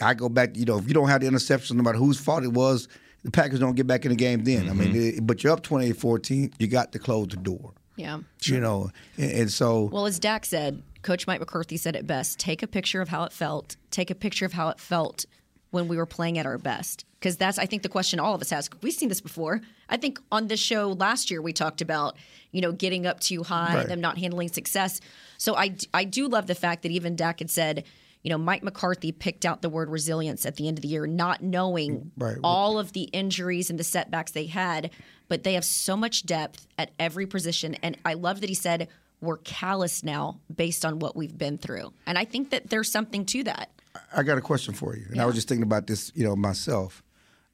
I 0.00 0.10
I 0.10 0.14
go 0.14 0.28
back. 0.28 0.56
You 0.56 0.64
know, 0.66 0.78
if 0.78 0.86
you 0.86 0.94
don't 0.94 1.08
have 1.08 1.22
the 1.22 1.26
interception, 1.26 1.76
no 1.76 1.82
matter 1.82 1.98
whose 1.98 2.20
fault 2.20 2.44
it 2.44 2.52
was, 2.52 2.86
the 3.24 3.30
Packers 3.30 3.58
don't 3.58 3.74
get 3.74 3.86
back 3.86 4.04
in 4.04 4.10
the 4.10 4.16
game. 4.16 4.44
Then 4.44 4.68
I 4.68 4.74
mean, 4.74 4.94
it, 4.94 5.26
but 5.26 5.42
you're 5.42 5.52
up 5.52 5.62
28-14. 5.62 6.52
You 6.58 6.68
got 6.68 6.92
to 6.92 6.98
close 6.98 7.28
the 7.28 7.36
door. 7.36 7.72
yeah. 7.96 8.20
You 8.42 8.60
know, 8.60 8.90
and, 9.16 9.30
and 9.32 9.50
so 9.50 9.84
Well, 9.84 10.06
as 10.06 10.20
Dak 10.20 10.44
said, 10.44 10.82
Coach 11.02 11.26
Mike 11.26 11.40
McCarthy 11.40 11.76
said 11.76 11.96
it 11.96 12.06
best: 12.06 12.38
take 12.38 12.62
a 12.62 12.68
picture 12.68 13.00
of 13.00 13.08
how 13.08 13.24
it 13.24 13.32
felt. 13.32 13.76
Take 13.90 14.10
a 14.10 14.14
picture 14.14 14.46
of 14.46 14.52
how 14.52 14.68
it 14.68 14.78
felt 14.78 15.26
when 15.70 15.88
we 15.88 15.96
were 15.96 16.06
playing 16.06 16.38
at 16.38 16.46
our 16.46 16.58
best. 16.58 17.04
Because 17.18 17.36
that's, 17.36 17.58
I 17.58 17.66
think, 17.66 17.82
the 17.82 17.88
question 17.88 18.20
all 18.20 18.34
of 18.34 18.40
us 18.40 18.50
has. 18.50 18.68
We've 18.82 18.92
seen 18.92 19.08
this 19.08 19.20
before. 19.20 19.60
I 19.88 19.96
think 19.96 20.20
on 20.30 20.46
this 20.46 20.60
show 20.60 20.92
last 20.92 21.30
year 21.30 21.42
we 21.42 21.52
talked 21.52 21.80
about, 21.80 22.16
you 22.52 22.60
know, 22.60 22.72
getting 22.72 23.06
up 23.06 23.20
too 23.20 23.42
high, 23.42 23.74
Right. 23.76 23.88
them 23.88 24.00
not 24.00 24.18
handling 24.18 24.48
success. 24.48 25.00
So 25.38 25.56
I, 25.56 25.74
I 25.92 26.04
do 26.04 26.28
love 26.28 26.46
the 26.46 26.54
fact 26.54 26.82
that 26.82 26.92
even 26.92 27.16
Dak 27.16 27.40
had 27.40 27.50
said, 27.50 27.84
you 28.22 28.30
know, 28.30 28.38
Mike 28.38 28.62
McCarthy 28.62 29.12
picked 29.12 29.44
out 29.44 29.62
the 29.62 29.68
word 29.68 29.88
resilience 29.90 30.46
at 30.46 30.56
the 30.56 30.66
end 30.68 30.78
of 30.78 30.82
the 30.82 30.88
year, 30.88 31.06
not 31.06 31.42
knowing 31.42 31.96
mm, 32.00 32.10
Right. 32.16 32.36
all 32.42 32.78
of 32.78 32.92
the 32.92 33.02
injuries 33.04 33.70
and 33.70 33.78
the 33.78 33.84
setbacks 33.84 34.32
they 34.32 34.46
had, 34.46 34.90
but 35.28 35.42
they 35.44 35.54
have 35.54 35.64
so 35.64 35.96
much 35.96 36.26
depth 36.26 36.66
at 36.78 36.90
every 36.98 37.26
position. 37.26 37.74
And 37.82 37.96
I 38.04 38.14
love 38.14 38.40
that 38.40 38.48
he 38.48 38.54
said, 38.54 38.88
we're 39.20 39.38
callous 39.38 40.02
now 40.02 40.40
based 40.54 40.84
on 40.84 40.98
what 40.98 41.16
we've 41.16 41.36
been 41.36 41.56
through. 41.58 41.92
And 42.06 42.18
I 42.18 42.24
think 42.24 42.50
that 42.50 42.68
there's 42.70 42.90
something 42.90 43.24
to 43.26 43.44
that. 43.44 43.70
I 44.16 44.22
got 44.22 44.38
a 44.38 44.40
question 44.40 44.74
for 44.74 44.96
you, 44.96 45.06
and 45.10 45.20
I 45.20 45.26
was 45.26 45.34
just 45.34 45.48
thinking 45.48 45.62
about 45.62 45.86
this, 45.86 46.12
you 46.14 46.24
know, 46.24 46.36
myself. 46.36 47.02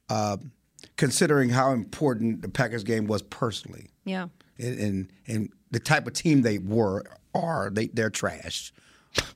Um, 0.09 0.51
considering 0.97 1.49
how 1.49 1.71
important 1.71 2.41
the 2.41 2.49
Packers 2.49 2.83
game 2.83 3.07
was 3.07 3.21
personally, 3.21 3.89
Yeah. 4.05 4.27
and 4.59 4.79
and, 4.79 5.11
and 5.27 5.53
the 5.71 5.79
type 5.79 6.07
of 6.07 6.13
team 6.13 6.41
they 6.41 6.57
were 6.59 7.03
are 7.33 7.69
they 7.71 7.87
they're 7.87 8.09
trash. 8.09 8.71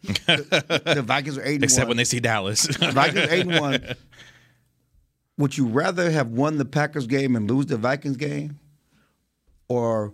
the, 0.04 0.82
the 0.96 1.02
Vikings 1.04 1.38
are 1.38 1.43
eight 1.43 1.56
and 1.56 1.63
Except 1.63 1.82
one. 1.84 1.89
when 1.89 1.98
they 1.98 2.04
see 2.04 2.20
Dallas. 2.20 2.63
The 2.67 2.91
Vikings 2.91 3.30
eight 3.32 3.48
and 3.48 3.60
one. 3.60 3.96
Would 5.38 5.56
you 5.58 5.67
rather 5.67 6.10
have 6.10 6.30
won 6.30 6.58
the 6.58 6.65
Packers 6.65 7.06
game 7.06 7.36
and 7.36 7.50
lose 7.50 7.67
the 7.67 7.78
Vikings 7.78 8.17
game, 8.17 8.60
or 9.67 10.13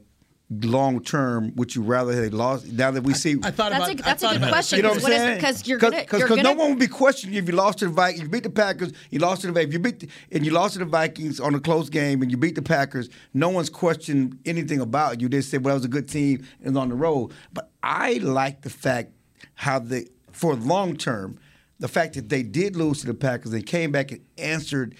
long 0.50 1.02
term 1.02 1.54
would 1.56 1.74
you 1.74 1.82
rather 1.82 2.14
have 2.14 2.34
lost? 2.34 2.68
Now 2.72 2.92
that 2.92 3.04
we 3.04 3.14
see, 3.14 3.38
I 3.44 3.52
thought 3.52 3.72
That's 3.72 3.86
about 3.86 4.00
a, 4.00 4.04
that's 4.04 4.24
I 4.24 4.28
a 4.28 4.30
thought 4.32 4.42
good 4.42 4.50
question. 4.50 4.78
you 4.78 4.84
know 4.84 4.90
what 4.90 5.04
I'm 5.04 5.10
saying? 5.12 5.36
Because 5.38 5.68
you're 5.68 5.78
gonna, 5.80 6.02
Because 6.02 6.38
no 6.44 6.54
one 6.54 6.72
would 6.72 6.80
be 6.80 6.88
questioning 6.88 7.36
you 7.36 7.42
if 7.42 7.48
you 7.48 7.56
lost 7.56 7.80
to 7.80 7.86
the 7.86 7.92
Vikings. 7.92 8.24
You 8.24 8.30
beat 8.30 8.44
the 8.44 8.50
Packers, 8.50 8.92
you 9.10 9.20
lost 9.20 9.42
to 9.42 9.48
the 9.48 9.54
Vikings. 9.54 9.70
If 9.70 9.74
you 9.74 9.80
beat 9.80 10.00
the, 10.02 10.10
and 10.32 10.46
you 10.46 10.52
lost 10.52 10.74
to 10.74 10.80
the 10.80 10.86
Vikings 10.86 11.40
on 11.40 11.56
a 11.56 11.60
close 11.60 11.90
game, 11.90 12.22
and 12.22 12.30
you 12.30 12.38
beat 12.38 12.56
the 12.56 12.62
Packers. 12.62 13.10
No 13.34 13.50
one's 13.50 13.70
questioned 13.70 14.40
anything 14.46 14.80
about 14.80 15.22
you. 15.22 15.30
They 15.30 15.42
said, 15.42 15.64
"Well, 15.64 15.74
that 15.74 15.80
was 15.80 15.86
a 15.86 15.90
good 15.90 16.08
team 16.08 16.46
and 16.64 16.78
on 16.78 16.90
the 16.90 16.96
road." 16.96 17.32
But 17.54 17.72
I 17.82 18.14
like 18.14 18.62
the 18.62 18.70
fact 18.70 19.12
how 19.56 19.80
they, 19.80 20.08
for 20.32 20.56
long 20.56 20.98
term, 20.98 21.40
the 21.80 21.88
fact 21.88 22.14
that 22.16 22.30
they 22.30 22.44
did 22.44 22.76
lose 22.76 23.02
to 23.02 23.08
the 23.08 23.14
Packers 23.14 23.52
they 23.52 23.62
came 23.62 23.92
back 23.92 24.12
and 24.12 24.22
answered 24.38 24.96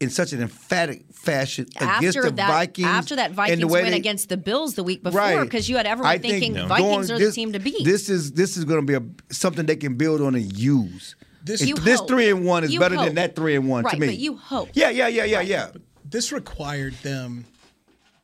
in 0.00 0.10
such 0.10 0.32
an 0.32 0.40
emphatic 0.40 1.04
fashion 1.12 1.66
against 1.80 2.20
the 2.22 2.30
that 2.30 2.48
Vikings. 2.48 2.86
after 2.86 3.16
that 3.16 3.26
and 3.26 3.34
Vikings 3.34 3.60
the 3.60 3.66
win 3.66 3.90
they- 3.90 3.96
against 3.96 4.28
the 4.28 4.36
Bills 4.36 4.74
the 4.74 4.84
week 4.84 5.02
before 5.02 5.18
Right. 5.20 5.40
because 5.42 5.68
you 5.68 5.76
had 5.76 5.86
everyone 5.86 6.12
I 6.12 6.18
think 6.18 6.34
thinking 6.34 6.54
going- 6.54 6.68
Vikings 6.68 7.10
are 7.10 7.18
this, 7.18 7.30
the 7.30 7.40
team 7.40 7.52
to 7.52 7.58
beat. 7.58 7.84
This 7.84 8.08
is 8.08 8.32
this 8.32 8.56
is 8.56 8.64
going 8.64 8.80
to 8.80 8.86
be 8.86 8.94
a, 8.94 9.34
something 9.34 9.66
they 9.66 9.74
can 9.76 9.96
build 9.96 10.20
on 10.20 10.34
and 10.36 10.56
use. 10.56 11.16
This- 11.42 11.60
And 11.60 11.70
You 11.70 11.76
this 11.76 11.98
hope. 11.98 12.08
three 12.08 12.30
and 12.30 12.44
one 12.44 12.62
is 12.64 12.72
You 12.72 12.78
better 12.80 12.94
hope. 12.96 13.06
than 13.06 13.14
that 13.16 13.34
three 13.34 13.56
and 13.56 13.68
one 13.68 13.84
right, 13.84 13.94
to 13.94 14.00
me. 14.00 14.06
but 14.06 14.18
you 14.18 14.36
hope. 14.36 14.68
yeah, 14.74 14.90
yeah, 14.90 15.08
yeah, 15.08 15.24
yeah, 15.24 15.40
yeah. 15.40 15.70
this 16.08 16.30
required 16.32 16.94
them 17.02 17.46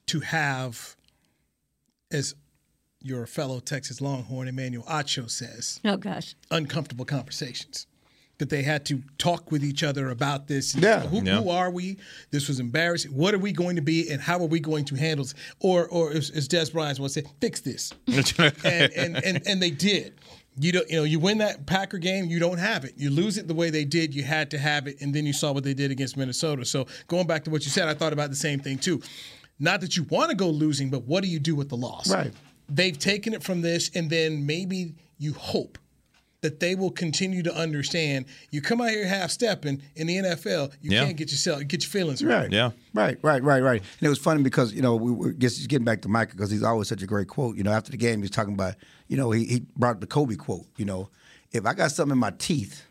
to 0.07 0.21
have, 0.21 0.97
as 2.13 2.35
your 3.03 3.27
fellow 3.27 3.59
Texas 3.61 4.01
Longhorn 4.01 4.49
Emmanuel 4.49 4.85
Acho 4.85 5.29
says, 5.31 5.81
Oh 5.85 5.97
gosh. 5.97 6.35
uncomfortable 6.51 7.05
conversations. 7.05 7.87
That 8.39 8.51
they 8.51 8.63
had 8.63 8.85
to 8.87 9.01
talk 9.17 9.53
with 9.53 9.63
each 9.63 9.85
other 9.85 10.11
about 10.11 10.49
this. 10.49 10.75
Yeah. 10.75 11.01
Who, 11.01 11.23
Yeah. 11.23 11.41
who 11.41 11.51
are 11.51 11.71
we? 11.71 11.99
This 12.33 12.49
was 12.49 12.59
embarrassing. 12.59 13.13
What 13.13 13.33
are 13.33 13.39
we 13.39 13.53
going 13.53 13.77
to 13.77 13.83
be, 13.83 14.11
and 14.11 14.21
how 14.21 14.39
are 14.41 14.47
we 14.47 14.59
going 14.59 14.85
to 14.87 14.97
handle 14.97 15.25
this? 15.25 15.35
Or, 15.61 15.87
or 15.89 16.11
as, 16.11 16.31
as 16.31 16.49
Dez 16.49 16.73
Bryant 16.73 16.99
once 16.99 17.15
said, 17.15 17.27
fix 17.41 17.61
this. 17.61 17.93
and, 18.09 18.53
and, 18.65 19.25
and 19.25 19.47
and 19.47 19.63
they 19.63 19.71
did. 19.71 20.15
You 20.59 20.73
don't, 20.73 20.89
you 20.91 20.97
know, 20.97 21.05
you 21.05 21.19
win 21.21 21.39
that 21.39 21.67
Packer 21.67 21.99
game, 21.99 22.27
you 22.27 22.39
don't 22.39 22.59
have 22.59 22.85
it. 22.85 22.95
You 22.97 23.11
lose 23.11 23.39
it 23.39 23.49
the 23.49 23.55
way 23.55 23.71
they 23.71 23.85
did, 23.85 24.15
you 24.15 24.23
had 24.23 24.51
to 24.53 24.59
have 24.59 24.87
it, 24.87 25.01
and 25.01 25.13
then 25.15 25.27
you 25.27 25.33
saw 25.33 25.51
what 25.53 25.65
they 25.65 25.75
did 25.75 25.91
against 25.91 26.17
Minnesota. 26.17 26.65
So 26.65 26.87
going 27.09 27.27
back 27.27 27.45
to 27.45 27.51
what 27.51 27.65
you 27.65 27.71
said, 27.71 27.89
I 27.89 27.95
thought 27.95 28.13
about 28.13 28.31
the 28.31 28.37
same 28.37 28.61
thing 28.61 28.79
too. 28.79 29.01
Not 29.59 29.81
that 29.81 29.97
you 29.97 30.05
want 30.05 30.31
to 30.31 30.37
go 30.37 30.49
losing, 30.49 30.91
but 30.91 31.05
what 31.05 31.23
do 31.25 31.29
you 31.29 31.39
do 31.41 31.55
with 31.57 31.69
the 31.69 31.77
loss? 31.77 32.09
Right. 32.13 32.33
They've 32.69 32.97
taken 32.99 33.33
it 33.35 33.43
from 33.43 33.63
this, 33.63 33.91
and 33.97 34.09
then 34.11 34.47
maybe 34.47 34.95
you 35.19 35.33
hope 35.35 35.79
that 36.45 36.61
they 36.61 36.75
will 36.75 36.91
continue 36.91 37.43
to 37.43 37.55
understand. 37.55 38.27
You 38.53 38.63
come 38.63 38.81
out 38.81 38.91
here 38.91 39.07
half 39.07 39.31
stepping 39.31 39.83
in 39.97 40.07
the 40.07 40.17
NFL, 40.19 40.73
you 40.81 40.93
Yeah. 40.93 41.05
can't 41.07 41.17
get 41.17 41.31
yourself 41.31 41.67
get 41.67 41.83
your 41.83 41.91
feelings 41.91 42.23
right. 42.23 42.43
Right. 42.43 42.53
Yeah. 42.53 42.71
Right, 42.93 43.19
right, 43.23 43.43
right, 43.43 43.61
right. 43.63 43.81
And 43.81 44.07
it 44.07 44.09
was 44.09 44.19
funny 44.19 44.43
because, 44.43 44.73
you 44.73 44.83
know, 44.83 44.95
we 44.97 45.11
were 45.11 45.33
just 45.33 45.69
getting 45.69 45.85
back 45.85 46.03
to 46.03 46.09
Micah 46.09 46.37
because 46.37 46.51
he's 46.51 46.63
always 46.63 46.87
such 46.89 47.03
a 47.03 47.07
great 47.07 47.29
quote. 47.29 47.57
You 47.57 47.65
know, 47.65 47.73
after 47.73 47.91
the 47.91 47.97
game, 47.97 48.21
he's 48.21 48.31
talking 48.31 48.55
about, 48.55 48.75
you 49.09 49.17
know, 49.17 49.31
he, 49.33 49.45
he 49.47 49.63
brought 49.77 50.01
the 50.01 50.07
Kobe 50.07 50.37
quote, 50.37 50.67
you 50.77 50.85
know, 50.85 51.09
if 51.51 51.67
I 51.67 51.75
got 51.75 51.91
something 51.91 52.13
in 52.13 52.19
my 52.19 52.33
teeth 52.39 52.83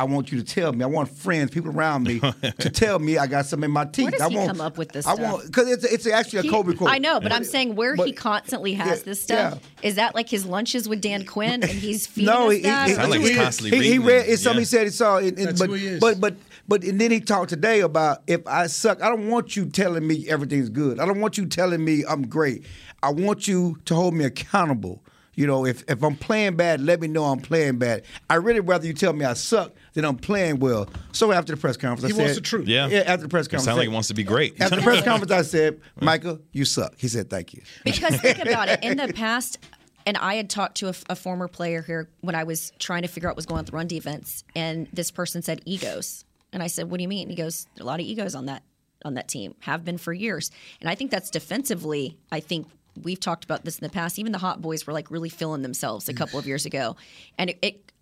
I 0.00 0.04
want 0.04 0.30
you 0.32 0.38
to 0.42 0.44
tell 0.44 0.72
me. 0.72 0.82
I 0.84 0.86
want 0.86 1.08
friends, 1.08 1.50
people 1.50 1.70
around 1.70 2.04
me, 2.04 2.20
to 2.58 2.70
tell 2.70 2.98
me 2.98 3.18
I 3.18 3.26
got 3.26 3.46
something 3.46 3.66
in 3.68 3.72
my 3.72 3.84
teeth. 3.84 4.04
Where 4.04 4.10
does 4.12 4.20
I 4.22 4.28
he 4.28 4.36
want, 4.36 4.48
come 4.48 4.60
up 4.60 4.78
with 4.78 4.92
this 4.92 5.06
I 5.06 5.14
stuff? 5.14 5.32
want 5.32 5.46
because 5.46 5.68
it's 5.70 5.84
it's 5.84 6.06
actually 6.06 6.40
a 6.40 6.42
He- 6.42 6.48
Kobe 6.50 6.74
quote. 6.74 6.90
I 6.90 6.98
know, 6.98 7.20
but 7.20 7.32
I'm 7.32 7.44
saying 7.44 7.74
where 7.76 7.94
he 7.96 8.12
constantly 8.12 8.74
has 8.74 8.98
yeah, 9.00 9.04
this 9.04 9.22
stuff. 9.22 9.60
Is 9.82 9.96
that 9.96 10.14
like 10.14 10.28
his 10.28 10.44
lunches 10.46 10.88
with 10.88 11.00
Dan 11.00 11.24
Quinn 11.24 11.62
and 11.62 11.70
he's 11.70 12.06
feeding 12.08 12.26
no, 12.34 12.48
us 12.48 12.54
he, 12.54 12.60
that? 12.62 12.88
he, 12.88 12.94
Sound 12.94 13.10
like 13.10 13.20
he, 13.20 13.28
he's 13.28 13.36
constantly 13.36 13.78
he, 13.78 13.92
he 13.92 13.98
read. 13.98 14.24
them. 14.24 14.32
It's 14.32 14.42
something 14.42 14.60
he 14.60 14.64
said 14.64 14.84
he 14.84 14.90
saw. 14.90 15.16
It, 15.18 15.26
it- 15.26 15.36
That's 15.36 15.60
but, 15.60 15.68
who 15.70 15.74
he 15.74 15.86
is. 15.86 16.00
but 16.00 16.20
but 16.20 16.36
but 16.68 16.84
and 16.84 17.00
then 17.00 17.10
he 17.10 17.20
talked 17.20 17.48
today 17.48 17.80
about 17.80 18.22
if 18.26 18.46
I 18.46 18.66
suck, 18.66 19.02
I 19.02 19.08
don't 19.08 19.28
want 19.28 19.56
you 19.56 19.66
telling 19.66 20.06
me 20.06 20.28
everything's 20.28 20.68
good. 20.68 21.00
I 21.00 21.06
don't 21.06 21.20
want 21.20 21.38
you 21.38 21.46
telling 21.46 21.84
me 21.84 22.04
I'm 22.08 22.26
great. 22.26 22.64
I 23.02 23.10
want 23.10 23.46
you 23.48 23.78
to 23.86 23.94
hold 23.94 24.14
me 24.14 24.24
accountable. 24.24 25.02
You 25.38 25.46
know, 25.46 25.64
if, 25.64 25.84
if 25.88 26.02
I'm 26.02 26.16
playing 26.16 26.56
bad, 26.56 26.80
let 26.80 27.00
me 27.00 27.06
know 27.06 27.22
I'm 27.26 27.38
playing 27.38 27.78
bad. 27.78 28.02
I 28.28 28.34
really 28.34 28.58
rather 28.58 28.84
you 28.88 28.92
tell 28.92 29.12
me 29.12 29.24
I 29.24 29.34
suck 29.34 29.72
than 29.94 30.04
I'm 30.04 30.16
playing 30.16 30.58
well. 30.58 30.88
So 31.12 31.30
after 31.30 31.54
the 31.54 31.60
press 31.60 31.76
conference, 31.76 32.02
I 32.02 32.08
He 32.08 32.14
said, 32.14 32.22
wants 32.22 32.34
the 32.34 32.40
truth. 32.40 32.66
Yeah. 32.66 32.86
after 32.86 33.22
the 33.22 33.28
press 33.28 33.46
It 33.46 33.50
conference, 33.50 33.64
sounds 33.64 33.68
I 33.68 33.72
like 33.74 33.78
said- 33.84 33.88
he 33.90 33.94
wants 33.94 34.08
to 34.08 34.14
be 34.14 34.24
great. 34.24 34.60
After 34.60 34.74
the 34.74 34.82
press 34.82 35.04
conference, 35.04 35.30
I 35.30 35.42
said, 35.42 35.80
Michael, 36.00 36.40
you 36.50 36.64
suck. 36.64 36.94
He 36.98 37.06
said, 37.06 37.30
thank 37.30 37.54
you. 37.54 37.62
Because 37.84 38.20
think 38.20 38.38
about 38.44 38.68
it. 38.68 38.82
In 38.82 38.96
the 38.96 39.12
past, 39.12 39.60
and 40.06 40.16
I 40.16 40.34
had 40.34 40.50
talked 40.50 40.78
to 40.78 40.88
a, 40.88 40.94
a 41.08 41.14
former 41.14 41.46
player 41.46 41.82
here 41.82 42.08
when 42.20 42.34
I 42.34 42.42
was 42.42 42.72
trying 42.80 43.02
to 43.02 43.08
figure 43.08 43.28
out 43.28 43.34
what 43.34 43.36
was 43.36 43.46
going 43.46 43.58
on 43.58 43.62
with 43.66 43.70
the 43.70 43.76
run 43.76 43.86
defense, 43.86 44.42
and 44.56 44.88
this 44.92 45.12
person 45.12 45.42
said 45.42 45.60
egos, 45.64 46.24
and 46.52 46.64
I 46.64 46.66
said, 46.66 46.90
"What 46.90 46.96
do 46.96 47.02
you 47.02 47.08
mean?" 47.08 47.28
He 47.30 47.36
goes, 47.36 47.68
"There 47.76 47.82
are 47.82 47.86
a 47.86 47.86
lot 47.86 48.00
of 48.00 48.06
egos 48.06 48.34
on 48.34 48.46
that 48.46 48.64
on 49.04 49.14
that 49.14 49.28
team, 49.28 49.54
have 49.60 49.84
been 49.84 49.98
for 49.98 50.12
years." 50.12 50.50
And 50.80 50.90
I 50.90 50.96
think 50.96 51.12
that's 51.12 51.30
defensively. 51.30 52.16
I 52.32 52.40
think 52.40 52.66
we've 53.02 53.20
talked 53.20 53.44
about 53.44 53.64
this 53.64 53.78
in 53.78 53.84
the 53.84 53.92
past. 53.92 54.18
Even 54.18 54.32
the 54.32 54.38
hot 54.38 54.60
boys 54.60 54.86
were 54.86 54.92
like 54.92 55.10
really 55.10 55.28
feeling 55.28 55.62
themselves 55.62 56.08
a 56.08 56.14
couple 56.14 56.38
of 56.38 56.46
years 56.46 56.66
ago, 56.66 56.96
and 57.36 57.50
it. 57.50 57.58
it 57.62 57.92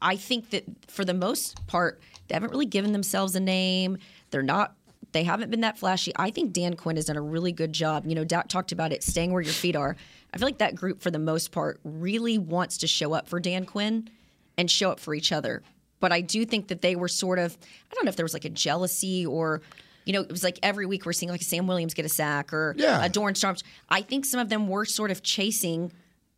I 0.00 0.14
think 0.14 0.50
that 0.50 0.64
for 0.86 1.04
the 1.04 1.12
most 1.12 1.66
part, 1.66 2.00
they 2.28 2.34
haven't 2.34 2.50
really 2.50 2.66
given 2.66 2.92
themselves 2.92 3.34
a 3.34 3.40
name. 3.40 3.98
They're 4.30 4.42
not. 4.44 4.76
They 5.10 5.24
haven't 5.24 5.50
been 5.50 5.62
that 5.62 5.76
flashy. 5.76 6.12
I 6.14 6.30
think 6.30 6.52
Dan 6.52 6.76
Quinn 6.76 6.94
has 6.94 7.06
done 7.06 7.16
a 7.16 7.20
really 7.20 7.50
good 7.50 7.72
job. 7.72 8.06
You 8.06 8.14
know, 8.14 8.22
Dak 8.22 8.46
talked 8.48 8.70
about 8.70 8.92
it, 8.92 9.02
staying 9.02 9.32
where 9.32 9.42
your 9.42 9.52
feet 9.52 9.74
are. 9.74 9.96
I 10.32 10.38
feel 10.38 10.46
like 10.46 10.58
that 10.58 10.76
group, 10.76 11.00
for 11.00 11.10
the 11.10 11.18
most 11.18 11.50
part, 11.50 11.80
really 11.82 12.38
wants 12.38 12.78
to 12.78 12.86
show 12.86 13.12
up 13.12 13.26
for 13.26 13.40
Dan 13.40 13.64
Quinn 13.64 14.08
and 14.56 14.70
show 14.70 14.92
up 14.92 15.00
for 15.00 15.14
each 15.14 15.32
other. 15.32 15.64
But 15.98 16.12
I 16.12 16.20
do 16.20 16.44
think 16.44 16.68
that 16.68 16.80
they 16.80 16.94
were 16.94 17.08
sort 17.08 17.40
of. 17.40 17.58
I 17.90 17.94
don't 17.96 18.04
know 18.04 18.10
if 18.10 18.16
there 18.16 18.24
was 18.24 18.34
like 18.34 18.44
a 18.44 18.50
jealousy 18.50 19.26
or. 19.26 19.62
You 20.08 20.14
know, 20.14 20.22
it 20.22 20.30
was 20.30 20.42
like 20.42 20.58
every 20.62 20.86
week 20.86 21.04
we're 21.04 21.12
seeing 21.12 21.30
like 21.30 21.42
Sam 21.42 21.66
Williams 21.66 21.92
get 21.92 22.06
a 22.06 22.08
sack 22.08 22.50
or 22.54 22.74
Yeah. 22.78 23.04
a 23.04 23.10
Dorn 23.10 23.34
Storms. 23.34 23.62
I 23.90 24.00
think 24.00 24.24
some 24.24 24.40
of 24.40 24.48
them 24.48 24.66
were 24.66 24.86
sort 24.86 25.10
of 25.10 25.22
chasing 25.22 25.92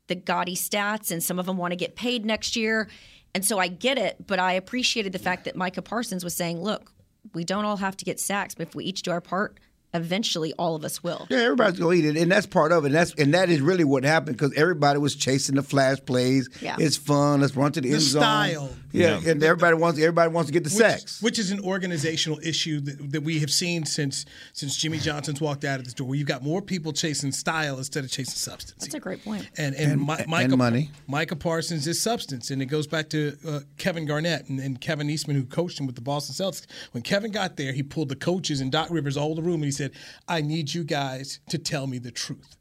the 0.09 0.16
gaudy 0.16 0.56
stats, 0.56 1.12
and 1.12 1.22
some 1.22 1.38
of 1.38 1.46
them 1.46 1.56
want 1.56 1.70
to 1.70 1.76
get 1.76 1.94
paid 1.94 2.26
next 2.26 2.56
year. 2.56 2.88
And 3.33 3.44
so 3.44 3.61
I 3.61 3.68
get 3.68 3.96
it, 3.96 4.26
but 4.26 4.40
I 4.40 4.54
appreciated 4.54 5.12
the 5.12 5.20
fact 5.20 5.44
that 5.44 5.54
Micah 5.54 5.83
Parsons 5.83 6.24
was 6.24 6.35
saying, 6.35 6.61
look, 6.61 6.90
we 7.33 7.44
don't 7.44 7.64
all 7.64 7.76
have 7.76 7.96
to 7.98 8.04
get 8.04 8.18
sacks, 8.18 8.56
but 8.56 8.66
if 8.66 8.74
we 8.74 8.85
each 8.85 9.02
do 9.02 9.12
our 9.12 9.20
part, 9.20 9.61
eventually 9.94 10.53
all 10.55 10.74
of 10.76 10.85
us 10.85 11.03
will. 11.03 11.26
Yeah, 11.31 11.38
everybody's 11.38 11.79
gonna 11.79 11.94
eat 11.94 12.05
it, 12.05 12.16
and 12.16 12.31
that's 12.31 12.46
part 12.46 12.72
of 12.72 12.85
it. 12.85 12.88
And 12.88 12.94
that's 12.94 13.14
and 13.14 13.35
that 13.35 13.50
is 13.50 13.61
really 13.61 13.85
what 13.85 14.05
happened 14.05 14.37
because 14.37 14.53
everybody 14.57 14.98
was 14.98 15.14
chasing 15.14 15.57
the 15.57 15.62
flash 15.62 15.98
plays. 16.05 16.48
Yeah. 16.61 16.76
It's 16.79 16.96
fun. 16.96 17.40
Let's 17.40 17.57
run 17.57 17.72
to 17.72 17.81
the, 17.81 17.88
The 17.88 17.94
end 17.94 18.03
zone. 18.03 18.22
style. 18.22 18.70
Yeah, 18.92 19.20
and 19.24 19.40
everybody 19.42 19.76
wants 19.76 20.00
everybody 20.00 20.33
wants 20.33 20.48
to 20.48 20.53
get 20.53 20.64
the 20.64 20.70
which, 20.70 20.79
sacks. 20.79 21.22
which 21.22 21.38
is 21.38 21.53
an 21.53 21.61
organizational 21.61 22.40
issue 22.42 22.81
that, 22.81 23.12
that 23.12 23.20
we 23.22 23.38
have 23.38 23.50
seen 23.50 23.85
since 23.85 24.26
since 24.53 24.76
Jimmy 24.76 24.98
Johnson's 24.98 25.40
walked 25.40 25.64
out 25.64 25.79
of 25.79 25.87
the 25.87 25.92
door. 25.92 26.09
Where 26.09 26.16
you've 26.18 26.26
got 26.26 26.42
more 26.42 26.61
people 26.61 26.92
chasing 26.92 27.31
style 27.31 27.79
instead 27.79 28.03
of 28.05 28.11
chasing 28.11 28.35
substance. 28.35 28.81
That's 28.83 28.94
a 28.94 29.00
great 29.00 29.24
point. 29.24 29.48
And 29.57 29.76
and, 29.76 29.92
And- 29.92 30.07
Mi- 30.29 30.42
and 30.44 30.57
money. 30.59 30.90
Micah 31.07 31.37
Parsons 31.37 31.87
is 31.87 32.00
substance, 32.03 32.50
and 32.50 32.61
it 32.61 32.66
goes 32.66 32.88
back 32.88 33.09
to 33.11 33.37
uh, 33.46 33.61
Kevin 33.79 34.07
Garnett 34.07 34.48
and, 34.48 34.59
and 34.59 34.81
Kevin 34.81 35.09
Eastman, 35.09 35.37
who 35.37 35.44
coached 35.44 35.79
him 35.79 35.87
with 35.87 35.94
the 35.94 36.00
Boston 36.00 36.35
Celtics. 36.35 36.66
When 36.90 37.03
Kevin 37.03 37.31
got 37.31 37.57
there, 37.57 37.72
he 37.72 37.83
pulled 37.85 38.09
the 38.09 38.16
coaches 38.16 38.61
and 38.61 38.72
Doc 38.72 38.88
Rivers 38.90 39.16
all 39.16 39.35
the 39.37 39.42
room, 39.42 39.57
and 39.57 39.64
he 39.64 39.70
said, 39.70 39.79
"I 40.28 40.40
need 40.40 40.74
you 40.74 40.84
guys 40.84 41.40
to 41.48 41.58
tell 41.58 41.86
me 41.86 41.98
the 41.98 42.10
truth." 42.10 42.56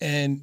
And 0.00 0.42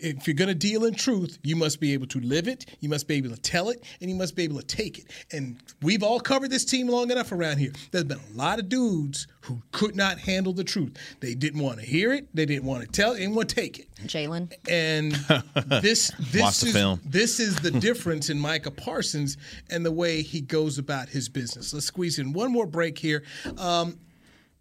if 0.00 0.26
you're 0.26 0.34
going 0.34 0.48
to 0.48 0.54
deal 0.54 0.84
in 0.84 0.94
truth, 0.94 1.38
you 1.42 1.56
must 1.56 1.80
be 1.80 1.92
able 1.92 2.06
to 2.08 2.20
live 2.20 2.48
it, 2.48 2.66
you 2.80 2.88
must 2.88 3.08
be 3.08 3.16
able 3.16 3.30
to 3.30 3.40
tell 3.40 3.70
it, 3.70 3.82
and 4.00 4.10
you 4.10 4.16
must 4.16 4.36
be 4.36 4.44
able 4.44 4.58
to 4.60 4.66
take 4.66 4.98
it. 4.98 5.06
And 5.32 5.58
we've 5.82 6.02
all 6.02 6.20
covered 6.20 6.50
this 6.50 6.64
team 6.64 6.88
long 6.88 7.10
enough 7.10 7.32
around 7.32 7.58
here. 7.58 7.72
There's 7.90 8.04
been 8.04 8.20
a 8.34 8.36
lot 8.36 8.58
of 8.58 8.68
dudes 8.68 9.26
who 9.42 9.62
could 9.72 9.96
not 9.96 10.18
handle 10.18 10.52
the 10.52 10.64
truth. 10.64 10.96
They 11.20 11.34
didn't 11.34 11.60
want 11.60 11.80
to 11.80 11.86
hear 11.86 12.12
it, 12.12 12.28
they 12.34 12.46
didn't 12.46 12.64
want 12.64 12.82
to 12.82 12.88
tell 12.88 13.12
it, 13.12 13.14
they 13.14 13.20
didn't 13.20 13.36
want 13.36 13.48
to 13.48 13.54
take 13.54 13.78
it. 13.78 13.88
Jalen. 14.04 14.52
And 14.68 15.12
this 15.82 16.12
this 16.18 16.62
is 16.62 16.98
this 17.04 17.40
is 17.40 17.56
the 17.60 17.70
difference 17.80 18.28
in 18.28 18.38
Micah 18.38 18.70
Parsons 18.70 19.36
and 19.70 19.84
the 19.84 19.92
way 19.92 20.22
he 20.22 20.40
goes 20.40 20.78
about 20.78 21.08
his 21.08 21.28
business. 21.28 21.72
Let's 21.72 21.86
squeeze 21.86 22.18
in 22.18 22.32
one 22.32 22.52
more 22.52 22.66
break 22.66 22.98
here. 22.98 23.22
Um, 23.56 23.98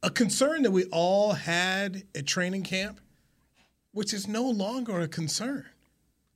a 0.06 0.10
concern 0.12 0.62
that 0.62 0.72
we 0.72 0.86
all 0.86 1.34
had 1.34 2.04
at 2.14 2.28
training 2.28 2.62
camp, 2.62 3.02
which 3.92 4.14
is 4.14 4.28
no 4.28 4.48
longer 4.48 5.00
a 5.00 5.08
concern, 5.08 5.66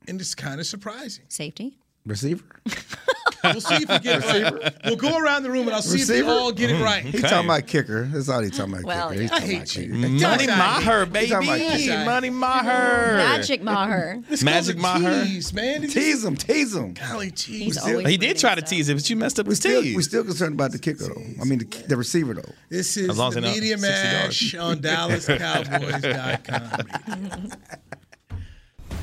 and 0.08 0.20
it's 0.20 0.34
kind 0.34 0.60
of 0.60 0.66
surprising. 0.66 1.24
Safety. 1.28 1.78
Receiver. 2.04 2.44
We'll 3.44 3.60
see 3.60 3.74
if 3.76 3.88
we 3.88 3.98
get 4.00 4.22
it 4.24 4.52
right. 4.52 4.74
We'll 4.84 4.96
go 4.96 5.16
around 5.18 5.42
the 5.44 5.50
room 5.50 5.66
and 5.66 5.74
I'll 5.74 5.82
see 5.82 6.02
if 6.02 6.08
we 6.08 6.22
all 6.30 6.52
get 6.52 6.70
it 6.70 6.74
mm-hmm. 6.74 6.82
right. 6.84 7.02
He 7.04 7.18
talking 7.18 7.46
about 7.46 7.66
kicker. 7.66 8.04
That's 8.04 8.28
all 8.28 8.42
he 8.42 8.50
talking 8.50 8.74
about. 8.74 8.84
Well, 8.84 9.08
kicker. 9.10 9.20
He's 9.22 9.30
yeah. 9.30 9.38
talking 9.38 9.50
I 9.50 9.54
about 9.54 9.66
hate 9.66 9.76
you. 9.76 9.82
kicker. 9.82 9.94
Money 10.28 10.46
Maher, 10.46 11.04
He's 11.04 11.12
baby. 11.12 11.28
talking 11.30 11.48
about 11.48 11.60
kicker. 11.78 12.04
Money 12.04 12.30
Maher. 12.30 13.16
Magic 13.16 13.62
Maher. 13.62 14.22
This 14.28 14.42
Magic 14.42 14.76
a 14.76 14.80
Maher. 14.80 15.24
tease, 15.24 15.52
man. 15.52 15.84
It's 15.84 15.94
Tease 15.94 16.24
him, 16.24 16.36
tease 16.36 16.74
him. 16.74 16.94
Golly, 16.94 17.26
He's 17.30 17.44
tease. 17.44 17.78
always 17.78 18.06
He 18.06 18.16
did 18.16 18.38
try 18.38 18.54
to 18.54 18.60
stuff. 18.60 18.70
tease 18.70 18.88
it, 18.88 18.94
but 18.94 19.10
you 19.10 19.16
messed 19.16 19.38
up 19.40 19.46
We 19.46 19.50
his 19.52 19.58
still, 19.58 19.82
tease. 19.82 19.96
we 19.96 20.02
still 20.02 20.24
concerned 20.24 20.54
about 20.54 20.72
the 20.72 20.78
kicker 20.78 21.04
though. 21.04 21.22
I 21.40 21.44
mean 21.44 21.58
the, 21.60 21.66
the 21.88 21.96
receiver 21.96 22.34
though. 22.34 22.52
This 22.68 22.96
is 22.96 23.08
As 23.10 23.18
long 23.18 23.28
as 23.28 23.34
the 23.34 23.40
they 23.42 23.46
know 23.48 23.54
Media 23.54 23.78
60 23.78 23.92
Mash 23.92 24.54
on 24.56 24.78
DallasCowboys.com. 24.80 27.52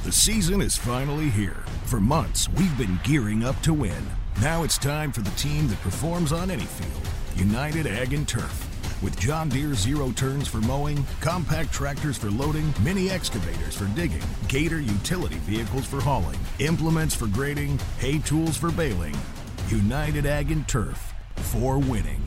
The 0.04 0.12
season 0.13 0.62
is 0.62 0.78
finally 0.78 1.30
here. 1.30 1.63
For 1.86 2.00
months, 2.00 2.47
we've 2.50 2.78
been 2.78 3.00
gearing 3.04 3.43
up 3.43 3.60
to 3.63 3.73
win. 3.73 4.06
Now 4.41 4.62
it's 4.62 4.78
time 4.78 5.12
for 5.12 5.21
the 5.21 5.32
team 5.32 5.67
that 5.67 5.82
performs 5.82 6.32
on 6.32 6.52
any 6.52 6.65
field 6.65 7.10
United 7.36 7.88
Ag 7.88 8.13
and 8.13 8.28
Turf. 8.28 8.63
With 9.02 9.19
John 9.19 9.50
Deere 9.50 9.73
zero 9.73 10.12
turns 10.12 10.47
for 10.47 10.58
mowing, 10.58 11.04
compact 11.21 11.71
tractors 11.71 12.17
for 12.17 12.30
loading, 12.30 12.71
mini 12.84 13.10
excavators 13.10 13.76
for 13.76 13.86
digging, 13.95 14.21
Gator 14.47 14.80
utility 14.80 15.38
vehicles 15.39 15.86
for 15.88 16.00
hauling, 16.02 16.39
implements 16.60 17.15
for 17.15 17.26
grading, 17.28 17.80
hay 17.97 18.19
tools 18.19 18.58
for 18.58 18.71
baling. 18.71 19.15
United 19.69 20.28
Ag 20.28 20.52
and 20.52 20.67
Turf 20.67 21.13
for 21.36 21.80
winning. 21.80 22.26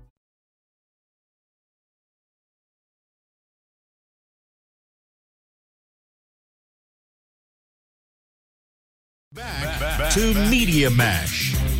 To 10.13 10.33
Media 10.49 10.89
Mash. 10.89 11.70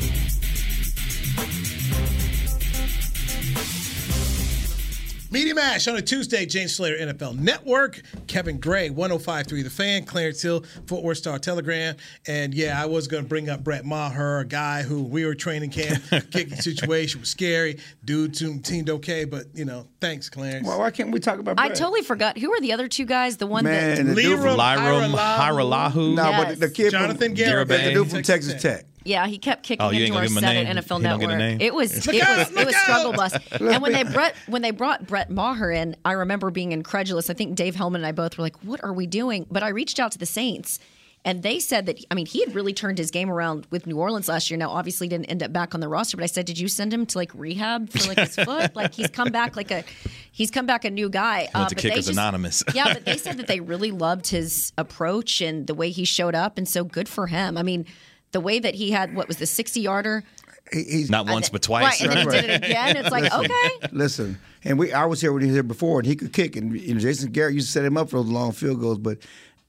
Media 5.31 5.55
Mash 5.55 5.87
on 5.87 5.95
a 5.95 6.01
Tuesday, 6.01 6.45
Jane 6.45 6.67
Slater, 6.67 6.97
NFL 6.97 7.39
Network, 7.39 8.01
Kevin 8.27 8.59
Gray, 8.59 8.89
105.3 8.89 9.63
The 9.63 9.69
Fan, 9.69 10.03
Clarence 10.03 10.41
Hill, 10.41 10.65
Fort 10.87 11.03
Worth 11.05 11.19
Star 11.19 11.39
Telegram. 11.39 11.95
And 12.27 12.53
yeah, 12.53 12.81
I 12.81 12.85
was 12.85 13.07
going 13.07 13.23
to 13.23 13.29
bring 13.29 13.49
up 13.49 13.63
Brett 13.63 13.85
Maher, 13.85 14.39
a 14.39 14.45
guy 14.45 14.81
who 14.83 15.03
we 15.03 15.25
were 15.25 15.33
training 15.33 15.69
camp, 15.69 16.03
kicking 16.31 16.57
situation 16.57 17.21
was 17.21 17.29
scary. 17.29 17.79
Dude 18.03 18.33
to 18.35 18.59
teamed 18.59 18.89
okay, 18.89 19.23
but, 19.23 19.45
you 19.53 19.63
know, 19.63 19.87
thanks, 20.01 20.29
Clarence. 20.29 20.67
Well, 20.67 20.79
why 20.79 20.91
can't 20.91 21.11
we 21.11 21.21
talk 21.21 21.39
about 21.39 21.57
I 21.57 21.69
totally 21.69 22.01
forgot. 22.01 22.37
Who 22.37 22.51
are 22.51 22.59
the 22.59 22.73
other 22.73 22.89
two 22.89 23.05
guys? 23.05 23.37
The 23.37 23.47
one 23.47 23.63
Man, 23.63 24.05
that. 24.05 24.13
the 24.15 24.21
dude 24.21 24.37
from- 24.37 24.57
Lirim 24.57 25.15
Hajrullahu. 25.17 26.13
No, 26.15 26.29
Yes. 26.29 26.45
but 26.49 26.59
the 26.59 26.69
kid 26.69 26.91
Jonathan 26.91 27.35
from, 27.35 27.45
Garibay. 27.45 27.85
the 27.85 27.93
dude 27.93 28.09
from 28.11 28.23
Texas 28.23 28.61
Tech. 28.61 28.83
Yeah, 29.03 29.25
he 29.27 29.37
kept 29.37 29.63
kicking 29.63 29.85
Oh, 29.85 29.89
into 29.89 30.13
our 30.13 30.21
give 30.23 30.31
set 30.31 30.55
at? 30.55 30.75
NFL 30.77 30.97
He 30.97 31.03
don't 31.03 31.19
get 31.19 31.29
a 31.31 31.37
Network. 31.37 31.61
It 31.67 31.73
was 31.73 32.07
it 32.07 32.13
was 32.13 32.51
it 32.51 32.65
was 32.65 32.75
struggle 32.75 33.13
bus. 33.13 33.33
and 33.51 33.81
when 33.81 33.93
they 33.93 34.03
brought 34.13 34.33
when 34.47 34.61
they 34.61 34.71
brought 34.71 35.07
Brett 35.07 35.29
Maher 35.29 35.71
in, 35.71 35.95
I 36.05 36.11
remember 36.13 36.51
being 36.51 36.71
incredulous. 36.71 37.29
I 37.29 37.33
think 37.33 37.55
Dave 37.55 37.75
Helman 37.75 38.01
and 38.01 38.05
I 38.07 38.11
both 38.11 38.37
were 38.37 38.43
like, 38.43 38.57
"What 38.63 38.83
are 38.83 38.93
we 38.93 39.07
doing?" 39.07 39.47
But 39.49 39.63
I 39.63 39.69
reached 39.69 39.99
out 39.99 40.11
to 40.13 40.17
the 40.17 40.25
Saints. 40.25 40.79
And 41.23 41.43
they 41.43 41.59
said 41.59 41.85
that 41.85 42.03
I 42.09 42.15
mean 42.15 42.25
he 42.25 42.39
had 42.39 42.55
really 42.55 42.73
turned 42.73 42.97
his 42.97 43.11
game 43.11 43.29
around 43.29 43.67
with 43.69 43.85
New 43.85 43.97
Orleans 43.99 44.27
last 44.27 44.49
year. 44.49 44.57
Now 44.57 44.71
obviously 44.71 45.07
didn't 45.07 45.25
end 45.27 45.43
up 45.43 45.53
back 45.53 45.75
on 45.75 45.79
the 45.79 45.87
roster, 45.87 46.17
but 46.17 46.23
I 46.23 46.25
said, 46.25 46.47
did 46.47 46.57
you 46.57 46.67
send 46.67 46.91
him 46.91 47.05
to 47.05 47.17
like 47.19 47.31
rehab 47.35 47.91
for 47.91 48.07
like 48.07 48.17
his 48.17 48.35
foot? 48.35 48.71
Like 48.75 48.95
he's 48.95 49.09
come 49.09 49.29
back 49.31 49.55
like 49.55 49.69
a 49.69 49.83
he's 50.31 50.49
come 50.49 50.65
back 50.65 50.83
a 50.83 50.89
new 50.89 51.09
guy. 51.09 51.41
Went 51.53 51.55
uh, 51.55 51.69
to 51.69 51.75
but 51.75 51.83
they 51.83 51.89
just- 51.91 52.09
Anonymous. 52.09 52.63
yeah, 52.73 52.91
but 52.91 53.05
they 53.05 53.17
said 53.17 53.37
that 53.37 53.45
they 53.45 53.59
really 53.59 53.91
loved 53.91 54.27
his 54.27 54.73
approach 54.79 55.41
and 55.41 55.67
the 55.67 55.75
way 55.75 55.91
he 55.91 56.05
showed 56.05 56.33
up, 56.33 56.57
and 56.57 56.67
so 56.67 56.83
good 56.83 57.07
for 57.07 57.27
him. 57.27 57.55
I 57.55 57.61
mean, 57.61 57.85
the 58.31 58.39
way 58.39 58.59
that 58.59 58.75
he 58.75 58.91
had 58.91 59.15
what 59.15 59.27
was 59.27 59.37
the 59.37 59.45
sixty 59.45 59.81
yarder, 59.81 60.23
he's 60.71 61.09
Not 61.09 61.27
once, 61.29 61.49
but 61.49 61.61
twice. 61.61 61.83
right? 61.83 62.01
And 62.01 62.11
then 62.11 62.17
he 62.35 62.41
did 62.41 62.49
it 62.49 62.63
again. 62.65 62.97
It's 62.97 63.11
like 63.11 63.23
Listen. 63.23 63.45
okay, 63.45 63.87
Listen, 63.91 64.37
and 64.63 64.79
we 64.79 64.93
I 64.93 65.05
was 65.05 65.21
here 65.21 65.33
when 65.33 65.41
he 65.41 65.47
was 65.47 65.55
here 65.55 65.63
before, 65.63 65.99
and 65.99 66.07
he 66.07 66.15
could 66.15 66.33
kick, 66.33 66.55
and 66.55 66.79
you 66.79 66.93
know, 66.93 66.99
Jason 66.99 67.31
Garrett 67.31 67.53
used 67.55 67.67
to 67.67 67.71
set 67.71 67.85
him 67.85 67.97
up 67.97 68.09
for 68.09 68.17
those 68.17 68.29
long 68.31 68.51
field 68.51 68.79
goals, 68.79 68.97
but 68.99 69.17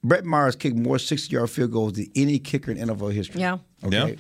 Brett 0.05 0.25
Maher's 0.25 0.57
kicked 0.57 0.77
more 0.77 0.99
sixty-yard 0.99 1.49
field 1.51 1.71
goals 1.73 1.93
than 1.95 2.11
any 2.17 2.39
kicker 2.39 2.71
in 2.73 2.77
NFL 2.79 3.13
history. 3.13 3.41
yeah. 3.41 3.59
Okay. 3.85 4.17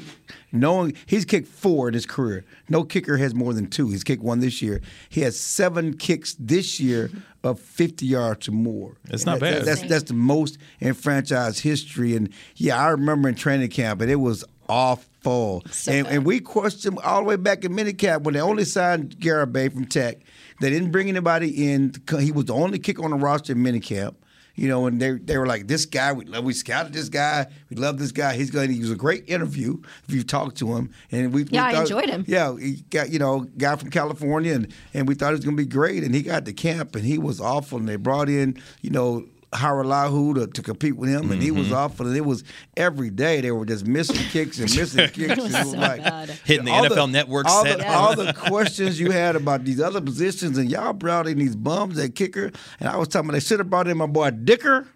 No, 0.51 0.90
he's 1.07 1.24
kicked 1.24 1.47
four 1.49 1.86
in 1.88 1.95
his 1.95 2.05
career. 2.07 2.45
No 2.68 2.82
kicker 2.84 3.16
has 3.16 3.32
more 3.34 3.53
than 3.55 3.68
two. 3.68 3.88
He's 3.88 4.03
kicked 4.05 4.22
one 4.22 4.40
this 4.40 4.61
year. 4.61 4.80
He 5.09 5.20
has 5.22 5.38
seven 5.38 5.97
kicks 5.97 6.34
this 6.38 6.78
year 6.80 7.11
of 7.45 7.59
50 7.61 8.07
yards 8.07 8.49
or 8.49 8.53
more. 8.53 8.97
That's 9.05 9.26
not 9.26 9.40
That- 9.40 9.59
bad. 9.59 9.64
That's 9.64 9.82
that's 9.82 10.05
the 10.05 10.14
most 10.14 10.59
in 10.80 10.95
franchise 10.95 11.59
history. 11.61 12.14
And 12.16 12.28
yeah, 12.57 12.78
I 12.80 12.88
remember 12.90 13.28
in 13.28 13.34
training 13.34 13.68
camp, 13.70 14.01
and 14.01 14.11
it 14.11 14.16
was 14.16 14.45
awful. 14.68 15.62
and, 15.88 16.07
and 16.07 16.24
we 16.24 16.40
questioned 16.40 16.99
all 17.01 17.20
the 17.20 17.24
way 17.26 17.36
back 17.36 17.64
in 17.64 17.72
minicamp 17.72 18.22
when 18.22 18.34
they 18.34 18.40
only 18.40 18.64
signed 18.64 19.16
Garibay 19.18 19.72
from 19.72 19.84
Tech. 19.86 20.18
They 20.61 20.70
didn't 20.70 20.90
bring 20.93 21.09
anybody 21.09 21.72
in. 21.72 21.95
He 22.20 22.30
was 22.32 22.45
the 22.47 22.55
only 22.55 22.78
kicker 22.78 23.05
on 23.05 23.11
the 23.11 23.16
roster 23.16 23.53
in 23.53 23.59
minicamp. 23.59 24.14
You 24.55 24.68
know, 24.68 24.86
and 24.86 25.00
they 25.00 25.12
they 25.12 25.38
were 25.38 25.46
like, 25.46 25.66
this 25.66 25.86
guy, 25.86 26.12
we 26.12 26.26
love, 26.26 26.44
we 26.44 26.53
scouted 26.53 26.92
this 26.92 27.09
guy, 27.09 27.46
we 27.70 27.76
love 27.76 27.98
this 27.98 28.12
guy. 28.12 28.34
He's 28.34 28.50
going. 28.50 28.70
He 28.70 28.80
was 28.80 28.90
a 28.90 28.96
great 28.96 29.24
interview 29.28 29.78
if 30.07 30.14
you 30.14 30.22
talked 30.22 30.59
to 30.59 30.76
him, 30.76 30.90
and 31.11 31.32
we 31.32 31.44
we 31.44 31.50
Yeah, 31.53 31.64
I 31.64 31.72
thought- 31.72 31.82
enjoyed 31.82 32.11
him. 32.11 32.24
Yeah, 32.28 32.55
he 32.59 32.82
got 32.90 33.09
you 33.11 33.18
know 33.18 33.46
guy 33.57 33.76
from 33.76 33.88
California, 33.90 34.55
and 34.55 34.68
and 34.92 35.09
we 35.09 35.14
thought 35.14 35.30
it 35.32 35.36
was 35.36 35.44
going 35.44 35.57
to 35.57 35.62
be 35.62 35.68
great, 35.68 36.05
and 36.05 36.14
he 36.14 36.20
got 36.22 36.44
to 36.44 36.53
camp, 36.53 36.94
and 36.94 37.05
he 37.05 37.16
was 37.18 37.40
awful, 37.40 37.78
and 37.78 37.88
they 37.88 37.96
brought 37.96 38.28
in 38.28 38.59
you 38.82 38.90
know. 38.90 39.24
Hajrullahu 39.53 40.34
to, 40.34 40.46
to 40.48 40.62
compete 40.62 40.96
with 40.96 41.09
him, 41.11 41.30
and 41.30 41.42
he 41.42 41.50
was 41.50 41.66
Mm-hmm. 41.66 41.74
awful. 41.76 42.07
And 42.07 42.16
it 42.16 42.24
was 42.24 42.42
every 42.76 43.11
day 43.11 43.40
they 43.40 43.50
were 43.53 43.64
just 43.66 43.86
missing 43.86 44.16
kicks 44.30 44.59
and 44.59 44.74
missing 44.74 45.09
kicks. 45.12 45.36
was 45.40 45.55
and 45.55 45.68
so 45.68 45.76
like, 45.78 46.03
bad. 46.03 46.30
Hitting 46.44 46.64
the 46.64 46.70
all 46.72 46.84
NFL 46.88 47.11
Network 47.11 47.46
all 47.46 47.64
set. 47.64 47.78
The, 47.78 47.92
all 47.92 48.16
the 48.16 48.32
questions 48.36 48.98
you 48.98 49.11
had 49.11 49.36
about 49.36 49.64
these 49.64 49.80
other 49.80 50.00
positions, 50.00 50.59
and 50.59 50.70
y'all 50.70 50.92
brought 50.92 51.26
in 51.28 51.38
these 51.38 51.55
bums 51.57 51.98
at 51.98 52.14
kicker. 52.14 52.50
And 52.80 52.88
I 52.88 52.96
was 52.96 53.09
talking 53.09 53.28
about 53.28 53.34
they 53.34 53.40
should 53.40 53.61
have 53.61 53.70
brought 53.70 53.88
in 53.88 53.96
my 53.98 54.07
boy 54.07 54.30
Dicker. 54.30 54.88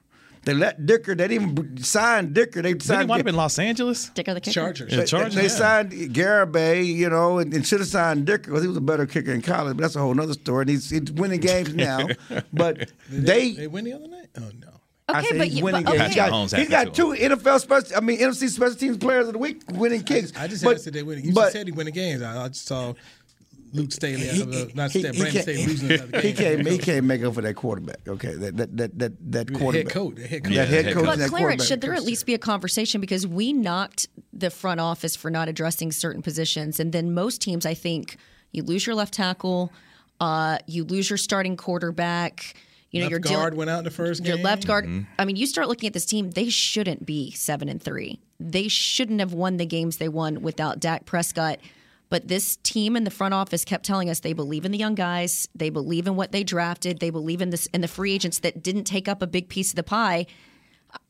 They 0.47 0.55
let 0.55 0.87
Dicker. 0.87 1.15
They 1.15 1.29
didn't 1.29 1.51
even 1.59 1.77
sign 1.83 2.33
Dicker. 2.33 2.63
They 2.63 2.71
Didn't 2.71 2.83
he 2.83 2.87
signed 2.89 3.09
wind 3.09 3.21
up 3.21 3.27
in 3.27 3.35
Los 3.37 3.59
Angeles? 3.59 4.09
Dicker 4.11 4.33
the 4.33 4.41
kicker. 4.41 4.55
Chargers. 4.55 4.91
Yeah, 4.93 4.99
they, 5.01 5.05
Chargers, 5.07 5.35
they 5.35 5.43
yeah. 5.43 5.49
signed 5.49 5.91
Garibay, 5.93 6.87
you 6.87 7.11
know, 7.11 7.39
and, 7.39 7.53
and 7.53 7.67
should 7.67 7.81
have 7.81 7.89
signed 7.89 8.27
Dicker 8.27 8.51
because 8.51 8.63
he 8.63 8.69
was 8.69 8.77
a 8.77 8.81
better 8.81 9.07
kicker 9.07 9.33
in 9.33 9.43
college. 9.43 9.77
But 9.77 9.83
that's 9.83 9.97
a 9.97 10.01
whole 10.01 10.19
other 10.21 10.33
story. 10.35 10.63
And 10.63 10.71
he's, 10.71 10.89
he's 10.89 11.11
winning 11.13 11.41
games 11.41 11.75
now. 11.75 12.07
But 12.53 12.93
they, 13.11 13.53
They 13.53 13.67
win 13.67 13.85
the 13.85 13.93
other 13.95 14.09
night? 14.09 14.29
Oh, 14.39 14.51
no. 14.61 14.69
I 15.09 15.19
Okay, 15.21 15.29
said 15.29 15.39
but 15.39 15.47
he's 15.49 15.59
you- 15.59 15.65
winning 15.65 15.85
but- 15.85 15.91
games. 15.93 16.01
okay. 16.03 16.07
He's 16.09 16.17
got, 16.17 16.31
Mahomes 16.33 16.57
he's 16.59 16.69
got 16.69 16.95
two 16.95 17.07
NFL 17.09 17.61
special, 17.61 17.97
I 17.97 18.01
mean 18.01 18.19
NFC 18.19 18.49
special 18.49 18.75
teams 18.75 18.97
players 18.99 19.29
of 19.29 19.35
the 19.35 19.39
week 19.39 19.63
winning 19.71 20.03
kicks. 20.03 20.33
I 20.37 20.49
just 20.49 20.65
but, 20.65 20.77
asked 20.77 20.87
if 20.89 20.95
they 20.95 21.05
win. 21.05 21.23
You 21.23 21.33
but 21.33 21.43
just 21.43 21.53
said 21.53 21.67
he 21.67 21.73
winning 21.73 21.95
games. 21.95 22.23
I, 22.23 22.45
I 22.45 22.49
just 22.49 22.67
saw 22.67 22.93
Luke 23.77 23.93
Staley, 23.93 24.68
not 24.74 24.91
he, 24.91 25.01
Staley, 25.01 25.16
he 25.16 25.22
Brandon 25.22 25.33
can't, 25.33 25.43
Staley 25.43 25.66
losing 25.66 25.93
another 25.93 26.20
he 26.20 26.33
can't 26.33 26.66
he 26.68 26.79
can't 26.79 27.05
make 27.05 27.22
up 27.22 27.35
for 27.35 27.43
that 27.43 27.55
quarterback. 27.55 28.07
Okay, 28.09 28.35
that 28.35 28.57
that 28.57 28.77
that 28.77 28.99
that, 28.99 29.33
that 29.33 29.49
Head 29.51 29.59
quarterback. 29.59 29.93
coach, 29.93 30.14
the 30.16 30.27
head 30.27 30.45
coach. 30.45 30.53
Yeah, 30.53 30.64
head 30.64 30.85
head 30.87 30.95
coach. 30.95 31.05
coach. 31.05 31.07
But 31.07 31.18
that 31.18 31.29
Clarence, 31.31 31.66
should 31.66 31.81
there 31.81 31.95
at 31.95 32.03
least 32.05 32.27
be 32.27 32.35
a 32.35 32.39
conversation 32.39 33.01
because 33.01 33.27
we 33.27 33.53
knocked 33.53 34.09
the 34.33 34.51
front 34.51 34.81
office 34.81 35.14
for 35.16 35.31
not 35.31 35.49
addressing 35.49 35.93
certain 35.93 36.22
positions, 36.22 36.81
and 36.81 36.93
then 36.93 37.12
most 37.14 37.41
teams, 37.41 37.64
I 37.66 37.74
think, 37.74 38.16
you 38.53 38.62
lose 38.62 38.87
your 38.87 38.95
left 38.97 39.14
tackle, 39.14 39.72
uh, 40.20 40.59
you 40.66 40.85
lose 40.85 41.11
your 41.11 41.16
starting 41.18 41.57
quarterback. 41.57 42.55
You 42.93 43.01
know, 43.01 43.07
Left 43.07 43.11
your 43.11 43.20
guard 43.20 43.53
deal- 43.53 43.59
went 43.59 43.68
out 43.70 43.79
in 43.81 43.85
the 43.85 43.91
first 43.91 44.24
your 44.24 44.37
game. 44.37 44.45
left 44.45 44.66
guard. 44.66 44.87
Mm-hmm. 44.87 45.03
I 45.18 45.24
mean, 45.24 45.37
you 45.37 45.47
start 45.47 45.68
looking 45.68 45.89
at 45.89 45.93
this 45.93 46.07
team; 46.07 46.31
they 46.31 46.49
shouldn't 46.49 47.05
be 47.05 47.31
seven 47.33 47.68
and 47.68 47.83
three. 47.83 48.20
They 48.39 48.68
shouldn't 48.68 49.18
have 49.20 49.33
won 49.35 49.57
the 49.57 49.66
games 49.66 49.97
they 49.99 50.09
won 50.09 50.41
without 50.41 50.79
Dak 50.81 51.05
Prescott. 51.05 51.59
But 52.09 52.29
this 52.29 52.57
team 52.63 52.97
in 52.97 53.03
the 53.05 53.11
front 53.11 53.35
office 53.35 53.65
kept 53.65 53.85
telling 53.85 54.09
us 54.09 54.21
they 54.21 54.33
believe 54.33 54.65
in 54.65 54.71
the 54.73 54.79
young 54.79 54.95
guys, 54.95 55.49
they 55.55 55.71
believe 55.71 56.07
in 56.07 56.15
what 56.15 56.31
they 56.33 56.45
drafted, 56.45 57.01
they 57.01 57.11
believe 57.11 57.41
in 57.43 57.51
this 57.51 57.67
in 57.67 57.81
the 57.81 57.89
free 57.89 58.13
agents 58.13 58.39
that 58.41 58.63
didn't 58.63 58.85
take 58.85 59.09
up 59.09 59.23
a 59.23 59.27
big 59.27 59.49
piece 59.49 59.71
of 59.71 59.77
the 59.77 59.83
pie. 59.83 60.27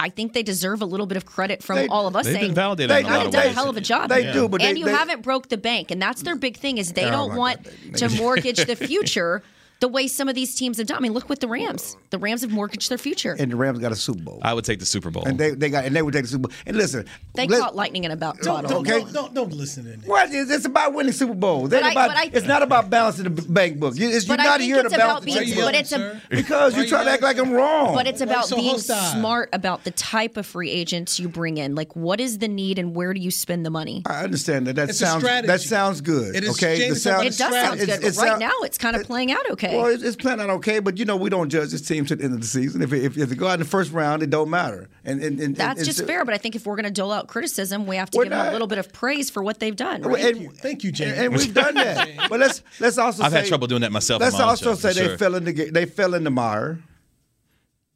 I 0.01 0.09
think 0.09 0.33
they 0.33 0.43
deserve 0.43 0.81
a 0.81 0.87
little 0.87 1.07
bit 1.07 1.17
of 1.17 1.27
credit 1.27 1.63
from 1.63 1.77
They- 1.77 1.87
all 1.89 2.07
of 2.09 2.17
us 2.17 2.25
They've 2.25 2.35
saying 2.37 2.47
been 2.49 2.55
validated 2.55 2.91
They- 2.91 3.01
in 3.01 3.05
a 3.05 3.09
you 3.09 3.13
lot 3.13 3.19
have 3.19 3.27
of 3.29 3.33
done 3.35 3.47
a 3.47 3.53
hell 3.53 3.69
of 3.69 3.77
a 3.77 3.81
job. 3.81 4.09
They 4.09 4.33
do, 4.33 4.49
but 4.49 4.63
and 4.63 4.75
they- 4.75 4.81
you 4.81 4.87
they- 4.87 4.93
haven't 4.93 5.23
broke 5.23 5.49
the 5.49 5.59
bank, 5.59 5.91
and 5.91 6.01
that's 6.01 6.23
their 6.23 6.35
big 6.35 6.57
thing 6.57 6.79
is 6.79 6.93
they 6.95 7.05
Oh, 7.05 7.11
don't 7.11 7.29
my 7.31 7.37
want 7.37 7.69
to 7.97 8.09
mortgage 8.09 8.65
the 8.65 8.75
future 8.89 9.43
the 9.81 9.89
way 9.89 10.07
some 10.09 10.29
of 10.29 10.35
these 10.35 10.55
teams 10.55 10.79
have 10.79 10.87
done. 10.87 10.97
I 10.99 11.01
mean, 11.01 11.13
look 11.13 11.29
with 11.29 11.41
the 11.41 11.49
Rams. 11.49 11.97
The 12.11 12.19
Rams 12.19 12.41
have 12.43 12.51
mortgaged 12.51 12.89
their 12.91 12.99
future. 12.99 13.37
and 13.39 13.53
the 13.53 13.57
Rams 13.57 13.79
got 13.79 13.93
a 13.93 13.97
Super 13.97 14.23
Bowl. 14.23 14.39
I 14.43 14.55
would 14.55 14.65
take 14.65 14.79
the 14.79 14.87
Super 14.87 15.11
Bowl. 15.11 15.25
and 15.25 15.39
they 15.39 15.51
they 15.51 15.69
got 15.71 15.85
and 15.85 15.95
they 15.95 16.03
would 16.03 16.15
take 16.15 16.23
the 16.23 16.29
Super 16.29 16.49
Bowl. 16.49 16.57
And 16.67 16.77
listen, 16.77 17.07
they 17.35 17.47
let- 17.47 17.61
caught 17.61 17.77
lightning 17.77 18.05
in 18.05 18.11
a 18.11 18.15
about 18.15 18.39
Don't, 18.39 18.63
bottle. 18.63 18.83
don't, 18.83 18.91
Okay. 18.91 19.01
don't, 19.05 19.13
don't, 19.13 19.35
don't 19.35 19.53
listen 19.53 19.85
to 19.85 19.93
it. 19.93 20.01
What 20.07 20.31
is 20.31 20.51
it's 20.51 20.65
about 20.65 20.95
winning 20.95 21.13
Super 21.13 21.35
Bowls? 21.35 21.69
But 21.71 21.77
Ain't 21.83 21.87
I- 21.89 21.91
about, 21.93 22.09
but 22.09 22.17
I- 22.17 22.31
it's 22.33 22.47
not 22.47 22.63
about 22.63 22.89
balancing 22.91 23.25
the 23.25 23.31
bank 23.31 23.79
book. 23.79 23.97
You, 23.97 24.09
it's, 24.09 24.27
you're 24.27 24.37
not 24.39 24.61
here 24.61 24.83
to 24.83 24.89
balance 24.89 24.95
about 24.95 25.21
the 25.21 25.27
being- 25.27 25.37
bank 25.39 25.55
book. 25.57 25.65
but 25.67 25.75
it's 25.75 25.93
a- 25.93 25.97
sir? 25.97 26.21
because 26.31 26.77
you 26.77 26.87
try 26.89 27.05
to 27.05 27.11
act 27.11 27.23
like 27.23 27.39
I'm 27.39 27.53
wrong. 27.53 27.95
But 27.95 28.07
it's 28.07 28.21
about 28.23 28.47
so 28.47 28.57
being 28.57 28.71
hostile? 28.71 29.13
smart 29.21 29.51
about 29.53 29.85
the 29.85 29.91
type 29.91 30.37
of 30.39 30.47
free 30.47 30.71
agents 30.71 31.21
you 31.21 31.29
bring 31.29 31.59
in. 31.59 31.75
Like, 31.75 31.95
what 31.95 32.19
is 32.21 32.39
the 32.39 32.49
need 32.49 32.79
and 32.79 32.95
where 32.95 33.13
do 33.13 33.21
you 33.21 33.31
spend 33.31 33.67
the 33.67 33.71
money? 33.71 34.03
I 34.07 34.25
understand 34.25 34.67
that. 34.69 34.77
That 34.77 34.89
It's 34.91 34.99
sounds 34.99 35.23
that 35.23 35.61
sounds 35.61 36.01
good. 36.01 36.35
It 36.35 36.45
is- 36.45 36.51
okay, 36.51 36.79
James, 36.79 36.95
The 36.95 37.01
sound- 37.01 37.27
It 37.27 37.37
does 37.37 37.53
sound 37.53 37.81
good, 37.81 38.17
right 38.17 38.39
now 38.39 38.53
it's 38.63 38.79
kind 38.79 38.97
of 38.97 39.03
playing 39.05 39.33
out 39.33 39.51
okay. 39.51 39.66
Well, 39.75 39.87
it's, 39.87 40.03
it's 40.03 40.17
playing 40.17 40.41
out 40.41 40.51
okay, 40.51 40.79
but 40.81 40.99
you 40.99 41.05
know 41.05 41.17
we 41.17 41.31
don't 41.31 41.49
judge 41.49 41.71
this 41.71 41.81
team 41.83 42.05
to 42.07 42.17
the 42.17 42.25
end 42.25 42.35
of 42.35 42.41
the 42.41 42.47
season. 42.47 42.83
If 42.83 42.93
if, 42.93 43.17
if 43.17 43.29
they 43.29 43.35
go 43.35 43.49
out 43.49 43.55
in 43.55 43.61
the 43.61 43.65
first 43.67 43.93
round, 43.93 44.23
it 44.23 44.31
don't 44.31 44.51
matter. 44.51 44.89
And, 45.05 45.23
and, 45.23 45.41
and 45.41 45.57
That's 45.57 45.81
and- 45.81 45.87
just 45.87 46.01
and- 46.01 46.09
fair, 46.09 46.25
but 46.25 46.35
I 46.35 46.39
think 46.39 46.55
if 46.57 46.67
we're 46.67 46.77
going 46.77 46.85
to 46.85 46.91
dole 46.91 47.13
out 47.13 47.29
criticism, 47.29 47.87
we 47.87 47.97
have 47.97 48.11
to 48.11 48.19
We're 48.19 48.25
give 48.25 48.31
them 48.33 48.49
a 48.49 48.53
little 48.53 48.67
bit 48.67 48.79
of 48.79 48.93
praise 48.93 49.31
for 49.31 49.43
what 49.43 49.61
they've 49.61 49.77
done. 49.77 49.97
And- 50.03 50.07
Right? 50.07 50.37
and- 50.37 50.57
Thank 50.59 50.85
you, 50.85 50.93
James. 50.93 51.13
And, 51.13 51.27
and 51.27 51.35
we've 51.37 51.55
done 51.55 51.75
that. 51.75 52.09
but 52.29 52.41
let's 52.41 52.63
let's 52.81 52.99
also 52.99 53.23
I've 53.23 53.33
say 53.33 53.39
had 53.39 53.47
trouble 53.49 53.67
doing 53.67 53.83
that 53.83 53.93
myself 53.93 54.21
Let's 54.21 54.35
on 54.35 54.41
my 54.41 54.45
own 54.45 54.51
also 54.51 54.75
show, 54.75 54.93
say 54.93 54.93
they 55.01 55.07
sure. 55.09 55.19
fell 55.19 55.35
in 55.35 55.45
the 55.45 55.71
they 55.71 55.87
fell 55.87 56.15
in 56.15 56.25
the 56.25 56.31
Maher. 56.31 56.79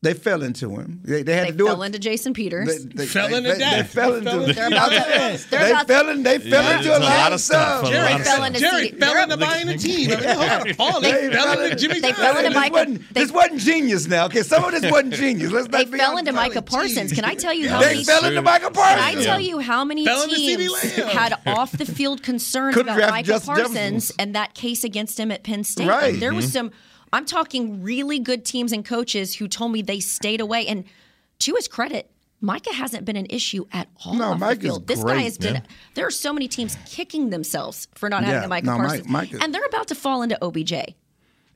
They 0.03 0.15
fell 0.15 0.43
into 0.43 0.71
him. 0.71 1.01
They, 1.05 1.23
they 1.23 1.35
had 1.35 1.49
they 1.49 1.51
to 1.51 1.57
do 1.59 1.67
fell 1.67 1.83
it. 1.83 1.87
into 1.87 1.99
Jason 1.99 2.33
Peters. 2.33 2.87
They, 2.87 2.95
they, 2.95 3.07
Fell 3.07 3.29
they, 3.29 3.37
into 3.37 3.51
they, 3.51 3.59
that. 3.59 3.77
They 3.77 3.83
fell 3.87 4.13
They 4.13 4.19
into. 4.19 4.31
fell 4.31 4.41
into- 4.45 4.55
They're 4.55 4.67
about 4.69 4.89
to- 4.89 4.97
they're 5.51 5.61
they 5.61 5.71
about 5.73 5.87
fell 5.89 6.09
in. 6.09 6.23
They 6.23 6.39
fell 6.39 6.51
Yeah, 6.65 6.77
into 6.79 6.89
there's 6.89 6.97
a 7.01 7.05
lot 7.05 7.33
of 7.35 7.41
stuff. 7.43 7.83
a 7.83 7.85
lot 7.85 7.93
Jerry 7.93 8.19
fell 8.25 8.45
into 8.45 8.61
Jerry 8.61 8.89
C- 8.89 8.95
fell 8.97 9.23
into 9.23 9.37
buying 9.37 9.69
a 9.69 9.77
team. 9.77 10.11
I 10.13 10.17
mean, 10.17 10.25
hold 10.25 10.49
on, 10.51 10.75
Paul, 10.77 11.01
they, 11.03 11.13
They 11.13 11.31
fell 11.35 11.45
fell 11.55 11.61
into 11.65 11.77
Jimmy 11.77 12.01
they 12.01 12.13
fell 12.15 12.37
into 12.39 12.49
this 12.49 12.55
Micah- 12.55 12.73
wasn't, 12.73 13.15
this 13.15 13.31
wasn't 13.31 13.61
genius 13.61 14.07
now. 14.09 14.25
Okay, 14.25 14.43
some 14.43 14.65
of 14.65 14.71
this 14.73 14.91
wasn't 14.91 15.13
genius. 15.23 15.53
Let's 15.53 15.69
They 15.69 15.83
not 15.85 15.91
be 15.93 15.99
fell 15.99 16.17
into 16.17 16.33
Micah 16.33 16.63
Parsons. 16.63 17.13
Can 17.13 17.27
I 17.27 17.35
tell 17.35 17.53
you 17.53 17.69
how 17.69 17.81
many? 17.81 17.89
They 17.91 17.95
many? 17.97 18.05
fell 18.05 18.25
into 18.25 18.41
Micah 18.41 18.71
Parsons. 18.71 19.01
Can 19.17 19.19
I 19.19 19.23
tell 19.23 19.41
you 19.41 19.59
how 19.59 19.85
many 19.85 20.07
Fell 20.07 20.23
into 20.23 20.37
CeeDee 20.37 20.81
teams 20.97 21.13
had 21.13 21.35
off 21.47 21.73
the 21.73 21.85
field 21.85 22.23
concerns 22.23 22.75
about 22.79 22.99
Micah 23.11 23.39
Parsons 23.45 24.13
and 24.19 24.35
that 24.35 24.55
case 24.55 24.83
against 24.83 25.21
him 25.21 25.31
at 25.31 25.43
Penn 25.43 25.63
State? 25.63 25.87
Right. 25.89 26.19
There 26.19 26.33
was 26.33 26.47
Mhm. 26.47 26.53
some 26.53 26.71
I'm 27.13 27.25
talking 27.25 27.83
really 27.83 28.19
good 28.19 28.45
teams 28.45 28.73
and 28.73 28.85
coaches 28.85 29.37
who 29.37 29.49
told 29.49 29.73
me 29.73 29.83
they 29.83 30.01
stayed 30.01 30.41
away. 30.41 30.67
And 30.67 30.85
to 31.41 31.55
his 31.57 31.67
credit, 31.69 32.11
Micah 32.41 32.73
hasn't 32.73 33.05
been 33.05 33.17
an 33.17 33.27
issue 33.31 33.67
at 33.73 33.89
all. 34.05 34.15
No, 34.15 34.35
Micah's 34.35 34.63
field. 34.63 34.87
This 34.87 35.03
great, 35.03 35.15
guy 35.17 35.23
has 35.23 35.37
been. 35.39 35.55
yeah. 35.57 35.63
There 35.95 36.07
are 36.07 36.11
so 36.11 36.33
many 36.33 36.49
teams 36.49 36.77
kicking 36.87 37.31
themselves 37.31 37.89
for 37.95 38.09
not 38.09 38.23
having 38.25 38.41
Yeah, 38.41 38.47
a 38.47 38.49
Micah 38.49 38.67
no, 38.67 38.79
Mike- 38.79 38.87
Parsons, 38.89 39.09
Micah- 39.09 39.39
and 39.43 39.55
they're 39.55 39.67
about 39.67 39.89
to 39.89 39.95
fall 39.95 40.23
into 40.23 40.39
OBJ. 40.43 40.73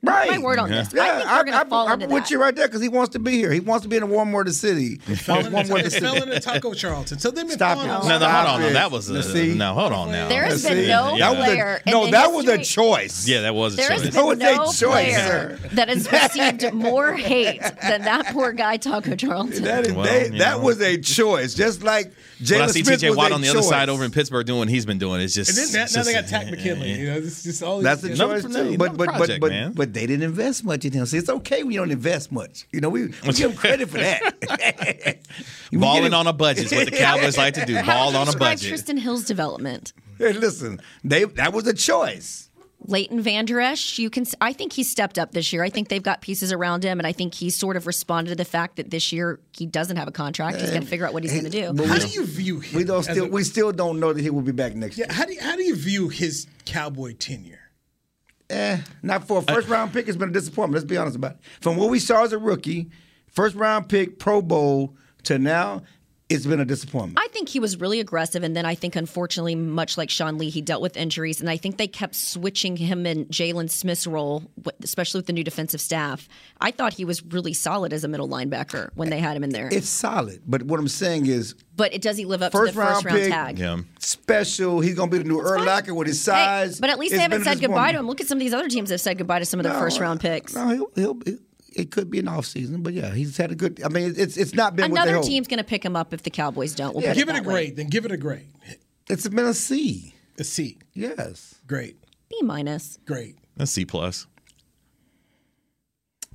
Right. 0.05 0.31
My 0.31 0.37
word 0.39 0.59
on 0.59 0.69
this. 0.69 0.93
I 0.93 0.97
Yeah, 0.97 1.17
think 1.17 1.29
they're 1.29 1.43
going 1.45 1.59
to 1.63 1.65
fall 1.69 1.87
I'm 1.87 2.01
into 2.01 2.13
with 2.13 2.23
that. 2.23 2.31
you 2.31 2.39
right 2.41 2.55
there 2.55 2.67
because 2.67 2.81
he 2.81 2.89
wants 2.89 3.13
to 3.13 3.19
be 3.19 3.31
here. 3.33 3.51
He 3.51 3.59
wants 3.59 3.83
to 3.83 3.89
be 3.89 3.97
in 3.97 4.03
a 4.03 4.05
warm 4.05 4.31
word 4.31 4.47
of 4.47 4.53
city. 4.53 4.95
Fell 4.97 5.35
Wants 5.35 5.47
into, 5.47 5.55
warm 5.55 5.69
word 5.69 5.85
of 5.85 5.93
it 5.93 5.99
fell 5.99 6.13
city. 6.15 6.27
into 6.27 6.39
Taco 6.39 6.73
Charlton. 6.73 7.19
So 7.19 7.31
they've 7.31 7.45
been 7.47 7.55
Stop 7.57 7.75
falling 7.77 7.89
it. 7.89 7.93
off. 7.93 8.03
No, 8.07 8.19
no, 8.19 8.29
hold 8.29 8.47
on. 8.47 8.61
No, 8.61 8.73
that 8.73 8.91
was 8.91 9.09
a 9.09 9.23
see. 9.23 9.53
no. 9.55 9.73
Hold 9.73 9.91
on 9.93 10.11
now. 10.11 10.27
There 10.29 10.43
has 10.43 10.63
Let's 10.63 10.75
been 10.75 10.87
no 10.87 11.17
that 11.17 11.35
was 11.35 11.45
player 11.45 11.81
a, 11.85 11.89
in 11.89 11.91
no, 11.93 12.05
the 12.05 12.11
that 12.11 12.31
was 12.31 12.47
a 12.47 12.57
choice. 12.63 13.27
Yeah, 13.27 13.41
that 13.41 13.55
was 13.55 13.73
a 13.73 13.77
There 13.77 13.89
has 13.91 14.01
choice. 14.03 14.13
That 14.13 14.25
was 14.25 14.37
been 14.39 14.47
a 14.47 14.55
no 14.55 14.65
choice, 14.65 14.79
player 14.81 15.57
sir. 15.59 15.59
that 15.73 15.89
has 15.89 16.11
received 16.11 16.73
more 16.73 17.13
hate 17.13 17.61
than 17.81 18.01
that 18.03 18.27
poor 18.27 18.51
guy 18.53 18.77
Taco 18.77 19.15
Charlton. 19.15 19.63
That, 19.63 19.87
is, 19.87 19.93
Well, 19.93 20.05
they, 20.05 20.29
that 20.37 20.57
know. 20.57 20.59
was 20.59 20.81
a 20.81 20.97
choice, 20.97 21.53
just 21.55 21.83
like 21.83 22.11
Jalen 22.41 22.51
When 22.51 22.61
I 22.61 22.67
see 22.67 22.81
TJ 22.83 23.15
Watt 23.15 23.31
on 23.31 23.41
the 23.41 23.47
other 23.49 23.61
side 23.61 23.87
over 23.87 24.03
in 24.03 24.11
Pittsburgh 24.11 24.45
doing 24.45 24.59
what 24.59 24.67
he's 24.69 24.85
been 24.85 24.97
doing, 24.97 25.21
it's 25.21 25.33
just. 25.33 25.49
And 25.49 25.57
then 25.57 25.73
now, 25.73 25.83
it's 25.83 25.95
now 25.95 26.03
they 26.03 26.13
got 26.13 26.27
Takk 26.27 26.51
McKinley. 26.51 26.91
Eh, 26.91 26.93
eh, 26.93 26.97
eh. 26.97 26.99
You 26.99 27.05
know, 27.07 27.17
it's 27.17 27.43
just 27.43 27.63
all 27.63 27.81
That's 27.81 28.01
these- 28.01 28.19
a 28.19 28.23
Another 28.23 28.41
choice 28.41 28.41
pro- 28.43 28.51
too. 28.51 28.59
another 28.73 28.77
But 28.77 28.97
but 28.97 29.07
but 29.07 29.15
project, 29.17 29.41
but, 29.41 29.51
man. 29.51 29.71
but 29.73 29.93
they 29.93 30.05
didn't 30.05 30.23
invest 30.23 30.63
much 30.65 30.83
in 30.83 30.91
him. 30.91 31.05
See, 31.05 31.17
it's 31.17 31.29
okay 31.29 31.63
when 31.63 31.71
you 31.71 31.79
don't 31.79 31.91
invest 31.91 32.31
much. 32.33 32.67
You 32.71 32.81
know, 32.81 32.89
we, 32.89 33.03
we 33.07 33.11
give 33.33 33.37
them 33.37 33.53
credit 33.55 33.89
for 33.89 33.97
that. 33.99 35.17
We 35.71 35.79
Balling 35.79 36.13
on 36.13 36.27
a 36.27 36.33
budget 36.33 36.65
is 36.65 36.71
what 36.71 36.85
the 36.85 36.91
Cowboys 36.95 37.37
like 37.37 37.55
to 37.55 37.65
do. 37.65 37.75
How 37.77 38.05
Ball 38.05 38.15
on 38.15 38.21
a 38.23 38.25
describe 38.25 38.51
budget. 38.59 38.73
Trysten 38.73 38.99
Hill's 38.99 39.25
development. 39.25 39.93
Hey, 40.17 40.31
listen, 40.33 40.79
they 41.03 41.23
that 41.25 41.53
was 41.53 41.67
a 41.67 41.73
choice. 41.73 42.44
Leighton 42.87 43.21
Vander 43.21 43.59
Esch, 43.59 43.97
you 43.99 44.09
can. 44.09 44.25
I 44.41 44.53
think 44.53 44.73
he 44.73 44.83
stepped 44.83 45.17
up 45.17 45.31
this 45.31 45.51
year. 45.51 45.63
I 45.63 45.69
think 45.69 45.89
they've 45.89 46.03
got 46.03 46.21
pieces 46.21 46.51
around 46.51 46.83
him, 46.83 46.99
and 46.99 47.07
I 47.07 47.11
think 47.11 47.33
he's 47.33 47.57
sort 47.57 47.75
of 47.77 47.87
responded 47.87 48.29
to 48.31 48.35
the 48.35 48.45
fact 48.45 48.75
that 48.77 48.91
this 48.91 49.11
year 49.11 49.39
he 49.55 49.65
doesn't 49.65 49.97
have 49.97 50.07
a 50.07 50.11
contract. 50.11 50.61
He's 50.61 50.69
going 50.69 50.81
to 50.83 50.87
figure 50.87 51.05
out 51.05 51.13
what 51.13 51.23
he's 51.23 51.31
going 51.33 51.45
to 51.45 51.49
do. 51.49 51.73
But 51.73 51.87
How 51.87 51.97
do 51.97 52.07
you 52.07 52.25
view 52.25 52.59
him? 52.59 52.77
We 52.77 52.83
don't 52.83 53.03
still 53.03 53.25
a- 53.25 53.29
we 53.29 53.43
still 53.43 53.71
don't 53.71 53.99
know 53.99 54.13
that 54.13 54.21
he 54.21 54.29
will 54.29 54.41
be 54.41 54.51
back 54.51 54.75
next 54.75 54.97
Yeah, 54.97 55.11
how 55.11 55.25
do 55.25 55.33
you, 55.33 55.41
how 55.41 55.55
do 55.55 55.63
you 55.63 55.75
view 55.75 56.09
his 56.09 56.47
Cowboy 56.65 57.13
tenure? 57.13 57.59
Eh, 58.49 58.77
not 59.01 59.27
for 59.27 59.39
a 59.39 59.41
first 59.41 59.67
round 59.67 59.91
pick. 59.91 60.07
It's 60.07 60.17
been 60.17 60.29
a 60.29 60.33
disappointment. 60.33 60.75
Let's 60.75 60.85
be 60.89 60.97
honest 60.97 61.15
about 61.15 61.31
it. 61.33 61.37
From 61.61 61.77
what 61.77 61.89
we 61.89 61.99
saw 61.99 62.23
as 62.23 62.31
a 62.33 62.37
rookie, 62.37 62.89
first 63.31 63.55
round 63.55 63.89
pick, 63.89 64.19
Pro 64.19 64.41
Bowl 64.41 64.95
to 65.23 65.39
now, 65.39 65.81
it's 66.29 66.45
been 66.45 66.59
a 66.59 66.65
disappointment. 66.65 67.19
I 67.19 67.27
think 67.29 67.49
he 67.49 67.59
was 67.59 67.79
really 67.79 67.99
aggressive, 67.99 68.43
and 68.43 68.55
then 68.55 68.65
I 68.65 68.73
think, 68.75 68.95
unfortunately, 68.95 69.53
much 69.55 69.97
like 69.97 70.09
Sean 70.09 70.37
Lee, 70.37 70.49
he 70.49 70.61
dealt 70.61 70.81
with 70.81 70.97
injuries, 70.97 71.39
and 71.39 71.49
I 71.49 71.57
think 71.57 71.77
they 71.77 71.87
kept 71.87 72.15
switching 72.15 72.77
him 72.77 73.05
and 73.05 73.27
Jaylon 73.27 73.69
Smith's 73.69 74.07
role, 74.07 74.43
especially 74.83 75.19
with 75.19 75.27
the 75.27 75.33
new 75.33 75.43
defensive 75.43 75.79
staff. 75.81 76.27
I 76.59 76.71
thought 76.71 76.93
he 76.93 77.05
was 77.05 77.23
really 77.23 77.53
solid 77.53 77.93
as 77.93 78.03
a 78.03 78.07
middle 78.07 78.27
linebacker 78.27 78.89
when 78.95 79.09
they 79.09 79.19
had 79.19 79.37
him 79.37 79.43
in 79.43 79.51
there. 79.51 79.69
It's 79.71 79.87
solid, 79.89 80.41
but 80.47 80.63
what 80.63 80.79
I'm 80.79 80.87
saying 80.87 81.27
is, 81.27 81.53
but 81.75 81.93
it 81.93 82.01
does 82.01 82.17
he 82.17 82.25
live 82.25 82.41
up 82.41 82.51
first 82.53 82.73
to 82.73 82.79
the 82.79 82.85
first 82.85 83.03
round 83.03 83.05
round 83.05 83.17
pick, 83.19 83.31
tag? 83.31 83.59
Yeah. 83.59 83.77
special. 83.99 84.79
He's 84.79 84.95
gonna 84.95 85.11
be 85.11 85.17
the 85.17 85.23
new 85.25 85.41
Earl 85.41 85.61
Urlacher 85.65 85.95
with 85.95 86.07
his 86.07 86.23
Hey, 86.25 86.31
size. 86.31 86.79
but 86.79 86.89
at 86.89 86.97
least 86.99 87.11
It's 87.13 87.17
they 87.19 87.21
haven't 87.23 87.43
said 87.43 87.59
goodbye 87.59 87.91
to 87.91 87.99
him. 87.99 88.07
Look 88.07 88.21
at 88.21 88.27
some 88.27 88.37
of 88.37 88.39
these 88.39 88.53
other 88.53 88.69
teams 88.69 88.89
that 88.89 88.93
have 88.95 89.01
said 89.01 89.17
goodbye 89.17 89.39
to 89.39 89.45
some 89.45 89.59
of 89.59 89.65
their 89.65 89.73
No, 89.73 89.79
first 89.79 89.99
round 89.99 90.19
picks. 90.21 90.55
No, 90.55 90.69
he'll, 90.69 90.89
he'll, 90.95 91.37
it 91.75 91.91
could 91.91 92.09
be 92.09 92.19
an 92.19 92.27
off 92.27 92.45
season, 92.45 92.81
but 92.83 92.93
yeah, 92.93 93.13
he's 93.13 93.37
had 93.37 93.51
a 93.51 93.55
good. 93.55 93.81
I 93.83 93.89
mean, 93.89 94.13
it's 94.17 94.37
it's 94.37 94.53
not 94.53 94.75
been 94.75 94.91
what 94.91 95.03
they 95.05 95.11
Another 95.11 95.27
team's 95.27 95.47
going 95.47 95.57
to 95.57 95.63
pick 95.63 95.83
him 95.83 95.95
up 95.95 96.13
if 96.13 96.23
the 96.23 96.29
Cowboys 96.29 96.73
don't. 96.73 96.95
We'll 96.95 97.03
Yeah. 97.03 97.13
Give 97.13 97.27
it 97.29 97.31
a 97.31 97.35
that 97.35 97.45
way. 97.45 97.53
grade, 97.67 97.75
then 97.75 97.87
give 97.87 98.05
it 98.05 98.11
a 98.11 98.17
grade. 98.17 98.47
It's 99.09 99.27
been 99.27 99.45
a 99.45 99.53
C. 99.53 100.15
A 100.39 100.43
C. 100.43 100.77
Yes. 100.93 101.55
Great. 101.67 101.97
B 102.29 102.39
minus. 102.41 102.97
Great. 103.05 103.37
A 103.59 103.67
C 103.67 103.85
plus. 103.85 104.25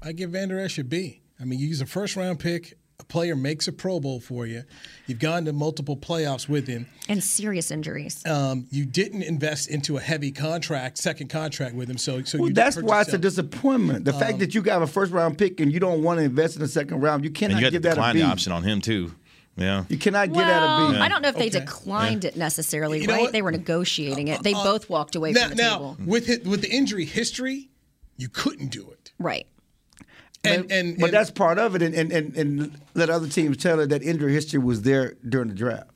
I 0.03 0.13
give 0.13 0.31
Vander 0.31 0.59
Esch 0.59 0.79
a 0.79 0.85
B. 0.85 1.21
I 1.41 1.45
mean, 1.45 1.59
you 1.59 1.67
use 1.67 1.81
a 1.81 1.87
first 1.87 2.17
round 2.17 2.39
pick. 2.39 2.79
A 3.01 3.05
player 3.05 3.35
makes 3.35 3.67
a 3.67 3.73
Pro 3.73 3.99
Bowl 3.99 4.21
for 4.21 4.47
you. 4.47 4.63
You've 5.07 5.19
gone 5.21 5.47
to 5.47 5.55
multiple 5.55 5.97
playoffs 5.97 6.49
with 6.51 6.67
him. 6.69 6.87
And 7.09 7.25
serious 7.25 7.71
injuries. 7.71 8.25
Um, 8.27 8.67
you 8.71 8.85
didn't 8.85 9.23
invest 9.23 9.71
into 9.71 9.97
a 9.97 10.01
heavy 10.01 10.31
contract, 10.31 10.99
second 10.99 11.29
contract 11.29 11.75
with 11.75 11.89
him. 11.89 11.97
So, 11.97 12.23
so 12.25 12.39
Well, 12.39 12.49
you 12.49 12.55
that's 12.55 12.77
hurt 12.77 12.85
why 12.85 13.01
it's 13.01 13.13
a 13.15 13.19
disappointment. 13.19 14.05
The 14.05 14.13
fact 14.13 14.39
that 14.41 14.55
you 14.55 14.61
got 14.61 14.83
a 14.83 14.87
first 14.87 15.13
round 15.13 15.39
pick 15.39 15.61
and 15.61 15.73
you 15.73 15.81
don't 15.81 16.03
want 16.03 16.19
to 16.19 16.25
invest 16.25 16.57
in 16.57 16.63
the 16.63 16.69
second 16.69 17.01
round, 17.01 17.25
you 17.25 17.29
And 17.31 17.37
cannot 17.37 17.59
you 17.61 17.65
had 17.65 17.71
to 17.73 17.77
give 17.77 17.83
that 17.85 17.93
a 17.93 17.95
decline 17.95 18.15
B. 18.17 18.21
the 18.21 18.27
option 18.27 18.53
on 18.53 18.63
him 18.65 18.83
too. 18.83 19.15
Yeah. 19.57 19.85
You 19.89 19.97
cannot 19.97 20.27
give 20.29 20.37
well, 20.37 20.47
that 20.89 20.91
a 20.91 20.99
B. 20.99 20.99
I 21.01 21.09
don't 21.09 21.23
know 21.23 21.29
if 21.29 21.37
they 21.37 21.49
Okay. 21.49 21.61
declined 21.61 22.27
it 22.27 22.37
necessarily, 22.37 23.01
You 23.01 23.07
know 23.07 23.15
right? 23.15 23.23
what? 23.23 23.33
They 23.33 23.43
were 23.43 23.51
negotiating 23.51 24.29
it. 24.29 24.43
They 24.43 24.53
Uh, 24.53 24.63
both 24.63 24.91
walked 24.91 25.17
away 25.17 25.33
now, 25.33 25.49
from 25.49 25.57
the 25.57 25.63
now 25.63 25.73
table. 25.79 25.97
with 26.05 26.29
it, 26.29 26.45
with 26.47 26.61
the 26.61 26.71
injury 26.71 27.07
history, 27.07 27.71
you 28.19 28.29
couldn't 28.29 28.69
do 28.71 28.91
it. 28.91 29.11
Right. 29.19 29.47
And 30.43 30.71
and, 30.73 30.97
But 30.99 31.07
and- 31.07 31.13
that's 31.15 31.31
part 31.31 31.59
of 31.59 31.75
it, 31.75 31.83
and, 31.83 31.95
and, 31.95 32.11
and, 32.13 32.37
and 32.37 32.81
let 32.95 33.11
other 33.11 33.29
teams 33.29 33.57
tell 33.59 33.79
it 33.81 33.89
that 33.89 34.03
injury 34.03 34.33
history 34.33 34.59
was 34.59 34.83
there 34.83 35.15
during 35.29 35.49
the 35.49 35.55
draft. 35.55 35.91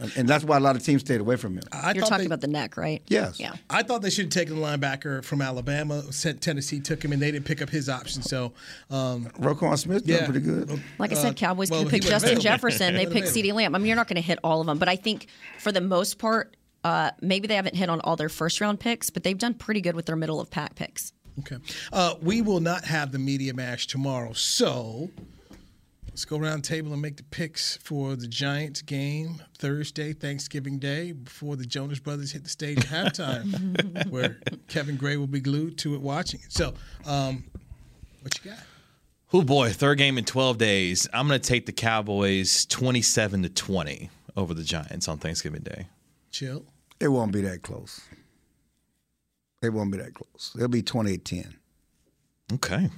And, 0.00 0.12
and 0.16 0.28
that's 0.28 0.42
why 0.42 0.56
a 0.56 0.60
lot 0.60 0.74
of 0.74 0.82
teams 0.82 1.02
stayed 1.02 1.20
away 1.20 1.36
from 1.36 1.54
him. 1.54 1.62
I 1.72 1.92
You're 1.92 2.02
talking 2.02 2.18
they- 2.18 2.26
about 2.26 2.40
the 2.40 2.48
neck, 2.48 2.76
right? 2.76 3.00
Yes. 3.06 3.38
Yeah. 3.38 3.52
I 3.70 3.84
thought 3.84 4.02
they 4.02 4.10
should 4.10 4.24
have 4.24 4.32
taken 4.32 4.56
the 4.56 4.60
linebacker 4.60 5.22
from 5.24 5.40
Alabama. 5.40 6.02
Said 6.12 6.40
Tennessee 6.40 6.80
took 6.80 7.04
him, 7.04 7.12
and 7.12 7.22
they 7.22 7.30
didn't 7.30 7.44
pick 7.46 7.62
up 7.62 7.70
his 7.70 7.88
option. 7.88 8.20
So, 8.22 8.52
um, 8.90 9.26
Roquan 9.38 9.78
Smith 9.78 10.04
doing 10.04 10.18
Yeah. 10.18 10.24
pretty 10.24 10.40
good. 10.40 10.82
Like 10.98 11.12
I 11.12 11.14
said, 11.14 11.30
Uh, 11.30 11.34
Cowboys 11.34 11.70
well, 11.70 11.82
could 11.82 11.90
pick 11.92 12.02
Justin 12.02 12.30
available. 12.38 12.42
Jefferson. 12.42 12.94
They 12.94 13.04
picked 13.06 13.28
available. 13.28 13.40
CeeDee 13.40 13.52
Lamb. 13.54 13.74
I 13.76 13.78
mean, 13.78 13.86
you're 13.86 13.96
not 13.96 14.08
going 14.08 14.16
to 14.16 14.20
hit 14.26 14.40
all 14.42 14.60
of 14.60 14.66
them, 14.66 14.78
but 14.78 14.88
I 14.88 14.96
think 14.96 15.28
for 15.60 15.70
the 15.70 15.80
most 15.80 16.18
part, 16.18 16.56
uh, 16.82 17.12
maybe 17.22 17.46
they 17.46 17.54
haven't 17.54 17.76
hit 17.76 17.88
on 17.88 18.00
all 18.00 18.16
their 18.16 18.28
first 18.28 18.60
round 18.60 18.80
picks, 18.80 19.10
but 19.10 19.22
they've 19.22 19.38
done 19.38 19.54
pretty 19.54 19.80
good 19.80 19.94
with 19.94 20.06
their 20.06 20.16
middle 20.16 20.40
of 20.40 20.50
pack 20.50 20.74
picks. 20.74 21.12
Okay, 21.40 21.56
uh, 21.92 22.14
we 22.22 22.42
will 22.42 22.60
not 22.60 22.84
have 22.84 23.12
the 23.12 23.18
media 23.18 23.54
mash 23.54 23.86
tomorrow. 23.86 24.32
So, 24.32 25.10
let's 26.08 26.24
go 26.24 26.38
around 26.38 26.64
the 26.64 26.68
table 26.68 26.92
and 26.92 27.02
make 27.02 27.16
the 27.16 27.24
picks 27.24 27.76
for 27.78 28.16
the 28.16 28.26
Giants 28.26 28.82
game 28.82 29.42
Thursday, 29.58 30.12
Thanksgiving 30.12 30.78
Day, 30.78 31.12
before 31.12 31.56
the 31.56 31.66
Jonas 31.66 31.98
Brothers 31.98 32.32
hit 32.32 32.44
the 32.44 32.50
stage 32.50 32.78
at 32.78 33.14
halftime, 33.14 34.08
where 34.10 34.38
Kevin 34.68 34.96
Gray 34.96 35.16
will 35.16 35.26
be 35.26 35.40
glued 35.40 35.78
to 35.78 35.94
it 35.94 36.00
watching 36.00 36.40
it. 36.44 36.52
So, 36.52 36.74
um, 37.06 37.44
what 38.22 38.38
you 38.44 38.50
got? 38.50 38.60
Oh 39.32 39.42
boy, 39.42 39.70
third 39.70 39.98
game 39.98 40.16
in 40.16 40.24
12 40.24 40.58
days. 40.58 41.08
I'm 41.12 41.26
going 41.26 41.40
to 41.40 41.48
take 41.48 41.66
the 41.66 41.72
Cowboys 41.72 42.66
27 42.66 43.42
to 43.42 43.48
20 43.48 44.08
over 44.36 44.54
the 44.54 44.62
Giants 44.62 45.08
on 45.08 45.18
Thanksgiving 45.18 45.62
Day. 45.62 45.88
Chill. 46.30 46.64
It 47.00 47.08
won't 47.08 47.32
be 47.32 47.40
that 47.40 47.62
close. 47.62 48.00
It 49.64 49.72
won't 49.72 49.90
be 49.90 49.98
that 49.98 50.14
close. 50.14 50.52
It'll 50.54 50.68
be 50.68 50.82
28-10. 50.82 51.54
Okay. 52.54 52.88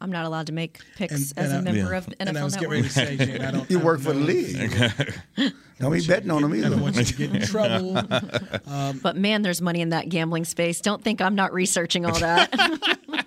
I'm 0.00 0.10
not 0.12 0.24
allowed 0.26 0.46
to 0.48 0.52
make 0.52 0.80
picks 0.96 1.12
And- 1.32 1.38
as 1.38 1.52
and 1.52 1.54
a 1.54 1.56
I- 1.70 1.72
member 1.74 1.90
yeah. 1.92 1.98
of 1.98 2.08
And 2.20 2.28
I 2.28 2.32
NFL 2.32 2.44
was 2.44 2.54
getting 2.56 2.70
Network. 2.70 2.96
ready 2.96 3.16
to 3.16 3.24
say, 3.24 3.26
Jan, 3.38 3.42
I 3.44 3.50
don't. 3.52 3.70
You 3.70 3.80
I 3.80 3.82
work 3.84 4.02
don't 4.02 4.12
for 4.12 4.12
the 4.18 4.24
league. 4.24 5.52
Don't 5.80 5.90
be 5.92 6.06
betting 6.06 6.30
on 6.30 6.42
them 6.42 6.52
I 6.52 6.56
either. 6.58 6.70
don't 6.70 6.82
want 6.82 6.94
you 6.94 7.02
to 7.02 7.14
get 7.14 7.34
in 7.34 7.42
trouble. 7.42 7.96
Um, 8.66 8.98
But 9.02 9.16
man, 9.16 9.42
there's 9.42 9.60
money 9.60 9.80
in 9.80 9.88
that 9.88 10.08
gambling 10.08 10.44
space. 10.44 10.80
Don't 10.80 11.02
think 11.02 11.20
I'm 11.20 11.34
not 11.34 11.52
researching 11.52 12.06
all 12.06 12.16
that. 12.20 12.54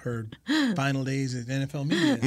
heard 0.00 0.36
final 0.76 1.04
days 1.04 1.34
at 1.34 1.46
NFL 1.46 1.86
media. 1.86 2.18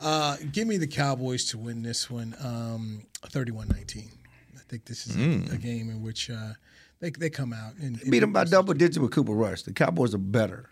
uh, 0.00 0.36
give 0.52 0.66
me 0.66 0.76
the 0.78 0.86
Cowboys 0.86 1.44
to 1.46 1.58
win 1.58 1.82
this 1.82 2.10
one, 2.10 2.34
um, 2.42 3.02
31-19. 3.28 4.08
I 4.56 4.58
think 4.68 4.84
this 4.86 5.06
is 5.06 5.16
a- 5.16 5.18
Mm. 5.18 5.52
a, 5.52 5.56
game 5.56 5.90
in 5.90 6.02
which 6.02 6.30
uh, 6.30 6.52
they 7.00 7.10
they 7.10 7.30
come 7.30 7.52
out 7.52 7.74
and, 7.80 8.00
and 8.00 8.10
Beat 8.10 8.20
them 8.20 8.32
by 8.32 8.44
double 8.44 8.74
digits 8.74 8.98
with 8.98 9.12
Cooper 9.12 9.32
Rush. 9.32 9.62
The 9.62 9.72
Cowboys 9.72 10.14
are 10.14 10.18
better. 10.18 10.68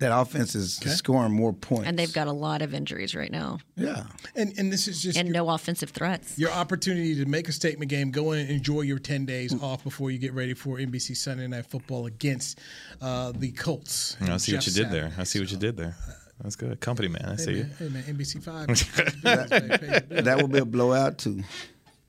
That 0.00 0.16
offense 0.16 0.54
is 0.54 0.76
scoring 0.76 1.32
more 1.32 1.52
points. 1.52 1.88
and 1.88 1.98
they've 1.98 2.12
got 2.12 2.28
a 2.28 2.32
lot 2.32 2.62
of 2.62 2.72
injuries 2.72 3.16
right 3.16 3.32
now 3.32 3.58
yeah. 3.74 4.04
And 4.36 4.56
and 4.56 4.72
this 4.72 4.86
is 4.86 5.02
just 5.02 5.18
and 5.18 5.26
your, 5.26 5.34
no 5.34 5.50
offensive 5.50 5.90
threats. 5.90 6.38
your 6.38 6.52
opportunity 6.52 7.16
to 7.16 7.26
make 7.26 7.48
a 7.48 7.52
statement 7.52 7.90
game. 7.90 8.12
Go 8.12 8.30
in 8.30 8.40
and 8.42 8.50
enjoy 8.50 8.82
your 8.82 9.00
ten 9.00 9.26
days 9.26 9.52
Mm. 9.52 9.60
off 9.62 9.82
before 9.82 10.12
you 10.12 10.18
get 10.18 10.34
ready 10.34 10.54
for 10.54 10.76
NBC 10.78 11.16
Sunday 11.16 11.48
Night 11.48 11.66
Football 11.66 12.06
against 12.06 12.60
uh, 13.00 13.32
the 13.34 13.50
Colts. 13.50 14.16
I 14.20 14.36
see 14.36 14.54
what 14.54 14.64
you 14.68 14.72
did 14.72 14.90
there. 14.92 15.12
I 15.18 15.24
see 15.24 15.40
what 15.40 15.50
you 15.50 15.56
did 15.58 15.76
there. 15.76 15.96
That's 16.40 16.54
good. 16.54 16.78
Company 16.78 17.08
man. 17.08 17.24
I 17.24 17.30
Hey 17.30 17.36
see 17.36 17.52
you. 17.54 17.66
hey 17.80 17.88
man, 17.88 18.04
NBC 18.04 18.40
Five. 18.40 18.68
That 19.22 20.38
will 20.40 20.46
be 20.46 20.58
a 20.60 20.64
blowout 20.64 21.18
too. 21.18 21.42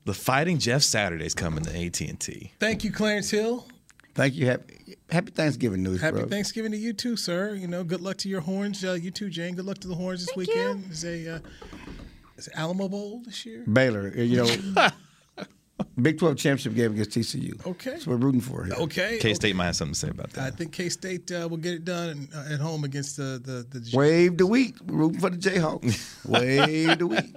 The 0.04 0.14
Fighting 0.14 0.58
Jeff 0.58 0.82
Saturday's 0.82 1.34
coming 1.34 1.62
to 1.64 1.70
AT&T. 1.86 2.52
Thank 2.58 2.84
you, 2.84 2.90
Clarence 2.90 3.30
Hill. 3.30 3.66
Thank 4.14 4.34
you. 4.34 4.46
Happy, 4.46 4.96
happy 5.10 5.30
Thanksgiving 5.30 5.82
news, 5.82 6.00
Happy 6.00 6.18
bro. 6.18 6.26
Thanksgiving 6.26 6.72
to 6.72 6.78
you 6.78 6.92
too, 6.92 7.16
sir. 7.16 7.54
You 7.54 7.68
know, 7.68 7.84
good 7.84 8.00
luck 8.00 8.16
to 8.18 8.28
your 8.28 8.40
horns. 8.40 8.84
Uh, 8.84 8.92
you 8.92 9.10
too, 9.10 9.30
Jane. 9.30 9.54
Good 9.54 9.66
luck 9.66 9.78
to 9.78 9.88
the 9.88 9.94
horns 9.94 10.26
this 10.26 10.34
weekend. 10.34 10.90
Is 10.90 11.04
a 11.04 11.36
uh, 11.36 11.38
is 12.36 12.48
it 12.48 12.54
Alamo 12.56 12.88
Bowl 12.88 13.22
this 13.24 13.46
year? 13.46 13.64
Baylor, 13.70 14.08
you 14.08 14.38
know, 14.38 14.88
Big 16.00 16.18
12 16.18 16.36
championship 16.36 16.74
game 16.74 16.92
against 16.92 17.10
TCU. 17.10 17.66
Okay. 17.66 17.98
So 17.98 18.10
we're 18.10 18.16
rooting 18.16 18.40
for 18.40 18.66
it. 18.66 18.72
Okay. 18.72 19.18
K 19.20 19.34
State 19.34 19.54
might 19.56 19.66
have 19.66 19.76
something 19.76 19.94
to 19.94 19.98
say 19.98 20.08
about 20.08 20.30
that. 20.32 20.44
I 20.44 20.50
think 20.50 20.72
K 20.72 20.88
State 20.88 21.30
uh, 21.32 21.46
will 21.48 21.56
get 21.56 21.74
it 21.74 21.84
done 21.84 22.28
uh, 22.34 22.52
at 22.52 22.60
home 22.60 22.84
against 22.84 23.16
the 23.16 23.40
the. 23.42 23.78
the 23.78 23.96
Wave 23.96 24.36
the 24.36 24.46
wheat. 24.46 24.74
We're 24.82 24.96
rooting 24.96 25.20
for 25.20 25.30
the 25.30 25.36
Jayhawks. 25.36 26.24
Wave 26.28 26.98
the 26.98 27.06
wheat. 27.06 27.36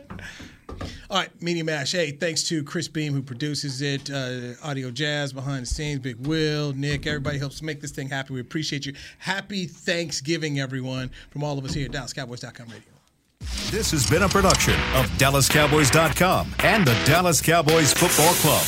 All 1.09 1.19
right, 1.19 1.41
Media 1.41 1.63
Mash. 1.63 1.91
Hey, 1.91 2.11
thanks 2.11 2.43
to 2.43 2.63
Chris 2.63 2.87
Beam 2.87 3.13
who 3.13 3.21
produces 3.21 3.81
it, 3.81 4.09
uh, 4.09 4.53
Audio 4.63 4.91
Jazz 4.91 5.33
behind 5.33 5.63
the 5.63 5.67
scenes, 5.67 5.99
Big 5.99 6.25
Will, 6.25 6.73
Nick, 6.73 7.05
everybody 7.07 7.37
helps 7.37 7.61
make 7.61 7.81
this 7.81 7.91
thing 7.91 8.09
happen. 8.09 8.33
We 8.35 8.41
appreciate 8.41 8.85
you. 8.85 8.93
Happy 9.19 9.65
Thanksgiving, 9.65 10.59
everyone, 10.59 11.11
from 11.29 11.43
all 11.43 11.57
of 11.57 11.65
us 11.65 11.73
here 11.73 11.85
at 11.85 11.91
DallasCowboys.com 11.91 12.67
radio. 12.67 12.93
This 13.71 13.91
has 13.91 14.09
been 14.09 14.23
a 14.23 14.29
production 14.29 14.75
of 14.95 15.07
DallasCowboys.com 15.17 16.55
and 16.59 16.85
the 16.85 16.93
Dallas 17.05 17.41
Cowboys 17.41 17.93
Football 17.93 18.33
Club. 18.35 18.63